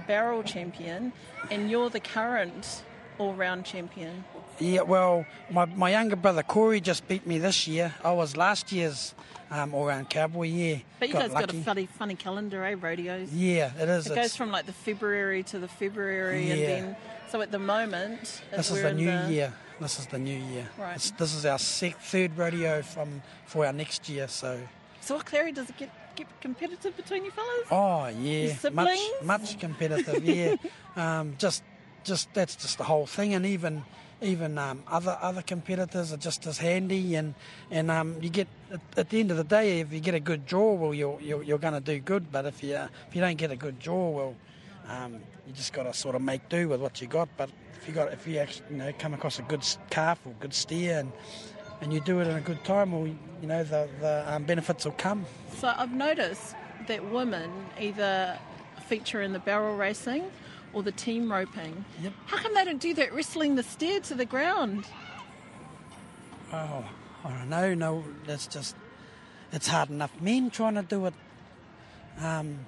barrel 0.09 0.43
champion, 0.43 1.13
and 1.53 1.71
you're 1.71 1.91
the 1.91 2.01
current 2.01 2.83
all-round 3.19 3.65
champion. 3.65 4.25
Yeah, 4.61 4.83
well, 4.83 5.27
my, 5.51 5.65
my 5.65 5.91
younger 5.91 6.17
brother 6.17 6.43
Corey 6.43 6.81
just 6.81 7.07
beat 7.09 7.27
me 7.27 7.39
this 7.39 7.67
year. 7.67 7.95
I 8.05 8.13
was 8.13 8.37
last 8.37 8.71
year's 8.73 9.15
um, 9.51 9.75
all-round 9.75 10.09
cowboy. 10.11 10.47
Yeah, 10.49 10.77
But 11.01 11.09
you 11.09 11.15
guys 11.15 11.31
got 11.33 11.51
a 11.53 11.57
funny, 11.57 11.87
funny 11.87 12.15
calendar, 12.15 12.65
eh? 12.65 12.75
Rodeos. 12.81 13.33
Yeah, 13.33 13.73
it 13.79 13.89
is. 13.89 14.07
It 14.07 14.13
It's- 14.13 14.25
goes 14.27 14.37
from 14.37 14.51
like 14.51 14.67
the 14.67 14.73
February 14.73 15.43
to 15.45 15.59
the 15.59 15.69
February, 15.69 16.51
and 16.51 16.61
then 16.61 16.97
so 17.31 17.41
at 17.41 17.51
the 17.51 17.59
moment 17.59 18.43
This 18.51 18.71
is 18.71 18.83
the 18.83 18.93
new 18.95 19.07
the, 19.11 19.33
year. 19.33 19.53
This 19.81 19.99
is 19.99 20.07
the 20.07 20.19
new 20.19 20.39
year. 20.39 20.69
Right. 20.79 20.97
It's- 20.97 21.13
this 21.19 21.35
is 21.35 21.45
our 21.45 21.59
sec- 21.59 21.99
third 21.99 22.37
rodeo 22.39 22.83
from 22.83 23.23
for 23.47 23.67
our 23.67 23.73
next 23.73 24.09
year. 24.09 24.29
So, 24.29 24.61
So, 25.01 25.17
what, 25.17 25.27
Clary, 25.27 25.53
does 25.53 25.69
it 25.69 25.77
get 25.77 25.91
get 26.17 26.29
competitive 26.41 26.97
between 26.97 27.25
you 27.25 27.33
fellas? 27.33 27.67
oh 27.73 28.07
yeah, 28.07 28.55
much 28.73 28.99
much 29.23 29.59
competitive. 29.59 30.25
yeah, 30.25 30.55
um, 30.97 31.35
just 31.39 31.65
just 32.05 32.33
that's 32.35 32.55
just 32.55 32.79
the 32.79 32.85
whole 32.85 33.07
thing, 33.07 33.35
and 33.35 33.45
even 33.45 33.83
even 34.25 34.59
um, 34.59 34.83
other 34.89 35.17
other 35.21 35.43
competitors 35.43 36.13
are 36.13 36.17
just 36.17 36.47
as 36.47 36.59
handy, 36.59 37.15
and 37.15 37.35
and 37.71 37.91
um, 37.91 38.17
you 38.21 38.31
get 38.31 38.49
at, 38.97 39.11
the 39.11 39.21
end 39.21 39.31
of 39.31 39.37
the 39.37 39.45
day, 39.45 39.81
if 39.81 39.93
you 39.93 40.01
get 40.01 40.15
a 40.15 40.21
good 40.21 40.47
draw, 40.47 40.73
well, 40.75 40.95
you're 40.95 41.21
you're, 41.21 41.43
you're 41.43 41.59
going 41.59 41.75
to 41.75 41.81
do 41.81 42.01
good. 42.01 42.33
But 42.33 42.47
if 42.47 42.63
you 42.63 42.75
if 42.75 43.15
you 43.15 43.21
don't 43.21 43.37
get 43.37 43.51
a 43.51 43.57
good 43.57 43.79
draw, 43.79 44.11
well, 44.11 44.35
um, 44.89 45.15
you 45.47 45.53
just 45.53 45.73
got 45.73 45.85
to 45.85 45.93
sort 45.93 46.15
of 46.15 46.23
make 46.23 46.49
do 46.49 46.69
with 46.69 46.81
what 46.81 47.01
you 47.01 47.07
got. 47.07 47.29
But 47.37 47.51
if 47.81 47.87
you 47.87 47.95
got 47.95 48.13
if 48.13 48.27
you 48.27 48.39
actually 48.39 48.67
you 48.71 48.77
know 48.77 48.93
come 48.99 49.15
across 49.15 49.39
a 49.39 49.43
good 49.43 49.65
calf 49.91 50.19
or 50.25 50.33
good 50.41 50.55
steer 50.55 51.01
and 51.01 51.13
and 51.81 51.93
you 51.93 52.01
do 52.01 52.21
it 52.21 52.27
in 52.27 52.37
a 52.37 52.41
good 52.41 52.65
time, 52.65 52.93
well, 52.93 53.07
you 53.07 53.49
know 53.49 53.63
the 53.63 53.89
the 54.01 54.25
um, 54.27 54.45
benefits 54.45 54.85
will 54.85 54.93
come. 54.93 55.27
So, 55.59 55.73
I've 55.77 55.93
noticed 55.93 56.55
that 56.89 57.05
women 57.11 57.51
either 57.81 58.39
feature 58.87 59.23
in 59.23 59.33
the 59.33 59.39
barrel 59.39 59.77
racing 59.77 60.25
or 60.75 60.83
the 60.83 60.93
team 60.93 61.31
roping. 61.31 61.85
Yep. 62.03 62.13
How 62.27 62.37
come 62.39 62.55
they 62.55 62.65
don't 62.65 62.81
do 62.81 62.95
that 62.95 63.13
wrestling 63.15 63.55
the 63.55 63.63
steer 63.63 64.01
to 64.01 64.15
the 64.15 64.25
ground? 64.25 64.85
Oh, 66.53 66.85
I 67.25 67.31
don't 67.31 67.49
know. 67.49 67.75
No, 67.75 68.05
that's 68.27 68.47
just 68.47 68.77
it's 69.53 69.69
hard 69.69 69.91
enough. 69.91 70.13
Men 70.21 70.51
trying 70.51 70.75
to 70.75 70.83
do 70.83 71.07
it, 71.07 71.15
um, 72.21 72.59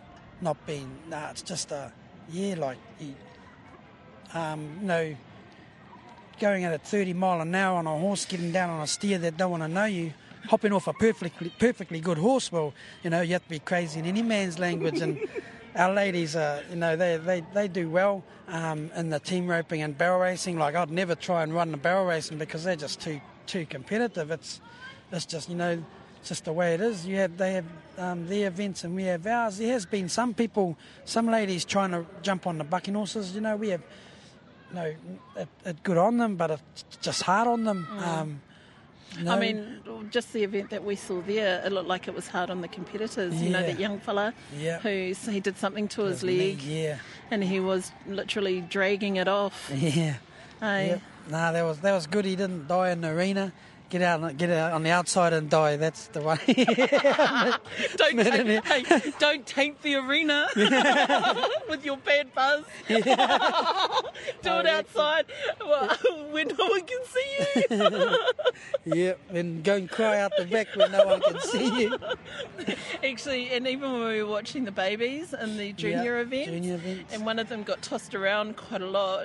not 0.41 0.65
being. 0.67 0.91
Nah, 1.09 1.31
it's 1.31 1.43
just 1.43 1.73
a 1.73 1.93
yeah, 2.31 2.55
like 2.57 2.79
you, 3.01 3.15
um, 4.35 4.79
you 4.81 4.87
know, 4.87 5.17
going 6.41 6.65
at 6.65 6.73
a 6.73 6.79
thirty 6.79 7.13
mile 7.13 7.41
an 7.41 7.55
hour 7.55 7.79
on 7.79 7.87
a 7.87 7.99
horse, 7.99 8.25
getting 8.25 8.53
down 8.53 8.71
on 8.71 8.83
a 8.83 8.87
steer 8.87 9.19
that 9.19 9.37
don't 9.37 9.51
want 9.51 9.63
to 9.63 9.69
know 9.69 9.85
you. 9.85 10.13
Hopping 10.49 10.73
off 10.73 10.87
a 10.87 10.93
perfectly 10.93 11.51
perfectly 11.59 11.99
good 11.99 12.19
horse, 12.19 12.53
well, 12.53 12.73
you 13.03 13.11
know, 13.11 13.21
you 13.21 13.33
have 13.33 13.43
to 13.43 13.51
be 13.51 13.59
crazy 13.59 13.99
in 13.99 14.07
any 14.07 14.23
man's 14.23 14.61
language, 14.61 15.01
and 15.01 15.19
our 15.77 15.93
ladies, 15.93 16.35
are, 16.35 16.63
you 16.71 16.77
know, 16.77 16.97
they, 16.97 17.19
they, 17.19 17.45
they 17.53 17.69
do 17.69 17.91
well 17.91 18.25
um, 18.49 18.91
in 18.97 19.11
the 19.11 19.21
team 19.21 19.47
roping 19.47 19.83
and 19.83 19.97
barrel 19.97 20.21
racing. 20.21 20.59
Like 20.59 20.75
I'd 20.75 20.91
never 20.91 21.15
try 21.15 21.43
and 21.43 21.55
run 21.55 21.71
the 21.71 21.77
barrel 21.77 22.07
racing 22.07 22.39
because 22.39 22.65
they're 22.65 22.77
just 22.77 23.01
too 23.01 23.21
too 23.47 23.67
competitive. 23.67 24.31
It's 24.31 24.61
it's 25.13 25.27
just 25.27 25.49
you 25.49 25.55
know 25.55 25.83
it's 26.19 26.29
just 26.29 26.45
the 26.47 26.53
way 26.53 26.75
it 26.75 26.81
is. 26.81 27.07
You 27.07 27.17
have 27.17 27.37
they 27.37 27.53
have 27.55 27.65
um, 27.99 28.27
their 28.27 28.49
events 28.49 28.85
and 28.85 28.95
we 28.95 29.05
have 29.05 29.27
ours. 29.27 29.59
There 29.59 29.73
has 29.73 29.87
been 29.87 30.09
some 30.09 30.35
people, 30.35 30.77
some 31.05 31.27
ladies 31.27 31.65
trying 31.65 31.91
to 31.91 32.07
jump 32.23 32.47
on 32.47 32.59
the 32.59 32.65
bucking 32.65 32.95
horses. 32.95 33.35
You 33.35 33.43
know, 33.43 33.57
we 33.57 33.69
have 33.69 33.83
no 34.73 34.95
it, 35.37 35.49
it 35.65 35.83
good 35.83 35.99
on 35.99 36.17
them, 36.17 36.37
but 36.37 36.51
it's 36.51 36.85
just 37.01 37.23
hard 37.23 37.49
on 37.49 37.65
them. 37.65 37.87
Um, 37.99 38.41
no, 39.23 39.33
I 39.33 39.39
mean, 39.39 39.81
just 40.11 40.33
the 40.33 40.43
event 40.45 40.71
that 40.71 40.85
we 40.85 40.97
saw 40.97 41.21
there, 41.23 41.63
it 41.65 41.73
looked 41.73 41.89
like 41.89 42.09
it 42.09 42.15
was 42.15 42.29
hard 42.29 42.51
on 42.51 42.61
the 42.61 42.69
competitors. 42.69 43.35
You 43.43 43.51
know, 43.51 43.63
that 43.63 43.79
young 43.79 43.99
fella 43.99 44.35
Yeah. 44.57 44.79
who 44.81 45.15
he 45.31 45.41
did 45.41 45.57
something 45.59 45.89
to 45.89 46.03
his 46.03 46.23
leg 46.23 46.61
yeah, 46.63 46.99
and 47.31 47.43
he 47.43 47.61
was 47.61 47.93
literally 48.07 48.61
dragging 48.61 49.17
it 49.17 49.29
off. 49.29 49.71
yeah. 49.75 50.17
Yep. 50.63 51.01
Nah, 51.31 51.53
that 51.53 51.63
was 51.65 51.81
that 51.81 51.93
was 51.93 52.07
good. 52.07 52.25
He 52.25 52.37
didn't 52.37 52.69
die 52.69 52.91
in 52.91 53.01
the 53.01 53.09
arena. 53.09 53.53
Get 53.91 54.03
out, 54.03 54.37
get 54.37 54.51
out 54.51 54.73
on 54.73 54.83
the 54.83 54.91
outside 54.91 55.33
and 55.33 55.49
die. 55.51 55.77
That's 55.77 56.09
the 56.09 56.21
way. 56.23 56.39
don't, 57.97 58.19
taint, 58.25 58.65
hey, 58.67 59.13
don't 59.19 59.47
taint 59.47 59.83
the 59.83 59.95
arena 59.97 60.47
with 61.69 61.85
your 61.85 61.97
bad 61.99 62.35
buzz. 62.35 62.65
Do 62.89 62.97
it 62.97 63.07
oh, 64.45 64.67
outside 64.67 65.27
where 66.31 66.45
no 66.45 66.55
one 66.69 66.83
can 66.83 67.01
see 67.05 67.63
you. 67.71 68.19
yeah, 68.95 69.13
and 69.31 69.63
go 69.65 69.77
and 69.77 69.91
cry 69.91 70.19
out 70.21 70.33
the 70.37 70.45
back 70.47 70.69
where 70.77 70.89
no 70.89 71.07
one 71.07 71.21
can 71.21 71.41
see 71.41 71.83
you. 71.83 71.99
Actually, 73.05 73.51
and 73.51 73.67
even 73.67 73.93
when 73.93 74.09
we 74.09 74.23
were 74.23 74.31
watching 74.31 74.65
the 74.65 74.73
babies 74.73 75.33
in 75.35 75.57
the 75.57 75.73
junior 75.73 76.19
Yep, 76.19 76.27
event, 76.27 76.47
junior 76.51 76.75
events. 76.75 77.15
and 77.15 77.25
one 77.27 77.39
of 77.39 77.49
them 77.49 77.63
got 77.63 77.83
tossed 77.83 78.15
around 78.15 78.57
quite 78.57 78.83
a 78.83 78.87
lot 78.87 79.17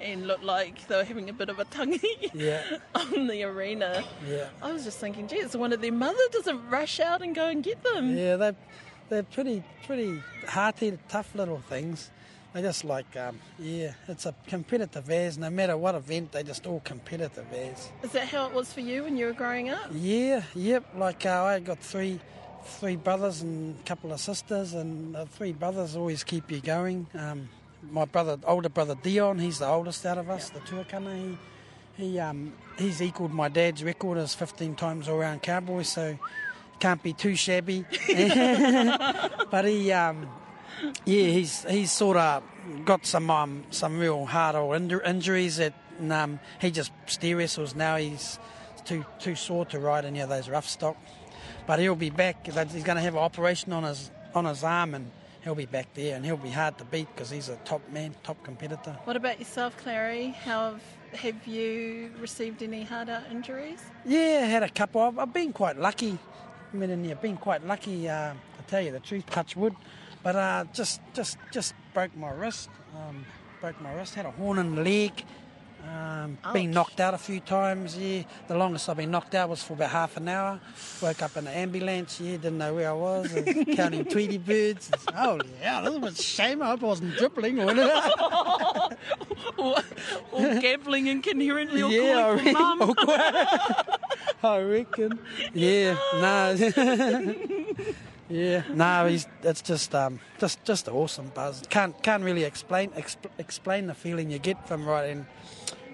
and 0.00 0.26
looked 0.26 0.44
like 0.44 0.86
they 0.88 0.96
were 0.96 1.04
having 1.04 1.28
a 1.28 1.32
bit 1.32 1.48
of 1.48 1.58
a 1.58 1.64
tonguey 1.66 2.30
Yeah, 2.32 2.62
on 2.94 3.26
the 3.26 3.42
arena. 3.44 4.03
Yeah. 4.28 4.48
I 4.62 4.72
was 4.72 4.84
just 4.84 4.98
thinking, 4.98 5.28
gee, 5.28 5.36
it's 5.36 5.56
one 5.56 5.72
of 5.72 5.80
their 5.80 5.92
mother 5.92 6.18
doesn't 6.32 6.68
rush 6.68 7.00
out 7.00 7.22
and 7.22 7.34
go 7.34 7.46
and 7.46 7.62
get 7.62 7.82
them. 7.82 8.16
Yeah, 8.16 8.36
they're 8.36 8.56
they're 9.08 9.22
pretty 9.22 9.62
pretty 9.86 10.22
hard-headed, 10.46 10.98
tough 11.08 11.34
little 11.34 11.58
things. 11.68 12.10
They 12.52 12.62
just 12.62 12.84
like 12.84 13.16
um, 13.16 13.40
yeah, 13.58 13.94
it's 14.06 14.26
a 14.26 14.34
competitive 14.46 15.10
as. 15.10 15.36
No 15.36 15.50
matter 15.50 15.76
what 15.76 15.94
event, 15.94 16.32
they 16.32 16.42
just 16.42 16.66
all 16.66 16.80
competitive 16.80 17.52
as. 17.52 17.90
Is 18.02 18.12
that 18.12 18.28
how 18.28 18.46
it 18.46 18.54
was 18.54 18.72
for 18.72 18.80
you 18.80 19.02
when 19.02 19.16
you 19.16 19.26
were 19.26 19.32
growing 19.32 19.70
up? 19.70 19.90
Yeah, 19.92 20.42
yep. 20.54 20.84
Like 20.96 21.26
uh, 21.26 21.42
I 21.42 21.58
got 21.60 21.80
three 21.80 22.20
three 22.64 22.96
brothers 22.96 23.42
and 23.42 23.78
a 23.78 23.82
couple 23.82 24.12
of 24.12 24.20
sisters, 24.20 24.72
and 24.72 25.14
the 25.14 25.26
three 25.26 25.52
brothers 25.52 25.96
always 25.96 26.24
keep 26.24 26.50
you 26.50 26.60
going. 26.60 27.06
Um, 27.14 27.48
my 27.90 28.04
brother, 28.04 28.38
older 28.46 28.68
brother 28.68 28.96
Dion, 29.02 29.38
he's 29.38 29.58
the 29.58 29.66
oldest 29.66 30.06
out 30.06 30.18
of 30.18 30.30
us, 30.30 30.50
the 30.50 30.60
tuakana. 30.60 31.14
He 31.16 31.38
he 31.96 32.18
um, 32.18 32.52
he's 32.78 33.00
equalled 33.00 33.32
my 33.32 33.48
dad's 33.48 33.84
record 33.84 34.18
as 34.18 34.34
15 34.34 34.74
times 34.74 35.08
all 35.08 35.18
round 35.18 35.42
cowboy, 35.42 35.82
so 35.82 36.18
can't 36.80 37.02
be 37.02 37.12
too 37.12 37.36
shabby. 37.36 37.84
but 39.50 39.64
he, 39.64 39.92
um, 39.92 40.28
yeah, 41.04 41.26
he's 41.28 41.64
he's 41.64 41.92
sort 41.92 42.16
of 42.16 42.42
got 42.84 43.06
some 43.06 43.30
um, 43.30 43.64
some 43.70 43.98
real 43.98 44.26
hard 44.26 44.56
old 44.56 44.74
inju- 44.74 45.06
injuries 45.06 45.58
that 45.58 45.74
and, 45.98 46.12
um, 46.12 46.40
he 46.60 46.70
just 46.70 46.90
steer 47.06 47.38
wrestles 47.38 47.74
now. 47.74 47.96
He's 47.96 48.38
too 48.84 49.04
too 49.18 49.36
sore 49.36 49.64
to 49.66 49.78
ride 49.78 50.04
any 50.04 50.20
of 50.20 50.28
those 50.28 50.48
rough 50.48 50.68
stock, 50.68 50.96
but 51.66 51.78
he'll 51.78 51.94
be 51.94 52.10
back. 52.10 52.46
He's 52.46 52.84
going 52.84 52.96
to 52.96 53.02
have 53.02 53.14
an 53.14 53.20
operation 53.20 53.72
on 53.72 53.84
his 53.84 54.10
on 54.34 54.44
his 54.44 54.64
arm 54.64 54.94
and. 54.94 55.10
He'll 55.44 55.54
be 55.54 55.66
back 55.66 55.92
there, 55.92 56.16
and 56.16 56.24
he'll 56.24 56.38
be 56.38 56.48
hard 56.48 56.78
to 56.78 56.86
beat 56.86 57.06
because 57.14 57.28
he's 57.28 57.50
a 57.50 57.56
top 57.66 57.82
man, 57.90 58.14
top 58.22 58.42
competitor. 58.42 58.96
What 59.04 59.14
about 59.14 59.38
yourself, 59.38 59.76
Clary? 59.76 60.28
How 60.28 60.70
have, 60.70 60.80
have 61.16 61.46
you 61.46 62.10
received 62.20 62.62
any 62.62 62.84
hard 62.84 63.08
out 63.08 63.22
injuries? 63.30 63.80
Yeah, 64.04 64.40
I 64.42 64.46
had 64.46 64.62
a 64.62 64.68
couple. 64.68 65.00
I've, 65.00 65.18
I've 65.18 65.32
been 65.32 65.52
quite 65.52 65.78
lucky. 65.78 66.18
I 66.72 66.76
mean, 66.76 67.10
I've 67.10 67.22
been 67.22 67.36
quite 67.36 67.64
lucky. 67.66 68.08
Uh, 68.08 68.32
to 68.32 68.62
tell 68.66 68.80
you 68.80 68.92
the 68.92 69.00
truth, 69.00 69.26
touch 69.26 69.56
wood. 69.56 69.74
But 70.22 70.36
uh, 70.36 70.64
just, 70.72 71.00
just, 71.12 71.38
just 71.52 71.74
broke 71.92 72.16
my 72.16 72.30
wrist. 72.30 72.70
Um, 72.96 73.24
broke 73.60 73.80
my 73.80 73.92
wrist. 73.94 74.14
Had 74.14 74.26
a 74.26 74.30
horn 74.30 74.58
in 74.58 74.74
the 74.74 74.82
leg. 74.82 75.24
Um, 75.86 76.38
been 76.54 76.70
knocked 76.70 76.98
out 76.98 77.12
a 77.12 77.18
few 77.18 77.40
times. 77.40 77.98
Yeah, 77.98 78.22
the 78.48 78.56
longest 78.56 78.88
I've 78.88 78.96
been 78.96 79.10
knocked 79.10 79.34
out 79.34 79.50
was 79.50 79.62
for 79.62 79.74
about 79.74 79.90
half 79.90 80.16
an 80.16 80.28
hour. 80.28 80.58
Woke 81.02 81.22
up 81.22 81.36
in 81.36 81.46
an 81.46 81.52
ambulance. 81.52 82.20
Yeah, 82.20 82.32
didn't 82.32 82.58
know 82.58 82.74
where 82.74 82.88
I 82.88 82.94
was. 82.94 83.36
I 83.36 83.40
was 83.40 83.64
counting 83.76 84.04
Tweety 84.06 84.38
birds. 84.38 84.90
Holy 85.14 85.46
hell, 85.60 85.84
this 85.84 86.00
was 86.00 86.18
a 86.18 86.22
shame. 86.22 86.62
I 86.62 86.68
hope 86.68 86.84
I 86.84 86.86
wasn't 86.86 87.16
dribbling 87.16 87.58
or 89.56 89.74
or, 90.32 90.46
or 90.46 90.60
gambling 90.60 91.06
incoherently 91.06 91.82
or 91.82 91.90
yeah, 91.90 92.18
I 92.18 92.22
calling 92.22 92.44
reckon. 92.44 92.78
mum? 92.78 92.94
I 94.42 94.58
reckon. 94.60 95.18
Yeah, 95.54 95.96
no. 96.14 96.56
yeah, 98.28 98.62
no. 98.70 99.06
He's 99.06 99.26
that's 99.42 99.62
just 99.62 99.94
um, 99.94 100.20
just 100.38 100.64
just 100.64 100.88
awesome 100.88 101.30
buzz. 101.34 101.62
Can't 101.70 102.00
can't 102.02 102.22
really 102.22 102.44
explain 102.44 102.90
exp- 102.90 103.30
explain 103.38 103.86
the 103.86 103.94
feeling 103.94 104.30
you 104.30 104.38
get 104.38 104.66
from 104.68 104.86
riding 104.86 105.26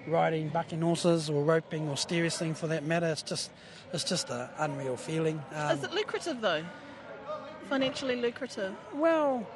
riding 0.07 0.49
bucking 0.49 0.81
horses 0.81 1.29
or 1.29 1.43
roping 1.43 1.87
or 1.87 1.95
steer 1.95 2.23
wrestling 2.23 2.53
for 2.55 2.67
that 2.67 2.83
matter. 2.83 3.07
It's 3.07 3.21
just 3.21 3.51
it's 3.93 4.03
just 4.03 4.29
an 4.29 4.49
unreal 4.57 4.97
feeling. 4.97 5.41
Um, 5.53 5.77
Is 5.77 5.83
it 5.83 5.93
lucrative 5.93 6.41
though? 6.41 6.63
Financially 7.69 8.17
lucrative? 8.17 8.73
well, 8.93 9.47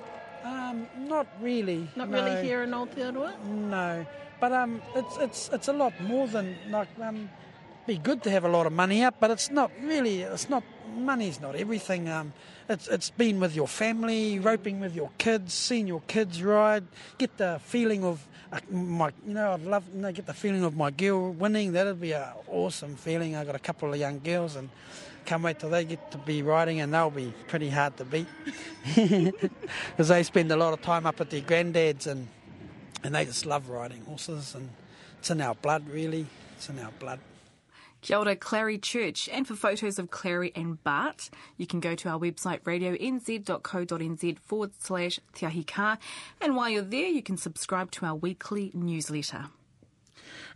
um, 0.45 0.87
not 1.07 1.27
really. 1.41 1.87
Not 1.95 2.09
no. 2.09 2.23
really 2.23 2.45
here 2.45 2.63
in 2.63 2.71
Aotearoa? 2.71 3.43
No, 3.43 4.05
but 4.39 4.51
um, 4.51 4.81
it's 4.95 5.17
it's 5.17 5.49
it's 5.51 5.67
a 5.67 5.73
lot 5.73 5.99
more 6.01 6.27
than 6.27 6.55
like 6.69 6.87
um, 7.01 7.29
be 7.87 7.97
good 7.97 8.23
to 8.23 8.31
have 8.31 8.45
a 8.45 8.49
lot 8.49 8.65
of 8.65 8.73
money 8.73 9.03
up, 9.03 9.15
but 9.19 9.31
it's 9.31 9.49
not 9.49 9.71
really. 9.81 10.21
It's 10.21 10.49
not 10.49 10.63
money's 10.95 11.41
not 11.41 11.55
everything. 11.55 12.09
Um, 12.09 12.33
it's 12.69 12.87
it's 12.87 13.09
been 13.09 13.39
with 13.39 13.55
your 13.55 13.67
family, 13.67 14.39
roping 14.39 14.79
with 14.79 14.95
your 14.95 15.09
kids, 15.17 15.53
seeing 15.53 15.87
your 15.87 16.01
kids 16.07 16.41
ride, 16.41 16.85
get 17.17 17.37
the 17.37 17.59
feeling 17.63 18.03
of 18.03 18.27
uh, 18.51 18.59
my, 18.69 19.11
you 19.25 19.33
know, 19.33 19.53
I'd 19.53 19.61
love, 19.61 19.83
you 19.93 20.01
know, 20.01 20.11
get 20.11 20.27
the 20.27 20.33
feeling 20.33 20.63
of 20.63 20.75
my 20.75 20.91
girl 20.91 21.31
winning. 21.31 21.73
That'd 21.73 21.99
be 21.99 22.11
a 22.11 22.33
awesome 22.47 22.95
feeling. 22.95 23.35
I 23.35 23.43
got 23.45 23.55
a 23.55 23.59
couple 23.59 23.91
of 23.91 23.99
young 23.99 24.19
girls 24.19 24.55
and. 24.55 24.69
Can't 25.26 25.43
wait 25.43 25.59
till 25.59 25.69
they 25.69 25.86
get 25.86 26.11
to 26.11 26.17
be 26.19 26.41
riding, 26.41 26.80
and 26.82 26.93
they'll 26.93 27.09
be 27.09 27.34
pretty 27.47 27.69
hard 27.69 27.97
to 27.97 28.05
beat 28.05 28.28
because 28.95 30.07
they 30.07 30.23
spend 30.23 30.51
a 30.51 30.55
lot 30.55 30.73
of 30.73 30.82
time 30.82 31.05
up 31.05 31.19
at 31.19 31.30
their 31.30 31.41
granddads 31.41 32.07
and 32.07 32.28
and 33.03 33.13
they 33.13 33.23
just 33.26 33.45
love 33.45 33.69
riding 33.69 34.01
horses 34.05 34.55
and 34.55 34.69
it's 35.19 35.30
in 35.30 35.39
our 35.39 35.55
blood 35.55 35.88
really 35.89 36.26
it's 36.55 36.69
in 36.69 36.80
our 36.80 36.91
blood 36.99 37.19
Kia 38.01 38.17
ora, 38.17 38.36
Clary 38.36 38.78
Church. 38.78 39.28
And 39.30 39.47
for 39.47 39.55
photos 39.55 39.97
of 39.97 40.11
Clary 40.11 40.51
and 40.55 40.84
Bart, 40.84 41.32
you 41.57 41.65
can 41.65 41.80
go 41.80 41.95
to 41.95 42.07
our 42.07 42.19
website 42.19 42.61
radionz.co.nz 42.61 44.39
forward 44.39 44.71
slash 44.80 45.19
Te 45.34 45.65
And 46.39 46.55
while 46.55 46.69
you're 46.69 46.84
there, 46.84 47.07
you 47.07 47.23
can 47.23 47.36
subscribe 47.36 47.89
to 47.93 48.05
our 48.05 48.13
weekly 48.13 48.69
newsletter. 48.76 49.45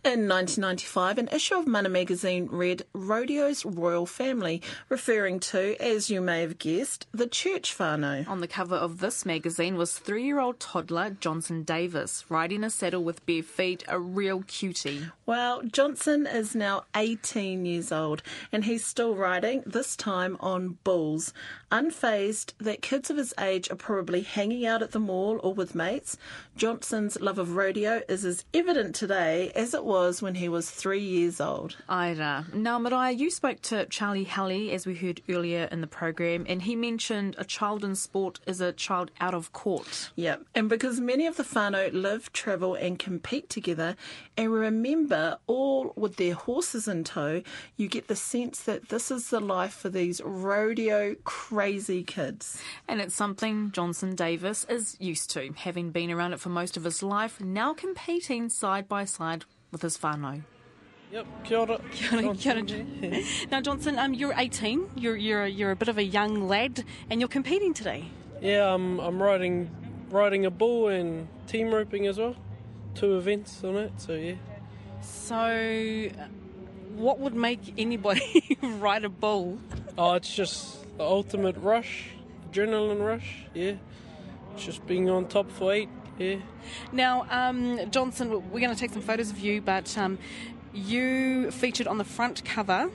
In 0.02 0.26
1995, 0.26 1.18
an 1.18 1.28
issue 1.28 1.56
of 1.56 1.66
Mana 1.66 1.90
magazine 1.90 2.48
read 2.50 2.84
Rodeo's 2.94 3.66
Royal 3.66 4.06
Family, 4.06 4.62
referring 4.88 5.40
to, 5.40 5.76
as 5.78 6.08
you 6.08 6.22
may 6.22 6.40
have 6.40 6.56
guessed, 6.56 7.06
the 7.12 7.26
church 7.26 7.76
whānau. 7.76 8.26
On 8.26 8.40
the 8.40 8.48
cover 8.48 8.76
of 8.76 9.00
this 9.00 9.26
magazine 9.26 9.76
was 9.76 9.98
three 9.98 10.24
year 10.24 10.40
old 10.40 10.58
toddler 10.58 11.10
Johnson 11.10 11.64
Davis, 11.64 12.24
riding 12.30 12.64
a 12.64 12.70
saddle 12.70 13.04
with 13.04 13.26
bare 13.26 13.42
feet, 13.42 13.84
a 13.88 13.98
real 14.00 14.42
cutie. 14.46 15.02
Well, 15.26 15.60
Johnson 15.64 16.26
is 16.26 16.54
now 16.54 16.84
18 16.96 17.66
years 17.66 17.92
old 17.92 18.22
and 18.50 18.64
he's 18.64 18.86
still 18.86 19.14
riding, 19.14 19.62
this 19.66 19.96
time 19.96 20.38
on 20.40 20.78
bulls. 20.82 21.34
Unfazed 21.70 22.54
that 22.58 22.80
kids 22.80 23.10
of 23.10 23.18
his 23.18 23.34
age 23.38 23.70
are 23.70 23.76
probably 23.76 24.22
hanging 24.22 24.64
out 24.64 24.82
at 24.82 24.92
the 24.92 24.98
mall 24.98 25.38
or 25.42 25.52
with 25.52 25.74
mates, 25.74 26.16
Johnson's 26.56 27.20
love 27.20 27.38
of 27.38 27.54
rodeo 27.54 28.00
is 28.08 28.24
as 28.24 28.46
evident 28.54 28.94
today 28.94 29.52
as 29.54 29.74
it 29.74 29.84
was 29.90 30.22
when 30.22 30.36
he 30.36 30.48
was 30.48 30.70
three 30.70 31.00
years 31.00 31.40
old. 31.40 31.76
Ira. 31.88 32.46
Now, 32.54 32.78
Maraea, 32.78 33.18
you 33.18 33.28
spoke 33.28 33.60
to 33.62 33.86
Charlie 33.86 34.22
Halley, 34.22 34.70
as 34.70 34.86
we 34.86 34.94
heard 34.94 35.20
earlier 35.28 35.68
in 35.72 35.80
the 35.80 35.88
program, 35.88 36.46
and 36.48 36.62
he 36.62 36.76
mentioned 36.76 37.34
a 37.38 37.44
child 37.44 37.82
in 37.82 37.96
sport 37.96 38.38
is 38.46 38.60
a 38.60 38.72
child 38.72 39.10
out 39.20 39.34
of 39.34 39.52
court. 39.52 40.12
Yep, 40.14 40.44
and 40.54 40.68
because 40.68 41.00
many 41.00 41.26
of 41.26 41.36
the 41.36 41.42
whānau 41.42 41.92
live, 41.92 42.32
travel, 42.32 42.76
and 42.76 43.00
compete 43.00 43.48
together, 43.48 43.96
and 44.36 44.52
remember, 44.52 45.38
all 45.48 45.92
with 45.96 46.14
their 46.18 46.34
horses 46.34 46.86
in 46.86 47.02
tow, 47.02 47.42
you 47.76 47.88
get 47.88 48.06
the 48.06 48.14
sense 48.14 48.60
that 48.60 48.90
this 48.90 49.10
is 49.10 49.30
the 49.30 49.40
life 49.40 49.74
for 49.74 49.88
these 49.88 50.20
rodeo 50.24 51.16
crazy 51.24 52.04
kids. 52.04 52.62
And 52.86 53.00
it's 53.00 53.16
something 53.16 53.72
Johnson 53.72 54.14
Davis 54.14 54.64
is 54.68 54.96
used 55.00 55.30
to, 55.30 55.52
having 55.56 55.90
been 55.90 56.12
around 56.12 56.32
it 56.32 56.38
for 56.38 56.48
most 56.48 56.76
of 56.76 56.84
his 56.84 57.02
life, 57.02 57.40
now 57.40 57.74
competing 57.74 58.48
side 58.48 58.88
by 58.88 59.04
side 59.04 59.44
with 59.70 59.82
his 59.82 59.98
whānau. 59.98 60.42
Yep, 61.12 61.26
kia 61.44 61.58
ora. 61.58 61.80
Kia 61.92 62.24
ora, 62.24 62.34
kia 62.34 62.54
ora. 62.54 63.22
Now, 63.50 63.60
Johnson, 63.60 63.98
um, 63.98 64.14
you're 64.14 64.34
18. 64.36 64.90
You're 64.96 65.16
you're 65.16 65.46
you're 65.46 65.70
a 65.72 65.76
bit 65.76 65.88
of 65.88 65.98
a 65.98 66.04
young 66.04 66.46
lad, 66.46 66.84
and 67.10 67.20
you're 67.20 67.28
competing 67.28 67.74
today. 67.74 68.04
Yeah, 68.40 68.72
I'm, 68.72 69.00
I'm 69.00 69.20
riding 69.20 69.70
riding 70.10 70.46
a 70.46 70.50
bull 70.50 70.88
and 70.88 71.28
team 71.46 71.74
roping 71.74 72.06
as 72.06 72.18
well. 72.18 72.36
Two 72.94 73.16
events 73.16 73.62
on 73.64 73.76
it, 73.76 73.92
so 73.98 74.14
yeah. 74.14 74.34
So, 75.02 75.36
uh, 75.36 76.26
what 76.96 77.18
would 77.18 77.34
make 77.34 77.74
anybody 77.78 78.58
ride 78.62 79.04
a 79.04 79.08
bull? 79.08 79.58
Oh, 79.96 80.14
it's 80.14 80.34
just 80.34 80.82
the 80.96 81.04
ultimate 81.04 81.56
rush, 81.56 82.10
adrenaline 82.50 83.04
rush, 83.04 83.44
yeah. 83.54 83.74
It's 84.54 84.64
just 84.64 84.86
being 84.86 85.08
on 85.08 85.26
top 85.26 85.50
for 85.50 85.72
eight, 85.72 85.88
yeah. 86.20 86.36
Now, 86.92 87.26
um, 87.30 87.90
Johnson, 87.90 88.30
we're 88.50 88.60
going 88.60 88.74
to 88.74 88.78
take 88.78 88.92
some 88.92 89.02
photos 89.02 89.30
of 89.30 89.38
you, 89.40 89.60
but 89.60 89.96
um, 89.98 90.18
you 90.72 91.50
featured 91.50 91.86
on 91.86 91.98
the 91.98 92.04
front 92.04 92.44
cover. 92.44 92.90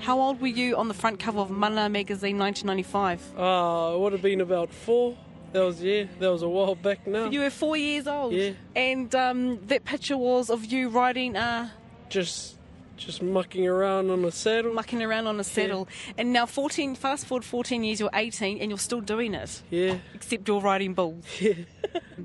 How 0.00 0.20
old 0.20 0.40
were 0.40 0.48
you 0.48 0.76
on 0.76 0.88
the 0.88 0.94
front 0.94 1.20
cover 1.20 1.38
of 1.38 1.50
Mana 1.50 1.88
magazine 1.88 2.36
1995? 2.38 3.38
Uh, 3.38 3.94
it 3.94 4.00
would 4.00 4.12
have 4.12 4.22
been 4.22 4.40
about 4.40 4.72
four. 4.72 5.16
That 5.52 5.60
was, 5.60 5.80
yeah, 5.80 6.04
that 6.18 6.28
was 6.32 6.42
a 6.42 6.48
while 6.48 6.74
back 6.74 7.06
now. 7.06 7.30
You 7.30 7.40
were 7.40 7.50
four 7.50 7.76
years 7.76 8.08
old. 8.08 8.34
Yeah. 8.34 8.50
And 8.74 9.14
um, 9.14 9.64
that 9.68 9.84
picture 9.84 10.16
was 10.16 10.50
of 10.50 10.64
you 10.64 10.88
riding 10.88 11.36
a. 11.36 11.72
Just 12.08 12.56
just 12.96 13.22
mucking 13.22 13.66
around 13.66 14.10
on 14.10 14.24
a 14.24 14.30
saddle. 14.30 14.72
Mucking 14.74 15.02
around 15.02 15.26
on 15.26 15.40
a 15.40 15.44
saddle. 15.44 15.88
And 16.16 16.32
now, 16.32 16.46
14, 16.46 16.94
fast 16.94 17.26
forward 17.26 17.44
14 17.44 17.82
years, 17.84 18.00
you're 18.00 18.10
18 18.12 18.58
and 18.58 18.70
you're 18.70 18.78
still 18.78 19.00
doing 19.00 19.34
it. 19.34 19.62
Yeah. 19.70 19.98
Except 20.14 20.46
you're 20.48 20.60
riding 20.60 20.94
bulls. 20.94 21.24
Yeah. 21.40 21.54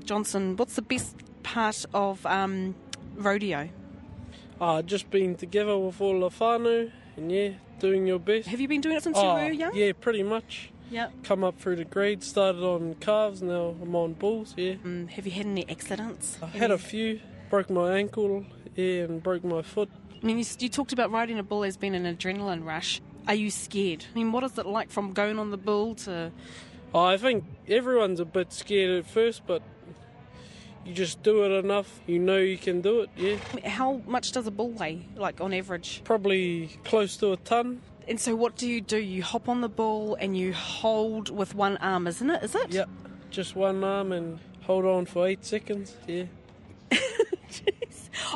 Johnson, 0.04 0.56
what's 0.56 0.74
the 0.76 0.82
best 0.82 1.16
part 1.42 1.84
of 1.94 2.24
um, 2.26 2.74
rodeo? 3.14 3.68
Uh, 4.60 4.82
just 4.82 5.10
being 5.10 5.36
together 5.36 5.76
with 5.78 6.00
all 6.00 6.20
the 6.20 6.28
whānau 6.28 6.90
and 7.16 7.32
yeah, 7.32 7.50
doing 7.78 8.06
your 8.06 8.18
best. 8.18 8.48
Have 8.48 8.60
you 8.60 8.68
been 8.68 8.80
doing 8.80 8.96
it 8.96 9.02
since 9.02 9.16
Oh, 9.18 9.36
you 9.36 9.44
were 9.46 9.52
young? 9.52 9.74
Yeah, 9.74 9.92
pretty 9.98 10.22
much. 10.22 10.70
Yeah. 10.90 11.10
Come 11.22 11.44
up 11.44 11.58
through 11.60 11.76
the 11.76 11.84
grade, 11.84 12.22
started 12.24 12.62
on 12.62 12.94
calves, 12.94 13.42
now 13.42 13.76
I'm 13.80 13.94
on 13.94 14.14
bulls, 14.14 14.54
yeah. 14.56 14.74
Mm, 14.74 15.08
have 15.10 15.24
you 15.24 15.32
had 15.32 15.46
any 15.46 15.68
accidents? 15.68 16.38
I 16.42 16.46
had 16.46 16.70
a 16.72 16.78
few, 16.78 17.20
broke 17.48 17.70
my 17.70 17.96
ankle, 17.96 18.44
yeah, 18.74 19.02
and 19.04 19.22
broke 19.22 19.44
my 19.44 19.62
foot. 19.62 19.88
I 20.22 20.26
mean, 20.26 20.38
you, 20.38 20.44
you 20.58 20.68
talked 20.68 20.92
about 20.92 21.10
riding 21.10 21.38
a 21.38 21.42
bull 21.42 21.64
as 21.64 21.76
being 21.76 21.94
an 21.94 22.04
adrenaline 22.04 22.64
rush. 22.64 23.00
Are 23.26 23.34
you 23.34 23.50
scared? 23.50 24.04
I 24.10 24.18
mean, 24.18 24.32
what 24.32 24.44
is 24.44 24.58
it 24.58 24.66
like 24.66 24.90
from 24.90 25.12
going 25.12 25.38
on 25.38 25.50
the 25.50 25.56
bull 25.56 25.94
to. 25.96 26.32
Oh, 26.94 27.04
I 27.04 27.16
think 27.16 27.44
everyone's 27.68 28.20
a 28.20 28.24
bit 28.24 28.52
scared 28.52 28.98
at 28.98 29.08
first, 29.08 29.42
but 29.46 29.62
you 30.84 30.92
just 30.92 31.22
do 31.22 31.44
it 31.44 31.64
enough, 31.64 32.00
you 32.06 32.18
know 32.18 32.38
you 32.38 32.58
can 32.58 32.80
do 32.80 33.02
it, 33.02 33.10
yeah. 33.16 33.68
How 33.68 34.02
much 34.06 34.32
does 34.32 34.46
a 34.46 34.50
bull 34.50 34.70
weigh, 34.70 35.06
like 35.16 35.40
on 35.40 35.52
average? 35.52 36.02
Probably 36.04 36.68
close 36.84 37.16
to 37.18 37.32
a 37.32 37.36
ton. 37.36 37.80
And 38.08 38.18
so, 38.18 38.34
what 38.34 38.56
do 38.56 38.66
you 38.66 38.80
do? 38.80 38.96
You 38.96 39.22
hop 39.22 39.48
on 39.48 39.60
the 39.60 39.68
bull 39.68 40.16
and 40.16 40.36
you 40.36 40.52
hold 40.52 41.30
with 41.30 41.54
one 41.54 41.76
arm, 41.76 42.06
isn't 42.06 42.28
it? 42.28 42.42
Is 42.42 42.54
it? 42.54 42.72
Yep, 42.72 42.88
just 43.30 43.54
one 43.54 43.84
arm 43.84 44.10
and 44.10 44.40
hold 44.62 44.84
on 44.84 45.06
for 45.06 45.28
eight 45.28 45.44
seconds, 45.44 45.96
yeah. 46.08 46.24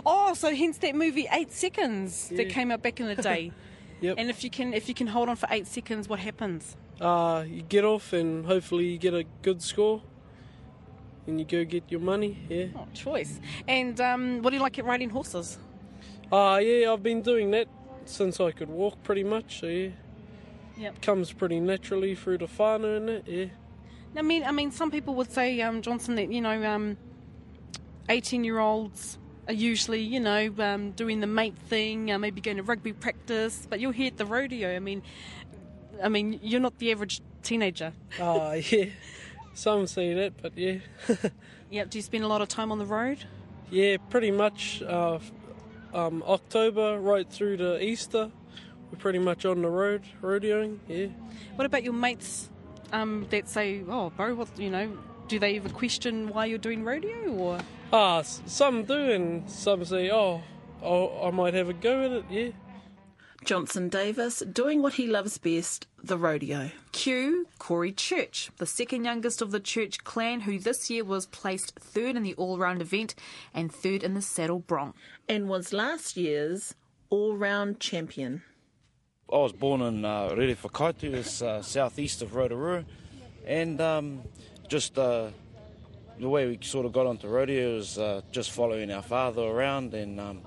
Oh, 0.07 0.35
so 0.35 0.55
hence 0.55 0.79
that 0.79 0.95
movie 0.95 1.29
Eight 1.31 1.53
Seconds 1.53 2.29
that 2.31 2.49
came 2.49 2.71
out 2.71 2.83
back 2.83 3.01
in 3.01 3.07
the 3.07 3.15
day. 3.23 3.53
Yep. 4.01 4.17
And 4.19 4.29
if 4.29 4.45
you 4.45 4.51
can, 4.51 4.75
if 4.75 4.89
you 4.89 4.95
can 4.95 5.07
hold 5.07 5.29
on 5.29 5.37
for 5.37 5.47
eight 5.51 5.67
seconds, 5.67 6.09
what 6.09 6.19
happens? 6.19 6.77
Uh, 7.01 7.45
you 7.47 7.63
get 7.63 7.85
off 7.85 8.13
and 8.13 8.45
hopefully 8.45 8.87
you 8.87 8.99
get 8.99 9.15
a 9.15 9.25
good 9.43 9.63
score 9.63 10.03
and 11.27 11.39
you 11.39 11.47
go 11.47 11.65
get 11.65 11.85
your 11.89 12.01
money, 12.01 12.39
yeah. 12.49 12.67
Oh, 12.77 12.87
choice. 12.93 13.41
And 13.67 13.99
um, 14.01 14.43
what 14.43 14.51
do 14.51 14.57
you 14.57 14.63
like 14.63 14.79
at 14.79 14.85
riding 14.85 15.11
horses? 15.11 15.59
Uh, 16.31 16.61
yeah, 16.63 16.93
I've 16.93 17.03
been 17.03 17.23
doing 17.23 17.51
that 17.53 17.69
since 18.05 18.41
I 18.41 18.51
could 18.51 18.69
walk 18.69 19.03
pretty 19.03 19.25
much, 19.25 19.61
so 19.61 19.67
yeah. 19.67 19.91
Yep. 20.77 21.03
Comes 21.03 21.33
pretty 21.33 21.61
naturally 21.61 22.15
through 22.15 22.39
the 22.39 22.47
whānau 22.47 22.97
and 22.97 23.09
it, 23.09 23.25
yeah. 23.29 23.47
I 24.17 24.23
mean, 24.23 24.45
I 24.45 24.51
mean, 24.51 24.71
some 24.71 24.91
people 24.91 25.15
would 25.15 25.31
say, 25.31 25.61
um, 25.63 25.83
Johnson, 25.83 26.17
that 26.17 26.31
you 26.31 26.41
know, 26.41 26.63
um, 26.65 26.97
eighteen-year-olds 28.09 29.19
are 29.47 29.53
usually, 29.55 30.01
you 30.01 30.21
know, 30.21 30.53
um, 30.59 30.93
doing 30.93 31.21
the 31.21 31.27
mate 31.27 31.57
thing, 31.69 32.11
uh, 32.11 32.19
maybe 32.19 32.41
going 32.41 32.57
to 32.57 32.63
rugby 32.63 32.93
practice. 32.93 33.67
But 33.69 33.81
you're 33.81 33.93
here 33.93 34.07
at 34.09 34.17
the 34.17 34.27
rodeo. 34.27 34.75
I 34.75 34.79
mean, 34.79 35.03
I 36.03 36.09
mean, 36.09 36.41
you're 36.43 36.61
not 36.61 36.79
the 36.79 36.91
average 36.93 37.21
teenager. 37.43 37.93
Ah, 38.21 38.53
yeah. 38.71 38.87
Some 39.55 39.87
say 39.87 40.15
that, 40.15 40.41
but 40.43 40.57
yeah. 40.57 40.79
Yep. 41.71 41.91
Do 41.91 41.99
you 41.99 42.03
spend 42.03 42.23
a 42.23 42.29
lot 42.29 42.41
of 42.41 42.49
time 42.49 42.71
on 42.71 42.79
the 42.79 42.87
road? 42.87 43.25
yeah, 43.71 43.97
pretty 44.09 44.31
much 44.31 44.81
uh, 44.83 45.19
um, 45.93 46.23
October 46.27 47.01
right 47.01 47.29
through 47.29 47.57
to 47.57 47.83
Easter. 47.83 48.31
We're 48.93 48.99
pretty 48.99 49.19
much 49.19 49.45
on 49.45 49.63
the 49.63 49.69
road, 49.69 50.03
rodeoing, 50.23 50.79
yeah. 50.87 51.07
What 51.57 51.67
about 51.67 51.83
your 51.83 51.95
mates 51.95 52.49
um, 52.93 53.27
that 53.31 53.49
say, 53.49 53.83
"Oh, 53.89 54.11
bro, 54.11 54.35
what 54.37 54.57
you 54.59 54.71
know?" 54.71 54.97
Do 55.29 55.39
they 55.39 55.57
ever 55.57 55.69
question 55.71 56.29
why 56.29 56.47
you're 56.47 56.59
doing 56.59 56.85
rodeo, 56.85 57.33
or 57.33 57.59
Ah, 57.93 58.19
s- 58.19 58.43
some 58.47 58.85
do, 58.85 58.95
and 59.13 59.49
some 59.51 59.85
say, 59.85 60.11
oh, 60.11 60.43
oh, 60.83 61.27
I 61.27 61.31
might 61.31 61.55
have 61.55 61.69
a 61.69 61.73
go 61.73 62.05
at 62.05 62.13
it, 62.13 62.25
yeah. 62.31 62.49
Johnson 63.45 63.89
Davis 63.91 64.41
doing 64.41 64.81
what 64.81 64.95
he 64.95 65.07
loves 65.07 65.37
best, 65.39 65.87
the 66.03 66.17
rodeo. 66.17 66.71
Q 66.93 67.47
Corey 67.59 67.93
Church, 67.93 68.51
the 68.57 68.67
second 68.67 69.05
youngest 69.05 69.43
of 69.43 69.51
the 69.51 69.61
Church 69.61 70.03
clan, 70.05 70.41
who 70.43 70.59
this 70.59 70.89
year 70.91 71.05
was 71.05 71.27
placed 71.27 71.79
third 71.79 72.17
in 72.17 72.23
the 72.23 72.35
all-round 72.35 72.81
event 72.81 73.15
and 73.53 73.71
third 73.73 74.03
in 74.03 74.15
the 74.15 74.23
saddle 74.23 74.61
bronc. 74.61 74.95
And 75.29 75.49
was 75.49 75.73
last 75.75 76.17
year's 76.17 76.75
all 77.11 77.37
round 77.37 77.81
champion. 77.81 78.43
I 79.33 79.37
was 79.39 79.53
born 79.53 79.81
in 79.83 80.05
uh, 80.05 80.29
Rerewhakaitu, 80.31 81.15
it's 81.15 81.43
uh, 81.43 81.61
southeast 81.63 82.23
of 82.23 82.35
Rotorua, 82.35 82.85
and 83.47 83.79
um, 83.81 84.23
just 84.75 84.99
uh, 84.99 85.29
the 86.19 86.29
way 86.29 86.49
we 86.49 86.59
sort 86.61 86.85
of 86.85 86.93
got 86.93 87.07
onto 87.07 87.29
rodeo 87.29 87.77
is 87.77 87.97
uh, 87.97 88.21
just 88.33 88.51
following 88.51 88.91
our 88.91 89.03
father 89.03 89.43
around 89.43 89.95
and 89.95 90.19
um, 90.19 90.41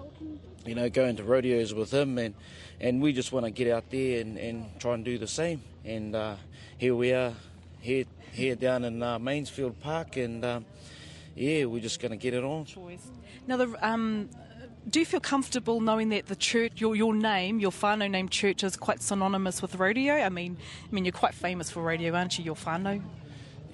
you 0.66 0.76
know 0.76 0.90
going 0.90 1.16
to 1.16 1.24
rodeos 1.24 1.74
with 1.74 1.94
him, 1.94 2.18
and 2.18 2.36
and 2.82 3.02
we 3.02 3.14
just 3.14 3.32
want 3.32 3.46
to 3.46 3.52
get 3.52 3.72
out 3.72 3.90
there 3.90 4.20
and, 4.20 4.38
and 4.38 4.66
try 4.82 4.96
and 4.96 5.06
do 5.06 5.18
the 5.18 5.28
same. 5.28 5.62
And 5.86 6.14
uh, 6.14 6.36
here 6.78 6.94
we 6.94 7.14
are, 7.14 7.32
here 7.80 8.04
here 8.34 8.58
down 8.58 8.84
in 8.84 9.02
uh, 9.02 9.18
Manfeild 9.18 9.80
Park, 9.80 10.18
and 10.18 10.44
um, 10.44 10.66
yeah, 11.34 11.64
we're 11.64 11.82
just 11.82 12.02
going 12.02 12.12
to 12.12 12.18
get 12.18 12.34
it 12.34 12.44
on. 12.44 12.66
Now, 13.48 13.56
the, 13.56 13.78
um, 13.82 14.30
do 14.90 15.00
you 15.00 15.06
feel 15.06 15.22
comfortable 15.22 15.80
knowing 15.80 16.10
that 16.10 16.26
the 16.26 16.36
church, 16.36 16.82
your 16.82 16.98
your 16.98 17.16
name, 17.16 17.62
your 17.62 17.72
whānau 17.72 18.12
name 18.12 18.28
church, 18.28 18.62
is 18.66 18.76
quite 18.76 19.02
synonymous 19.02 19.62
with 19.62 19.76
rodeo? 19.76 20.16
I 20.16 20.28
mean, 20.28 20.58
I 20.84 20.94
mean, 20.94 21.06
you're 21.06 21.14
quite 21.14 21.34
famous 21.34 21.72
for 21.72 21.82
rodeo, 21.82 22.14
aren't 22.14 22.38
you? 22.38 22.44
Your 22.44 22.56
whānau. 22.56 23.02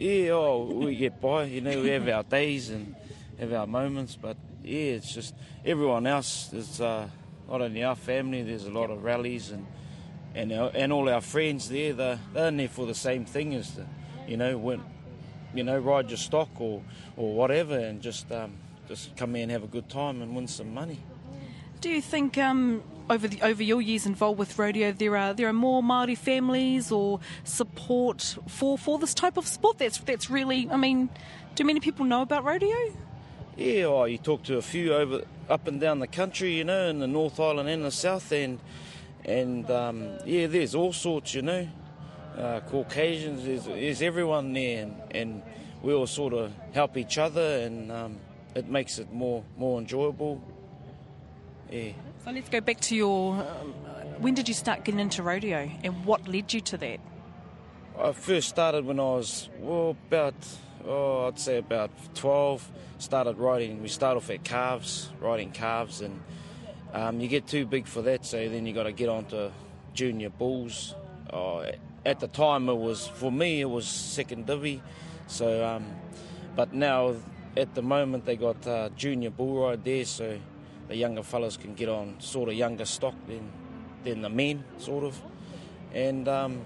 Yeah, 0.03 0.31
oh, 0.31 0.65
we 0.65 0.97
get 0.97 1.21
by. 1.21 1.45
You 1.45 1.61
know, 1.61 1.81
we 1.81 1.87
have 1.87 2.05
our 2.09 2.23
days 2.23 2.69
and 2.69 2.93
have 3.39 3.53
our 3.53 3.65
moments, 3.65 4.17
but 4.21 4.35
yeah, 4.61 4.97
it's 4.97 5.13
just 5.13 5.33
everyone 5.63 6.05
else. 6.07 6.49
It's 6.51 6.81
uh, 6.81 7.07
not 7.47 7.61
only 7.61 7.85
our 7.85 7.95
family. 7.95 8.43
There's 8.43 8.65
a 8.65 8.69
lot 8.69 8.89
of 8.89 9.01
rallies 9.01 9.51
and 9.51 9.65
and 10.35 10.51
our, 10.51 10.71
and 10.75 10.91
all 10.91 11.07
our 11.07 11.21
friends 11.21 11.69
there. 11.69 11.93
They're, 11.93 12.19
they're 12.33 12.49
in 12.49 12.57
there 12.57 12.67
for 12.67 12.85
the 12.85 12.93
same 12.93 13.23
thing 13.23 13.55
as 13.55 13.75
the, 13.75 13.85
you 14.27 14.35
know, 14.35 14.57
when 14.57 14.83
you 15.53 15.63
know, 15.63 15.79
ride 15.79 16.09
your 16.09 16.17
stock 16.17 16.49
or 16.59 16.81
or 17.15 17.33
whatever, 17.33 17.77
and 17.79 18.01
just 18.01 18.29
um, 18.29 18.57
just 18.89 19.15
come 19.15 19.35
here 19.35 19.43
and 19.43 19.51
have 19.53 19.63
a 19.63 19.67
good 19.67 19.87
time 19.87 20.21
and 20.21 20.35
win 20.35 20.49
some 20.49 20.73
money. 20.73 20.99
Do 21.79 21.89
you 21.89 22.01
think 22.01 22.37
um, 22.37 22.83
over 23.09 23.27
the 23.27 23.41
over 23.41 23.63
your 23.63 23.81
years 23.81 24.05
involved 24.05 24.39
with 24.39 24.57
rodeo, 24.57 24.91
there 24.91 25.15
are 25.17 25.33
there 25.33 25.47
are 25.47 25.53
more 25.53 25.83
Maori 25.83 26.15
families 26.15 26.91
or 26.91 27.19
support 27.43 28.37
for, 28.47 28.77
for 28.77 28.99
this 28.99 29.13
type 29.13 29.37
of 29.37 29.47
sport? 29.47 29.77
That's 29.77 29.97
that's 29.99 30.29
really. 30.29 30.69
I 30.69 30.77
mean, 30.77 31.09
do 31.55 31.63
many 31.63 31.79
people 31.79 32.05
know 32.05 32.21
about 32.21 32.43
rodeo? 32.43 32.75
Yeah, 33.55 33.85
oh, 33.85 34.05
you 34.05 34.17
talk 34.17 34.43
to 34.43 34.57
a 34.57 34.61
few 34.61 34.93
over 34.93 35.23
up 35.49 35.67
and 35.67 35.79
down 35.79 35.99
the 35.99 36.07
country, 36.07 36.53
you 36.53 36.63
know, 36.63 36.87
in 36.87 36.99
the 36.99 37.07
North 37.07 37.39
Island 37.39 37.69
and 37.69 37.85
the 37.85 37.91
South 37.91 38.31
End, 38.31 38.59
and 39.25 39.69
um, 39.69 40.17
yeah, 40.25 40.47
there's 40.47 40.73
all 40.73 40.91
sorts, 40.91 41.35
you 41.35 41.43
know, 41.43 41.67
uh, 42.37 42.61
Caucasians, 42.61 43.45
there's, 43.45 43.65
there's 43.65 44.01
everyone 44.01 44.53
there, 44.53 44.83
and, 44.83 45.01
and 45.11 45.43
we 45.83 45.93
all 45.93 46.07
sort 46.07 46.33
of 46.33 46.51
help 46.73 46.97
each 46.97 47.19
other, 47.19 47.59
and 47.59 47.91
um, 47.91 48.17
it 48.55 48.67
makes 48.67 48.97
it 48.97 49.11
more 49.13 49.43
more 49.57 49.79
enjoyable. 49.79 50.41
Yeah. 51.69 51.91
So 52.23 52.31
let's 52.31 52.47
go 52.47 52.61
back 52.61 52.79
to 52.81 52.95
your. 52.95 53.33
Um, 53.33 53.73
when 54.19 54.33
did 54.33 54.47
you 54.47 54.53
start 54.53 54.85
getting 54.85 55.01
into 55.01 55.21
rodeo, 55.21 55.69
and 55.83 56.05
what 56.05 56.25
led 56.25 56.53
you 56.53 56.61
to 56.61 56.77
that? 56.77 57.01
I 57.99 58.13
first 58.13 58.47
started 58.47 58.85
when 58.85 58.97
I 58.97 59.03
was 59.03 59.49
well 59.59 59.97
about 60.07 60.33
oh 60.87 61.27
I'd 61.27 61.37
say 61.37 61.57
about 61.57 61.91
twelve. 62.15 62.71
Started 62.97 63.37
riding. 63.37 63.81
We 63.81 63.89
start 63.89 64.15
off 64.15 64.29
at 64.29 64.45
calves, 64.45 65.09
riding 65.19 65.51
calves, 65.51 65.99
and 65.99 66.21
um, 66.93 67.19
you 67.19 67.27
get 67.27 67.45
too 67.45 67.65
big 67.65 67.87
for 67.87 68.01
that. 68.03 68.25
So 68.25 68.37
then 68.47 68.65
you 68.65 68.73
got 68.73 68.83
to 68.83 68.93
get 68.93 69.09
onto 69.09 69.51
junior 69.93 70.29
bulls. 70.29 70.95
Oh, 71.33 71.65
at 72.05 72.21
the 72.21 72.29
time 72.29 72.69
it 72.69 72.77
was 72.77 73.05
for 73.05 73.33
me 73.33 73.59
it 73.59 73.69
was 73.69 73.85
second 73.85 74.45
divvy. 74.45 74.81
So, 75.27 75.65
um, 75.65 75.85
but 76.55 76.73
now 76.73 77.15
at 77.57 77.75
the 77.75 77.81
moment 77.81 78.25
they 78.25 78.37
got 78.37 78.65
uh, 78.65 78.89
junior 78.95 79.29
bull 79.29 79.65
ride 79.65 79.83
there, 79.83 80.05
so 80.05 80.39
the 80.93 80.99
younger 80.99 81.23
fellas 81.23 81.57
can 81.57 81.73
get 81.73 81.89
on 81.89 82.15
sort 82.19 82.49
of 82.49 82.55
younger 82.55 82.85
stock 82.85 83.15
than 83.27 83.51
than 84.03 84.21
the 84.21 84.29
men, 84.29 84.63
sort 84.77 85.03
of, 85.03 85.21
and. 85.93 86.27
Um, 86.27 86.61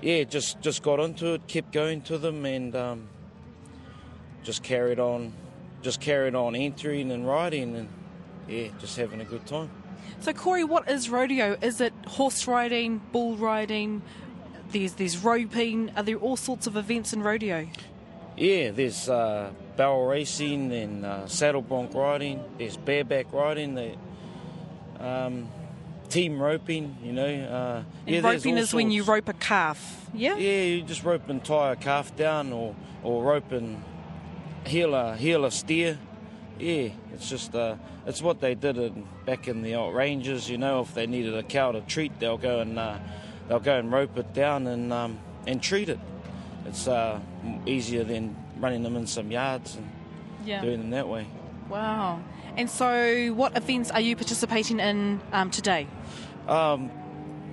yeah, 0.00 0.24
just 0.24 0.60
just 0.60 0.82
got 0.82 1.00
into 1.00 1.34
it, 1.34 1.46
kept 1.46 1.72
going 1.72 2.02
to 2.02 2.18
them, 2.18 2.44
and 2.46 2.74
um, 2.76 3.08
just 4.42 4.62
carried 4.62 4.98
on, 4.98 5.32
just 5.82 6.00
carried 6.00 6.34
on 6.34 6.54
entering 6.54 7.10
and 7.10 7.26
riding, 7.26 7.74
and 7.74 7.88
yeah, 8.46 8.68
just 8.78 8.96
having 8.96 9.20
a 9.20 9.24
good 9.24 9.44
time. 9.46 9.70
So, 10.20 10.32
Corey, 10.32 10.64
what 10.64 10.88
is 10.88 11.10
rodeo? 11.10 11.56
Is 11.60 11.80
it 11.80 11.92
horse 12.06 12.46
riding, 12.46 13.00
bull 13.12 13.36
riding? 13.36 14.02
There's 14.70 14.94
there's 14.94 15.18
roping. 15.18 15.90
Are 15.96 16.02
there 16.02 16.16
all 16.16 16.36
sorts 16.36 16.66
of 16.66 16.76
events 16.76 17.12
in 17.12 17.22
rodeo? 17.22 17.66
Yeah, 18.36 18.70
there's 18.70 19.08
uh, 19.08 19.50
barrel 19.78 20.06
racing 20.06 20.72
and 20.72 21.06
uh, 21.06 21.26
saddle 21.26 21.62
bronc 21.62 21.94
riding. 21.94 22.42
There's 22.58 22.76
bareback 22.76 23.32
riding. 23.32 23.74
The, 23.74 23.94
um, 25.00 25.48
team 26.08 26.40
roping, 26.42 26.96
you 27.02 27.12
know. 27.12 27.22
Uh, 27.24 27.82
And 28.06 28.16
yeah, 28.16 28.20
roping 28.20 28.56
is 28.58 28.74
when 28.74 28.90
you 28.90 29.04
rope 29.04 29.28
a 29.28 29.34
calf. 29.34 30.06
Yeah. 30.14 30.36
Yeah, 30.36 30.62
you 30.62 30.82
just 30.82 31.04
rope 31.04 31.28
and 31.28 31.44
tie 31.44 31.72
a 31.72 31.76
calf 31.76 32.16
down, 32.16 32.52
or 32.52 32.74
or 33.02 33.22
rope 33.22 33.52
and 33.52 33.82
heel 34.66 34.94
a 34.94 35.16
heel 35.16 35.44
a 35.44 35.50
steer. 35.50 35.98
yeah, 36.58 36.88
it's 37.14 37.28
just 37.28 37.54
uh, 37.54 37.76
it's 38.06 38.20
what 38.22 38.40
they 38.40 38.54
did 38.54 38.76
in, 38.78 39.06
back 39.26 39.48
in 39.48 39.62
the 39.62 39.74
old 39.76 39.94
ranges. 39.94 40.48
You 40.50 40.58
know, 40.58 40.80
if 40.80 40.94
they 40.94 41.06
needed 41.06 41.34
a 41.34 41.42
cow 41.42 41.72
to 41.72 41.80
treat, 41.82 42.18
they'll 42.18 42.38
go 42.38 42.60
and 42.60 42.78
uh, 42.78 42.98
they'll 43.48 43.60
go 43.60 43.78
and 43.78 43.92
rope 43.92 44.16
it 44.18 44.32
down 44.32 44.66
and 44.66 44.92
um, 44.92 45.18
and 45.46 45.62
treat 45.62 45.88
it. 45.88 46.00
It's 46.66 46.88
uh, 46.88 47.20
easier 47.66 48.04
than 48.04 48.34
running 48.60 48.82
them 48.82 48.96
in 48.96 49.06
some 49.06 49.30
yards 49.30 49.76
and 49.76 49.88
Yeah. 50.44 50.60
doing 50.60 50.80
them 50.80 50.90
that 50.90 51.08
way. 51.08 51.26
Wow. 51.68 52.20
And 52.56 52.68
so, 52.68 53.32
what 53.34 53.56
events 53.56 53.90
are 53.90 54.00
you 54.00 54.16
participating 54.16 54.80
in 54.80 55.20
um, 55.32 55.50
today? 55.50 55.86
Um, 56.48 56.90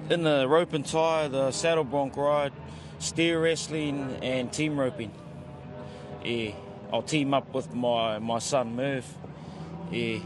in 0.09 0.23
the 0.23 0.47
rope 0.47 0.73
and 0.73 0.85
tie, 0.85 1.27
the 1.27 1.51
saddle 1.51 1.83
bronc 1.83 2.15
ride, 2.15 2.53
steer 2.99 3.41
wrestling, 3.41 4.17
and 4.21 4.51
team 4.51 4.79
roping. 4.79 5.11
Yeah, 6.23 6.51
I'll 6.91 7.01
team 7.03 7.33
up 7.33 7.53
with 7.53 7.73
my, 7.73 8.19
my 8.19 8.39
son 8.39 8.75
Merv. 8.75 9.05
Yeah. 9.91 10.19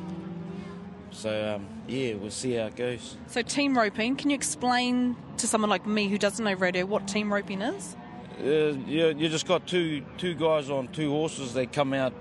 So 1.11 1.55
um, 1.55 1.67
yeah, 1.87 2.13
we'll 2.13 2.31
see 2.31 2.53
how 2.53 2.67
it 2.67 2.75
goes. 2.75 3.17
So, 3.27 3.41
team 3.41 3.77
roping. 3.77 4.15
Can 4.15 4.29
you 4.29 4.35
explain 4.35 5.15
to 5.37 5.47
someone 5.47 5.69
like 5.69 5.85
me 5.85 6.07
who 6.07 6.17
doesn't 6.17 6.43
know 6.45 6.53
rodeo 6.53 6.85
what 6.85 7.07
team 7.07 7.33
roping 7.33 7.61
is? 7.61 7.95
Uh, 8.39 8.47
you, 8.87 9.07
you 9.17 9.29
just 9.29 9.47
got 9.47 9.67
two 9.67 10.03
two 10.17 10.33
guys 10.33 10.69
on 10.69 10.87
two 10.89 11.09
horses. 11.11 11.53
They 11.53 11.65
come 11.65 11.93
out, 11.93 12.13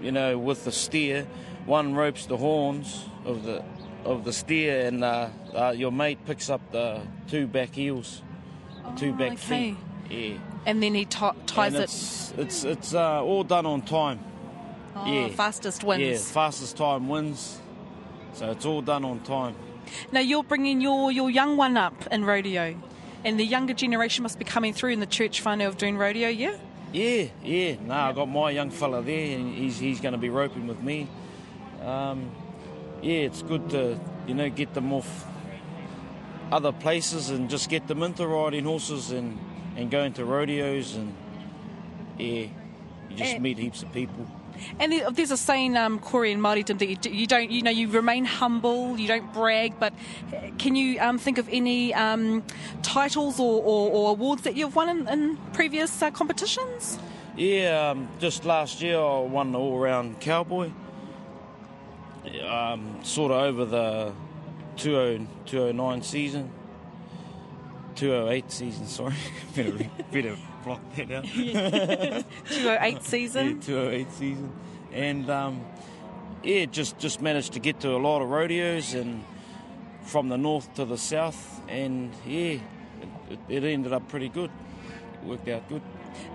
you 0.00 0.10
know, 0.12 0.36
with 0.38 0.64
the 0.64 0.72
steer. 0.72 1.26
One 1.66 1.94
ropes 1.94 2.26
the 2.26 2.36
horns 2.36 3.04
of 3.24 3.44
the 3.44 3.62
of 4.04 4.24
the 4.24 4.32
steer, 4.32 4.86
and 4.86 5.04
uh, 5.04 5.28
uh, 5.54 5.70
your 5.76 5.92
mate 5.92 6.18
picks 6.26 6.50
up 6.50 6.60
the 6.72 7.02
two 7.28 7.46
back 7.46 7.72
heels, 7.74 8.22
two 8.96 9.12
back 9.12 9.30
Oh, 9.30 9.34
okay. 9.34 9.74
feet. 9.74 9.76
Yeah. 10.10 10.38
And 10.66 10.82
then 10.82 10.94
he 10.94 11.04
ti 11.04 11.30
ties 11.46 11.74
And 11.74 11.82
it. 11.82 11.84
it's 11.84 12.34
it's 12.36 12.64
it's 12.64 12.94
uh, 12.94 13.22
all 13.22 13.44
done 13.44 13.64
on 13.66 13.82
time. 13.82 14.18
Oh, 14.96 15.06
yeah. 15.06 15.28
fastest 15.28 15.84
wins. 15.84 16.02
Yeah, 16.02 16.16
fastest 16.34 16.76
time 16.76 17.08
wins. 17.08 17.60
So 18.34 18.50
it's 18.50 18.66
all 18.66 18.82
done 18.82 19.04
on 19.04 19.20
time. 19.20 19.54
Now 20.10 20.20
you're 20.20 20.42
bringing 20.44 20.80
your, 20.80 21.10
your 21.12 21.30
young 21.30 21.56
one 21.56 21.76
up 21.76 22.06
in 22.10 22.24
rodeo, 22.24 22.74
and 23.24 23.38
the 23.38 23.44
younger 23.44 23.74
generation 23.74 24.22
must 24.22 24.38
be 24.38 24.44
coming 24.44 24.72
through 24.72 24.92
in 24.92 25.00
the 25.00 25.06
church 25.06 25.42
whānau 25.42 25.68
of 25.68 25.76
doing 25.78 25.96
rodeo, 25.96 26.28
yeah? 26.28 26.56
Yeah, 26.92 27.24
yeah. 27.42 27.76
No, 27.80 27.94
I 27.94 28.12
got 28.12 28.28
my 28.28 28.50
young 28.50 28.70
fella 28.70 29.00
there, 29.02 29.36
and 29.38 29.54
he's 29.54 29.78
he's 29.78 30.00
going 30.00 30.12
to 30.12 30.18
be 30.18 30.28
roping 30.28 30.66
with 30.66 30.82
me. 30.82 31.08
Um, 31.82 32.30
yeah, 33.02 33.20
it's 33.20 33.42
good 33.42 33.70
to 33.70 33.98
you 34.26 34.34
know 34.34 34.50
get 34.50 34.74
them 34.74 34.92
off 34.92 35.26
other 36.50 36.70
places 36.72 37.30
and 37.30 37.48
just 37.48 37.70
get 37.70 37.86
them 37.88 38.02
into 38.02 38.26
riding 38.26 38.64
horses 38.64 39.10
and 39.10 39.38
and 39.76 39.90
going 39.90 40.12
to 40.12 40.24
rodeos 40.24 40.94
and 40.96 41.14
yeah, 42.18 42.42
you 43.08 43.16
just 43.16 43.34
And- 43.34 43.42
meet 43.42 43.56
heaps 43.58 43.82
of 43.82 43.92
people. 43.92 44.26
And 44.78 44.92
there's 45.12 45.30
a 45.30 45.36
saying, 45.36 45.76
um, 45.76 45.98
Corey 45.98 46.32
and 46.32 46.42
Māoridom, 46.42 46.78
that 46.78 47.12
you, 47.12 47.26
don't, 47.26 47.50
you 47.50 47.62
know, 47.62 47.70
you 47.70 47.88
remain 47.88 48.24
humble, 48.24 48.98
you 48.98 49.08
don't 49.08 49.32
brag. 49.32 49.78
But 49.78 49.92
uh, 50.34 50.50
can 50.58 50.76
you 50.76 51.00
um, 51.00 51.18
think 51.18 51.38
of 51.38 51.48
any 51.50 51.94
um, 51.94 52.42
titles 52.82 53.38
or, 53.38 53.62
or, 53.62 53.90
or 53.90 54.10
awards 54.10 54.42
that 54.42 54.56
you've 54.56 54.74
won 54.74 54.88
in, 54.88 55.08
in 55.08 55.36
previous 55.52 56.02
uh, 56.02 56.10
competitions? 56.10 56.98
Yeah, 57.36 57.90
um, 57.90 58.08
just 58.18 58.44
last 58.44 58.82
year 58.82 58.98
I 58.98 59.20
won 59.20 59.52
the 59.52 59.58
all-round 59.58 60.20
cowboy. 60.20 60.70
Um, 62.46 63.00
sort 63.02 63.32
of 63.32 63.38
over 63.38 63.64
the 63.64 64.12
20, 64.76 65.26
209 65.46 66.02
season, 66.02 66.50
208 67.96 68.50
season. 68.50 68.86
Sorry, 68.86 69.14
bit, 69.54 69.66
of, 69.66 70.10
bit 70.10 70.26
of 70.26 70.38
block 70.64 70.80
that 70.96 71.10
out. 71.10 71.24
208 72.50 73.02
season. 73.02 73.46
Yeah, 73.46 73.66
208 73.66 74.12
season, 74.12 74.52
and 74.92 75.30
um, 75.30 75.64
yeah, 76.42 76.66
just 76.66 76.98
just 76.98 77.20
managed 77.20 77.52
to 77.54 77.60
get 77.60 77.80
to 77.80 77.90
a 77.90 77.98
lot 77.98 78.22
of 78.22 78.28
rodeos 78.28 78.94
and 78.94 79.24
from 80.04 80.28
the 80.28 80.38
north 80.38 80.72
to 80.74 80.84
the 80.84 80.98
south, 80.98 81.60
and 81.68 82.12
yeah, 82.26 82.58
it, 83.30 83.38
it 83.48 83.64
ended 83.64 83.92
up 83.92 84.08
pretty 84.08 84.28
good. 84.28 84.50
It 85.22 85.28
worked 85.28 85.48
out 85.48 85.68
good. 85.68 85.82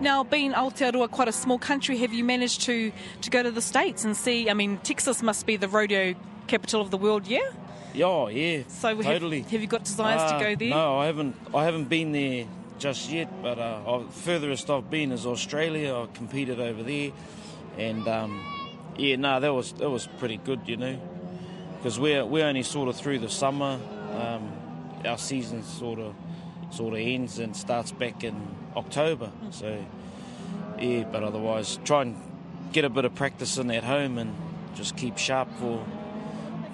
Now, 0.01 0.23
being 0.23 0.53
Aotearoa 0.53 1.11
quite 1.11 1.27
a 1.27 1.31
small 1.31 1.59
country, 1.59 1.97
have 1.97 2.13
you 2.13 2.23
managed 2.23 2.61
to, 2.61 2.91
to 3.21 3.29
go 3.29 3.43
to 3.43 3.51
the 3.51 3.61
States 3.61 4.05
and 4.05 4.15
see? 4.15 4.49
I 4.49 4.53
mean, 4.53 4.77
Texas 4.79 5.21
must 5.21 5.45
be 5.45 5.55
the 5.57 5.67
rodeo 5.67 6.15
capital 6.47 6.81
of 6.81 6.91
the 6.91 6.97
world, 6.97 7.27
yeah? 7.27 7.49
Yeah, 7.97 8.05
oh, 8.05 8.27
yeah, 8.27 8.61
So 8.67 8.95
have- 8.95 9.03
totally. 9.05 9.41
Have, 9.41 9.59
you 9.61 9.65
got 9.67 9.83
desires 9.83 10.21
Uh, 10.21 10.37
to 10.37 10.43
go 10.45 10.55
there? 10.55 10.69
No, 10.69 10.99
I 10.99 11.07
haven't. 11.07 11.35
I 11.53 11.63
haven't 11.65 11.89
been 11.89 12.11
there 12.11 12.45
just 12.77 13.09
yet. 13.11 13.27
But 13.41 13.57
uh, 13.57 13.79
I've, 13.87 14.13
furthest 14.13 14.69
I've 14.69 14.89
been 14.91 15.11
is 15.11 15.25
Australia. 15.25 15.95
I 15.95 16.05
competed 16.13 16.59
over 16.59 16.83
there, 16.83 17.11
and 17.77 18.07
um, 18.07 18.39
yeah, 18.97 19.15
no, 19.15 19.39
that 19.39 19.51
was 19.53 19.71
that 19.73 19.89
was 19.89 20.07
pretty 20.19 20.37
good, 20.37 20.61
you 20.67 20.77
know, 20.77 20.99
because 21.77 21.99
we're 21.99 22.23
we're 22.23 22.45
only 22.45 22.61
sort 22.63 22.87
of 22.87 22.95
through 22.95 23.17
the 23.19 23.29
summer. 23.29 23.79
Um, 24.13 24.51
our 25.05 25.17
season 25.17 25.63
sort 25.63 25.99
of 25.99 26.13
sort 26.69 26.93
of 26.93 26.99
ends 26.99 27.39
and 27.39 27.55
starts 27.55 27.91
back 27.91 28.23
in 28.23 28.35
October. 28.75 29.31
So 29.49 29.83
yeah, 30.79 31.03
but 31.11 31.23
otherwise, 31.23 31.79
try 31.83 32.03
and 32.03 32.15
get 32.73 32.85
a 32.85 32.89
bit 32.89 33.05
of 33.05 33.15
practice 33.15 33.57
in 33.57 33.71
at 33.71 33.83
home 33.83 34.19
and 34.19 34.35
just 34.75 34.95
keep 34.97 35.17
sharp 35.17 35.47
for 35.59 35.83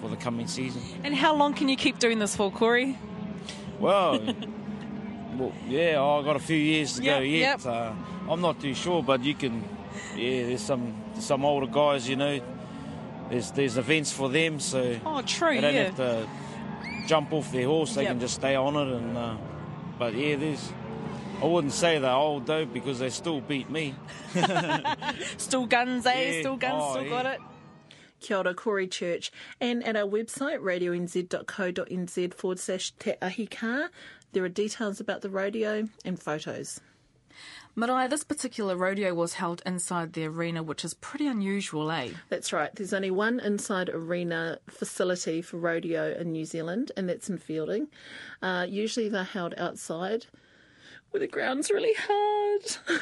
for 0.04 0.10
the 0.10 0.18
coming 0.18 0.48
season. 0.48 0.82
And 1.06 1.16
how 1.16 1.34
long 1.34 1.54
can 1.54 1.70
you 1.70 1.78
keep 1.78 1.98
doing 1.98 2.20
this 2.20 2.36
for, 2.36 2.52
Corey? 2.52 2.98
Well, 3.80 4.20
well, 5.38 5.54
yeah, 5.70 6.02
I've 6.04 6.26
got 6.26 6.36
a 6.36 6.40
few 6.40 6.58
years 6.58 6.96
to 6.96 7.02
go 7.02 7.20
yet. 7.20 7.64
yep. 7.64 7.66
Uh, 7.66 7.94
I'm 8.30 8.42
not 8.42 8.60
too 8.60 8.74
sure, 8.74 9.02
but 9.02 9.24
you 9.24 9.34
can. 9.34 9.64
Yeah, 10.16 10.48
there's 10.48 10.62
some 10.62 10.94
some 11.20 11.46
older 11.46 11.68
guys, 11.68 12.10
you 12.10 12.18
know. 12.18 12.42
There's 13.30 13.52
there's 13.52 13.78
events 13.78 14.12
for 14.12 14.28
them, 14.30 14.60
so 14.60 15.00
Oh, 15.06 15.22
true, 15.22 15.56
they 15.56 15.62
don't 15.62 15.74
yeah. 15.74 15.84
have 15.86 15.96
to 15.96 16.28
jump 17.08 17.32
off 17.32 17.50
their 17.54 17.66
horse. 17.68 17.96
They 17.96 18.04
Yep. 18.04 18.12
can 18.12 18.20
just 18.20 18.36
stay 18.36 18.56
on 18.56 18.76
it, 18.76 18.94
and 18.98 19.18
uh, 19.18 19.36
but 19.98 20.16
yeah, 20.16 20.36
there's. 20.36 20.74
I 21.42 21.46
wouldn't 21.46 21.74
say 21.74 22.00
they're 22.00 22.12
old 22.12 22.46
though 22.46 22.66
because 22.66 23.00
they 23.00 23.10
still 23.10 23.40
beat 23.42 23.70
me. 23.70 23.96
Still 25.38 25.66
guns, 25.66 26.06
eh? 26.06 26.32
Yeah. 26.36 26.40
Still 26.42 26.56
guns, 26.58 26.82
Oh, 26.86 26.92
still 26.92 27.04
yeah. 27.04 27.10
got 27.10 27.26
it. 27.26 27.40
Kia 28.24 28.38
ora, 28.38 28.54
Corey 28.54 28.88
Church. 28.88 29.32
And 29.62 29.84
at 29.86 29.96
our 29.96 30.08
website, 30.08 30.60
radionz.co.nz 30.60 32.34
forward 32.34 32.60
slash 32.60 32.92
te 32.98 33.14
ahi 33.22 33.46
kaa, 33.46 33.90
there 34.32 34.44
are 34.44 34.50
details 34.50 35.00
about 35.00 35.22
the 35.22 35.30
rodeo 35.30 35.88
and 36.04 36.20
photos. 36.20 36.82
Maraea, 37.76 38.10
this 38.10 38.24
particular 38.24 38.76
rodeo 38.76 39.14
was 39.16 39.34
held 39.34 39.64
inside 39.66 40.14
the 40.14 40.26
arena, 40.26 40.62
which 40.62 40.86
is 40.86 40.94
pretty 40.94 41.26
unusual, 41.26 41.92
eh? 41.92 42.10
That's 42.30 42.54
right. 42.54 42.74
There's 42.76 42.94
only 42.94 43.10
one 43.10 43.40
inside 43.40 43.90
arena 43.90 44.60
facility 44.70 45.42
for 45.42 45.58
rodeo 45.58 46.14
in 46.14 46.32
New 46.32 46.46
Zealand, 46.46 46.92
and 46.96 47.10
that's 47.10 47.30
in 47.30 47.40
Feilding. 47.40 47.88
Uh, 48.44 48.68
usually 48.70 49.10
they're 49.10 49.24
held 49.24 49.56
outside 49.58 50.28
where 51.14 51.20
the 51.20 51.28
ground's 51.28 51.70
really 51.70 51.94
hard. 51.96 53.02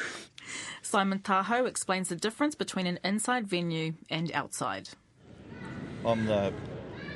Simon 0.82 1.20
Tahoe 1.20 1.64
explains 1.64 2.10
the 2.10 2.16
difference 2.16 2.54
between 2.54 2.86
an 2.86 2.98
inside 3.02 3.46
venue 3.46 3.94
and 4.10 4.30
outside. 4.32 4.90
I'm 6.04 6.26
the 6.26 6.52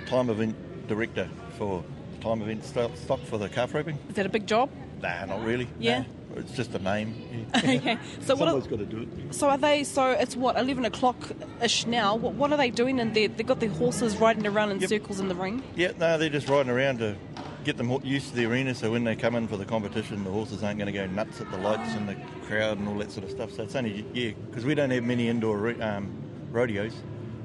time 0.07 0.31
event 0.31 0.55
director 0.89 1.29
for 1.59 1.85
time 2.21 2.43
event 2.43 2.65
st- 2.65 2.97
stock 2.99 3.21
for 3.25 3.39
the 3.39 3.49
calf 3.49 3.75
roping. 3.75 3.99
Is 4.09 4.15
that 4.15 4.27
a 4.27 4.29
big 4.31 4.47
job? 4.47 4.71
Nah, 5.03 5.25
not 5.27 5.45
really. 5.45 5.69
Yeah. 5.79 6.01
No. 6.01 6.07
It's 6.37 6.53
just 6.53 6.75
a 6.75 6.79
name. 6.79 7.49
Yeah. 7.55 7.59
okay. 7.77 7.99
So 8.21 8.37
what? 8.37 8.49
Someone's 8.49 8.67
Are, 8.67 8.71
got 8.71 8.79
to 8.81 8.85
do 8.87 8.99
it. 9.03 9.35
so 9.35 9.49
are 9.49 9.57
they? 9.59 9.85
So 9.85 10.11
it's 10.11 10.37
what 10.37 10.57
eleven 10.59 10.85
o'clock 10.85 11.17
ish 11.63 11.87
now. 11.87 12.15
What, 12.15 12.35
what 12.35 12.53
are 12.53 12.59
they 12.59 12.71
doing 12.71 12.99
in 12.99 13.13
there? 13.15 13.29
They've 13.29 13.47
got 13.47 13.61
their 13.61 13.71
horses 13.71 14.17
riding 14.19 14.47
around 14.47 14.71
in 14.73 14.81
Yep. 14.81 14.89
circles 14.91 15.19
in 15.21 15.29
the 15.29 15.35
ring. 15.35 15.63
Yeah, 15.75 15.93
no, 15.99 16.19
they're 16.19 16.29
just 16.29 16.49
riding 16.49 16.71
around 16.71 16.99
to 16.99 17.17
get 17.65 17.79
them 17.79 17.91
used 18.05 18.29
to 18.31 18.37
the 18.37 18.45
arena 18.47 18.73
so 18.75 18.93
when 18.93 19.03
they 19.03 19.17
come 19.17 19.35
in 19.35 19.49
for 19.49 19.57
the 19.57 19.65
competition, 19.65 20.23
the 20.25 20.31
horses 20.31 20.63
aren't 20.63 20.79
going 20.79 20.87
to 20.87 20.93
go 20.93 21.05
nuts 21.07 21.41
at 21.41 21.51
the 21.51 21.57
lights 21.59 21.95
and 21.95 22.09
the 22.09 22.15
crowd 22.47 22.79
and 22.79 22.87
all 22.87 22.95
that 22.99 23.11
sort 23.11 23.25
of 23.25 23.31
stuff. 23.31 23.51
So 23.51 23.65
it's 23.65 23.75
only, 23.75 24.05
yeah, 24.15 24.33
because 24.49 24.65
we 24.65 24.75
don't 24.77 24.91
have 24.91 25.03
many 25.03 25.29
indoor 25.29 25.75
um, 25.83 26.13
rodeos. 26.53 26.93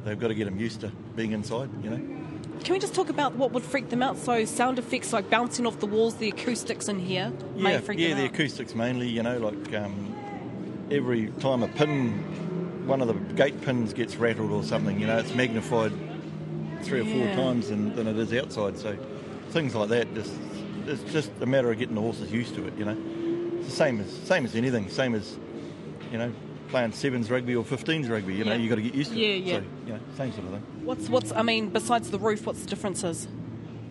They've 0.03 0.19
got 0.19 0.29
to 0.29 0.35
get 0.35 0.45
them 0.45 0.59
used 0.59 0.81
to 0.81 0.91
being 1.15 1.31
inside, 1.31 1.69
you 1.83 1.89
know. 1.89 2.21
Can 2.63 2.73
we 2.73 2.79
just 2.79 2.93
talk 2.93 3.09
about 3.09 3.35
what 3.35 3.51
would 3.51 3.63
freak 3.63 3.89
them 3.89 4.03
out? 4.03 4.17
So 4.17 4.45
sound 4.45 4.77
effects 4.79 5.13
like 5.13 5.29
bouncing 5.29 5.65
off 5.65 5.79
the 5.79 5.87
walls, 5.87 6.15
the 6.15 6.29
acoustics 6.29 6.87
in 6.87 6.99
here 6.99 7.31
may 7.55 7.73
yeah, 7.73 7.79
freak 7.79 7.99
yeah, 7.99 8.09
them 8.09 8.19
the 8.19 8.25
acoustics 8.25 8.75
mainly. 8.75 9.07
You 9.07 9.23
know, 9.23 9.37
like 9.37 9.73
um, 9.73 10.15
every 10.91 11.27
time 11.39 11.63
a 11.63 11.67
pin, 11.67 12.11
one 12.87 13.01
of 13.01 13.07
the 13.07 13.13
gate 13.33 13.61
pins 13.61 13.93
gets 13.93 14.15
rattled 14.15 14.51
or 14.51 14.63
something, 14.63 14.99
you 14.99 15.07
know, 15.07 15.17
it's 15.17 15.33
magnified 15.33 15.91
three 16.83 17.01
or 17.01 17.05
four 17.05 17.25
times 17.35 17.69
than, 17.69 17.95
than 17.95 18.07
it 18.07 18.17
is 18.17 18.33
outside. 18.33 18.77
So 18.77 18.95
things 19.49 19.73
like 19.73 19.89
that, 19.89 20.13
just 20.13 20.33
it's 20.85 21.03
just 21.11 21.31
a 21.41 21.45
matter 21.45 21.71
of 21.71 21.79
getting 21.79 21.95
the 21.95 22.01
horses 22.01 22.31
used 22.31 22.55
to 22.55 22.67
it. 22.67 22.77
You 22.77 22.85
know, 22.85 22.97
it's 23.57 23.69
the 23.69 23.75
same 23.75 23.99
as 23.99 24.11
same 24.11 24.45
as 24.45 24.55
anything. 24.55 24.89
Same 24.89 25.15
as 25.15 25.35
you 26.11 26.17
know 26.17 26.31
playing 26.71 26.93
sevens 26.93 27.29
rugby 27.29 27.55
or 27.55 27.63
15s 27.63 28.09
rugby. 28.09 28.33
You 28.33 28.45
know, 28.45 28.51
Yeah. 28.53 28.57
you 28.57 28.69
got 28.69 28.75
to 28.75 28.81
get 28.81 28.95
used 28.95 29.11
to 29.11 29.17
Yeah, 29.19 29.27
it. 29.27 29.43
yeah. 29.43 29.53
So, 29.87 29.93
know, 29.93 29.99
same 30.17 30.31
sort 30.31 30.45
of 30.45 30.51
thing. 30.53 30.63
What's 30.83 31.09
what's? 31.09 31.31
I 31.33 31.43
mean, 31.43 31.69
besides 31.69 32.09
the 32.09 32.17
roof, 32.19 32.45
what's 32.47 32.61
the 32.63 32.69
differences? 32.69 33.27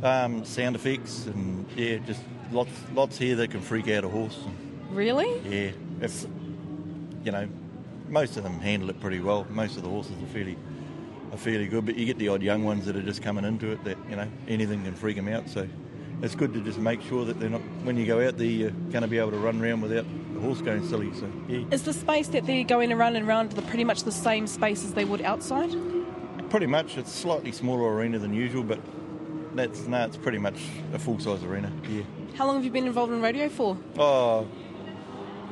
Um, 0.03 0.45
sound 0.45 0.75
effects 0.77 1.27
and 1.27 1.67
yeah, 1.77 1.99
just 1.99 2.23
lots 2.51 2.71
lots 2.95 3.19
here 3.19 3.37
that 3.37 3.51
can 3.51 3.61
freak 3.61 3.89
out 3.89 4.05
a 4.05 4.09
horse. 4.09 4.39
And, 4.45 4.57
Really? 4.97 5.29
Yeah, 5.49 5.71
if 6.01 6.27
you 7.25 7.31
know, 7.31 7.47
most 8.09 8.37
of 8.37 8.43
them 8.43 8.59
handle 8.59 8.91
it 8.91 8.99
pretty 9.01 9.21
well. 9.21 9.47
Most 9.51 9.77
of 9.77 9.83
the 9.85 9.89
horses 9.89 10.13
are 10.23 10.27
fairly 10.33 10.57
are 11.33 11.37
fairly 11.39 11.69
good, 11.69 11.87
but 11.87 11.97
you 11.97 12.07
get 12.07 12.19
the 12.19 12.29
odd 12.29 12.43
young 12.43 12.65
ones 12.65 12.87
that 12.87 12.97
are 12.97 13.03
just 13.03 13.23
coming 13.23 13.45
into 13.45 13.71
it 13.71 13.85
that, 13.85 13.97
you 14.09 14.17
know, 14.17 14.27
anything 14.49 14.83
can 14.83 14.95
freak 14.95 15.15
them 15.15 15.29
out. 15.29 15.49
So 15.49 15.69
it's 16.23 16.35
good 16.35 16.53
to 16.55 16.61
just 16.61 16.79
make 16.81 17.01
sure 17.03 17.25
that 17.25 17.39
they're 17.39 17.49
not, 17.51 17.61
when 17.85 17.97
you 17.97 18.05
go 18.05 18.27
out 18.27 18.37
there, 18.37 18.49
you're 18.49 18.73
going 18.91 19.03
to 19.03 19.07
be 19.09 19.19
able 19.19 19.31
to 19.31 19.39
run 19.39 19.63
around 19.63 19.81
without 19.83 20.05
the 20.41 20.47
horse 20.47 20.61
going 20.61 20.87
silly. 20.87 21.13
So, 21.15 21.31
yeah. 21.49 21.65
Is 21.71 21.83
the 21.83 21.93
space 21.93 22.29
that 22.29 22.47
they're 22.47 22.65
going 22.65 22.93
around 22.93 23.17
and 23.17 23.29
around 23.29 23.53
the, 23.53 23.63
pretty 23.63 23.85
much 23.85 24.03
the 24.05 24.13
same 24.13 24.47
space 24.47 24.85
as 24.85 24.95
they 24.95 25.05
would 25.05 25.23
outside? 25.23 25.71
Pretty 26.51 26.67
much. 26.67 26.97
It's 26.97 27.13
slightly 27.13 27.53
smaller 27.53 27.95
arena 27.95 28.19
than 28.19 28.35
usual, 28.35 28.63
but 28.63 28.81
that's 29.55 29.87
no, 29.87 30.05
it's 30.05 30.17
pretty 30.17 30.39
much 30.39 30.61
a 30.93 30.99
full 30.99 31.19
size 31.19 31.45
arena. 31.45 31.73
Yeah. 31.89 32.03
How 32.37 32.47
long 32.47 32.57
have 32.57 32.65
you 32.65 32.71
been 32.71 32.87
involved 32.87 33.13
in 33.13 33.21
radio 33.21 33.49
for? 33.49 33.77
Oh, 33.99 34.47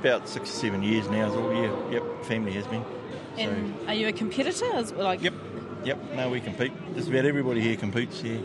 about 0.00 0.28
six 0.28 0.50
or 0.50 0.52
seven 0.52 0.82
years 0.82 1.08
now. 1.08 1.28
Is 1.28 1.34
all. 1.34 1.52
Yeah. 1.52 1.90
Yep. 1.92 2.24
Family 2.24 2.52
has 2.52 2.66
been. 2.66 2.84
And 3.36 3.74
are 3.86 3.94
you 3.94 4.08
a 4.08 4.12
competitor? 4.12 4.82
Like 4.96 5.22
Yep. 5.22 5.34
Yep. 5.84 6.14
No, 6.14 6.28
we 6.30 6.40
compete. 6.40 6.72
Just 6.94 7.08
about 7.08 7.24
everybody 7.24 7.60
here 7.60 7.76
competes. 7.76 8.22
Yeah. 8.22 8.38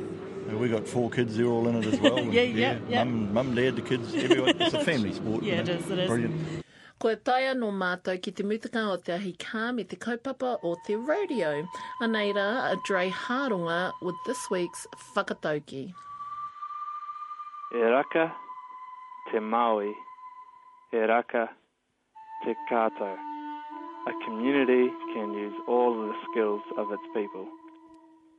Uh, 0.52 0.58
We 0.58 0.70
got 0.70 0.88
four 0.88 1.10
kids. 1.10 1.38
They're 1.38 1.46
all 1.48 1.68
in 1.68 1.76
it 1.76 1.86
as 1.94 2.00
well. 2.00 2.20
Yeah, 2.34 2.41
yeah, 2.41 2.80
yeah. 2.89 3.04
Mum, 3.04 3.34
mum, 3.34 3.56
dad, 3.56 3.76
the 3.76 3.82
kids, 3.82 4.14
everyone. 4.16 4.56
It's 4.62 4.74
a 4.74 4.84
family 4.84 5.14
sport. 5.14 5.44
you 5.44 5.52
Yeah, 5.52 5.60
it 5.62 5.70
is, 5.70 5.89
it 5.89 6.00
is. 6.00 6.10
Brilliant. 6.10 6.64
Ko 7.00 7.16
taia 7.16 7.54
no 7.58 7.72
mātou 7.72 8.16
ki 8.22 8.32
te 8.32 8.44
mutaka 8.44 8.84
o 8.94 8.96
te 8.98 9.12
ahi 9.14 9.34
kā 9.34 9.74
me 9.76 9.84
te 9.84 9.98
kaupapa 9.98 10.58
o 10.64 10.76
te 10.86 10.96
radio. 10.96 11.68
Aneira, 12.02 12.72
a 12.72 12.78
Dre 12.88 13.10
Haronga 13.10 13.91
with 14.02 14.16
this 14.26 14.50
week's 14.50 14.88
Whakatauki. 15.16 15.94
E 17.76 17.82
raka 17.82 18.32
te 19.32 19.39
Maui, 19.39 19.91
e 20.94 20.98
raka 20.98 21.50
te 22.46 22.56
kātou. 22.72 23.18
A 24.08 24.12
community 24.26 24.89
can 25.14 25.34
use 25.34 25.56
all 25.68 25.94
the 26.08 26.14
skills 26.30 26.62
of 26.78 26.91
its 26.91 27.04
people. 27.14 27.48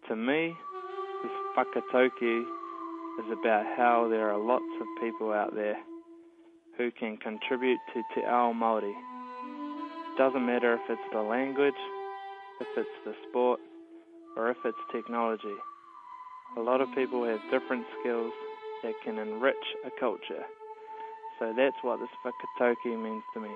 To 0.09 0.17
me, 0.17 0.55
whakatauki 1.57 2.43
is 3.19 3.31
about 3.31 3.65
how 3.77 4.09
there 4.09 4.29
are 4.31 4.39
lots 4.39 4.65
of 4.81 4.87
people 5.01 5.33
out 5.33 5.55
there 5.55 5.77
who 6.77 6.91
can 6.91 7.17
contribute 7.17 7.79
to 7.93 8.03
Te 8.15 8.23
Ao 8.27 8.53
Māori. 8.53 8.93
Doesn't 10.19 10.45
matter 10.45 10.75
if 10.75 10.81
it's 10.89 11.13
the 11.13 11.21
language, 11.21 11.75
if 12.61 12.67
it's 12.77 12.89
the 13.05 13.15
sport, 13.29 13.61
or 14.37 14.51
if 14.51 14.57
it's 14.65 14.79
technology. 14.91 15.55
A 16.57 16.61
lot 16.61 16.81
of 16.81 16.89
people 16.95 17.25
have 17.25 17.41
different 17.51 17.87
skills 18.01 18.33
that 18.83 18.95
can 19.05 19.19
enrich 19.19 19.55
a 19.87 19.91
culture. 20.01 20.45
So 21.39 21.53
that's 21.57 21.77
what 21.83 22.01
this 22.01 22.09
whakatauki 22.25 23.01
means 23.01 23.23
to 23.35 23.41
me. 23.41 23.51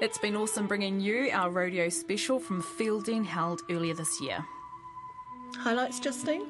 It's 0.00 0.18
been 0.18 0.36
awesome 0.36 0.66
bringing 0.66 1.00
you 1.00 1.30
our 1.32 1.50
rodeo 1.50 1.88
special 1.88 2.38
from 2.38 2.62
Feilding 2.62 3.24
held 3.24 3.62
earlier 3.70 3.94
this 3.94 4.20
year. 4.20 4.44
Highlights, 5.56 6.00
Justine? 6.00 6.46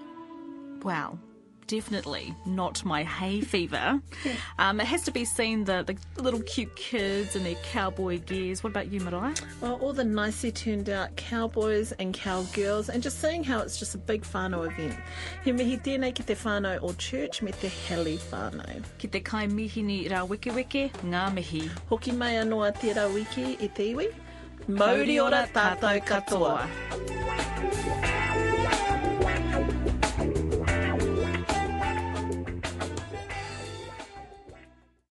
Wow. 0.82 1.18
Definitely 1.66 2.34
not 2.44 2.84
my 2.84 3.02
hay 3.02 3.40
fever. 3.40 4.00
Um, 4.58 4.80
it 4.80 4.86
has 4.86 5.02
to 5.02 5.10
be 5.10 5.24
seen 5.24 5.64
the, 5.64 5.82
the 5.82 6.22
little 6.22 6.40
cute 6.42 6.74
kids 6.76 7.34
and 7.34 7.44
their 7.44 7.56
cowboy 7.56 8.20
gears. 8.20 8.62
What 8.62 8.70
about 8.70 8.92
you, 8.92 9.00
Maraea? 9.00 9.40
Well, 9.60 9.74
all 9.74 9.92
the 9.92 10.04
nicely 10.04 10.52
turned 10.52 10.88
out 10.88 11.16
cowboys 11.16 11.90
and 11.92 12.14
cowgirls, 12.14 12.88
and 12.88 13.02
just 13.02 13.20
seeing 13.20 13.42
how 13.42 13.60
it's 13.60 13.78
just 13.78 13.94
a 13.96 13.98
big 13.98 14.22
whānau 14.22 14.70
event. 14.70 14.96
He 15.44 15.52
mihi 15.52 15.76
tēnei 15.78 16.14
ki 16.14 16.22
te 16.22 16.34
whānau 16.34 16.78
o 16.82 16.92
church 16.92 17.42
me 17.42 17.50
te 17.52 17.68
heli 17.68 18.18
whānau. 18.30 18.82
Ki 18.98 19.08
te 19.08 19.20
kai 19.20 19.46
mihini 19.48 20.08
rā 20.08 20.26
weke 20.28 20.54
weke, 20.54 20.90
ngā 21.02 21.26
mihi. 21.34 21.68
Hoki 21.90 22.12
mai 22.12 22.34
anoa 22.34 22.72
tērā 22.78 23.12
wiki 23.12 23.56
i 23.60 23.68
te 23.68 23.92
iwi. 23.92 24.10
Mauri 24.68 25.18
ora 25.20 25.46
tātou 25.52 26.00
katoa. 26.06 26.68
katoa. 26.70 28.13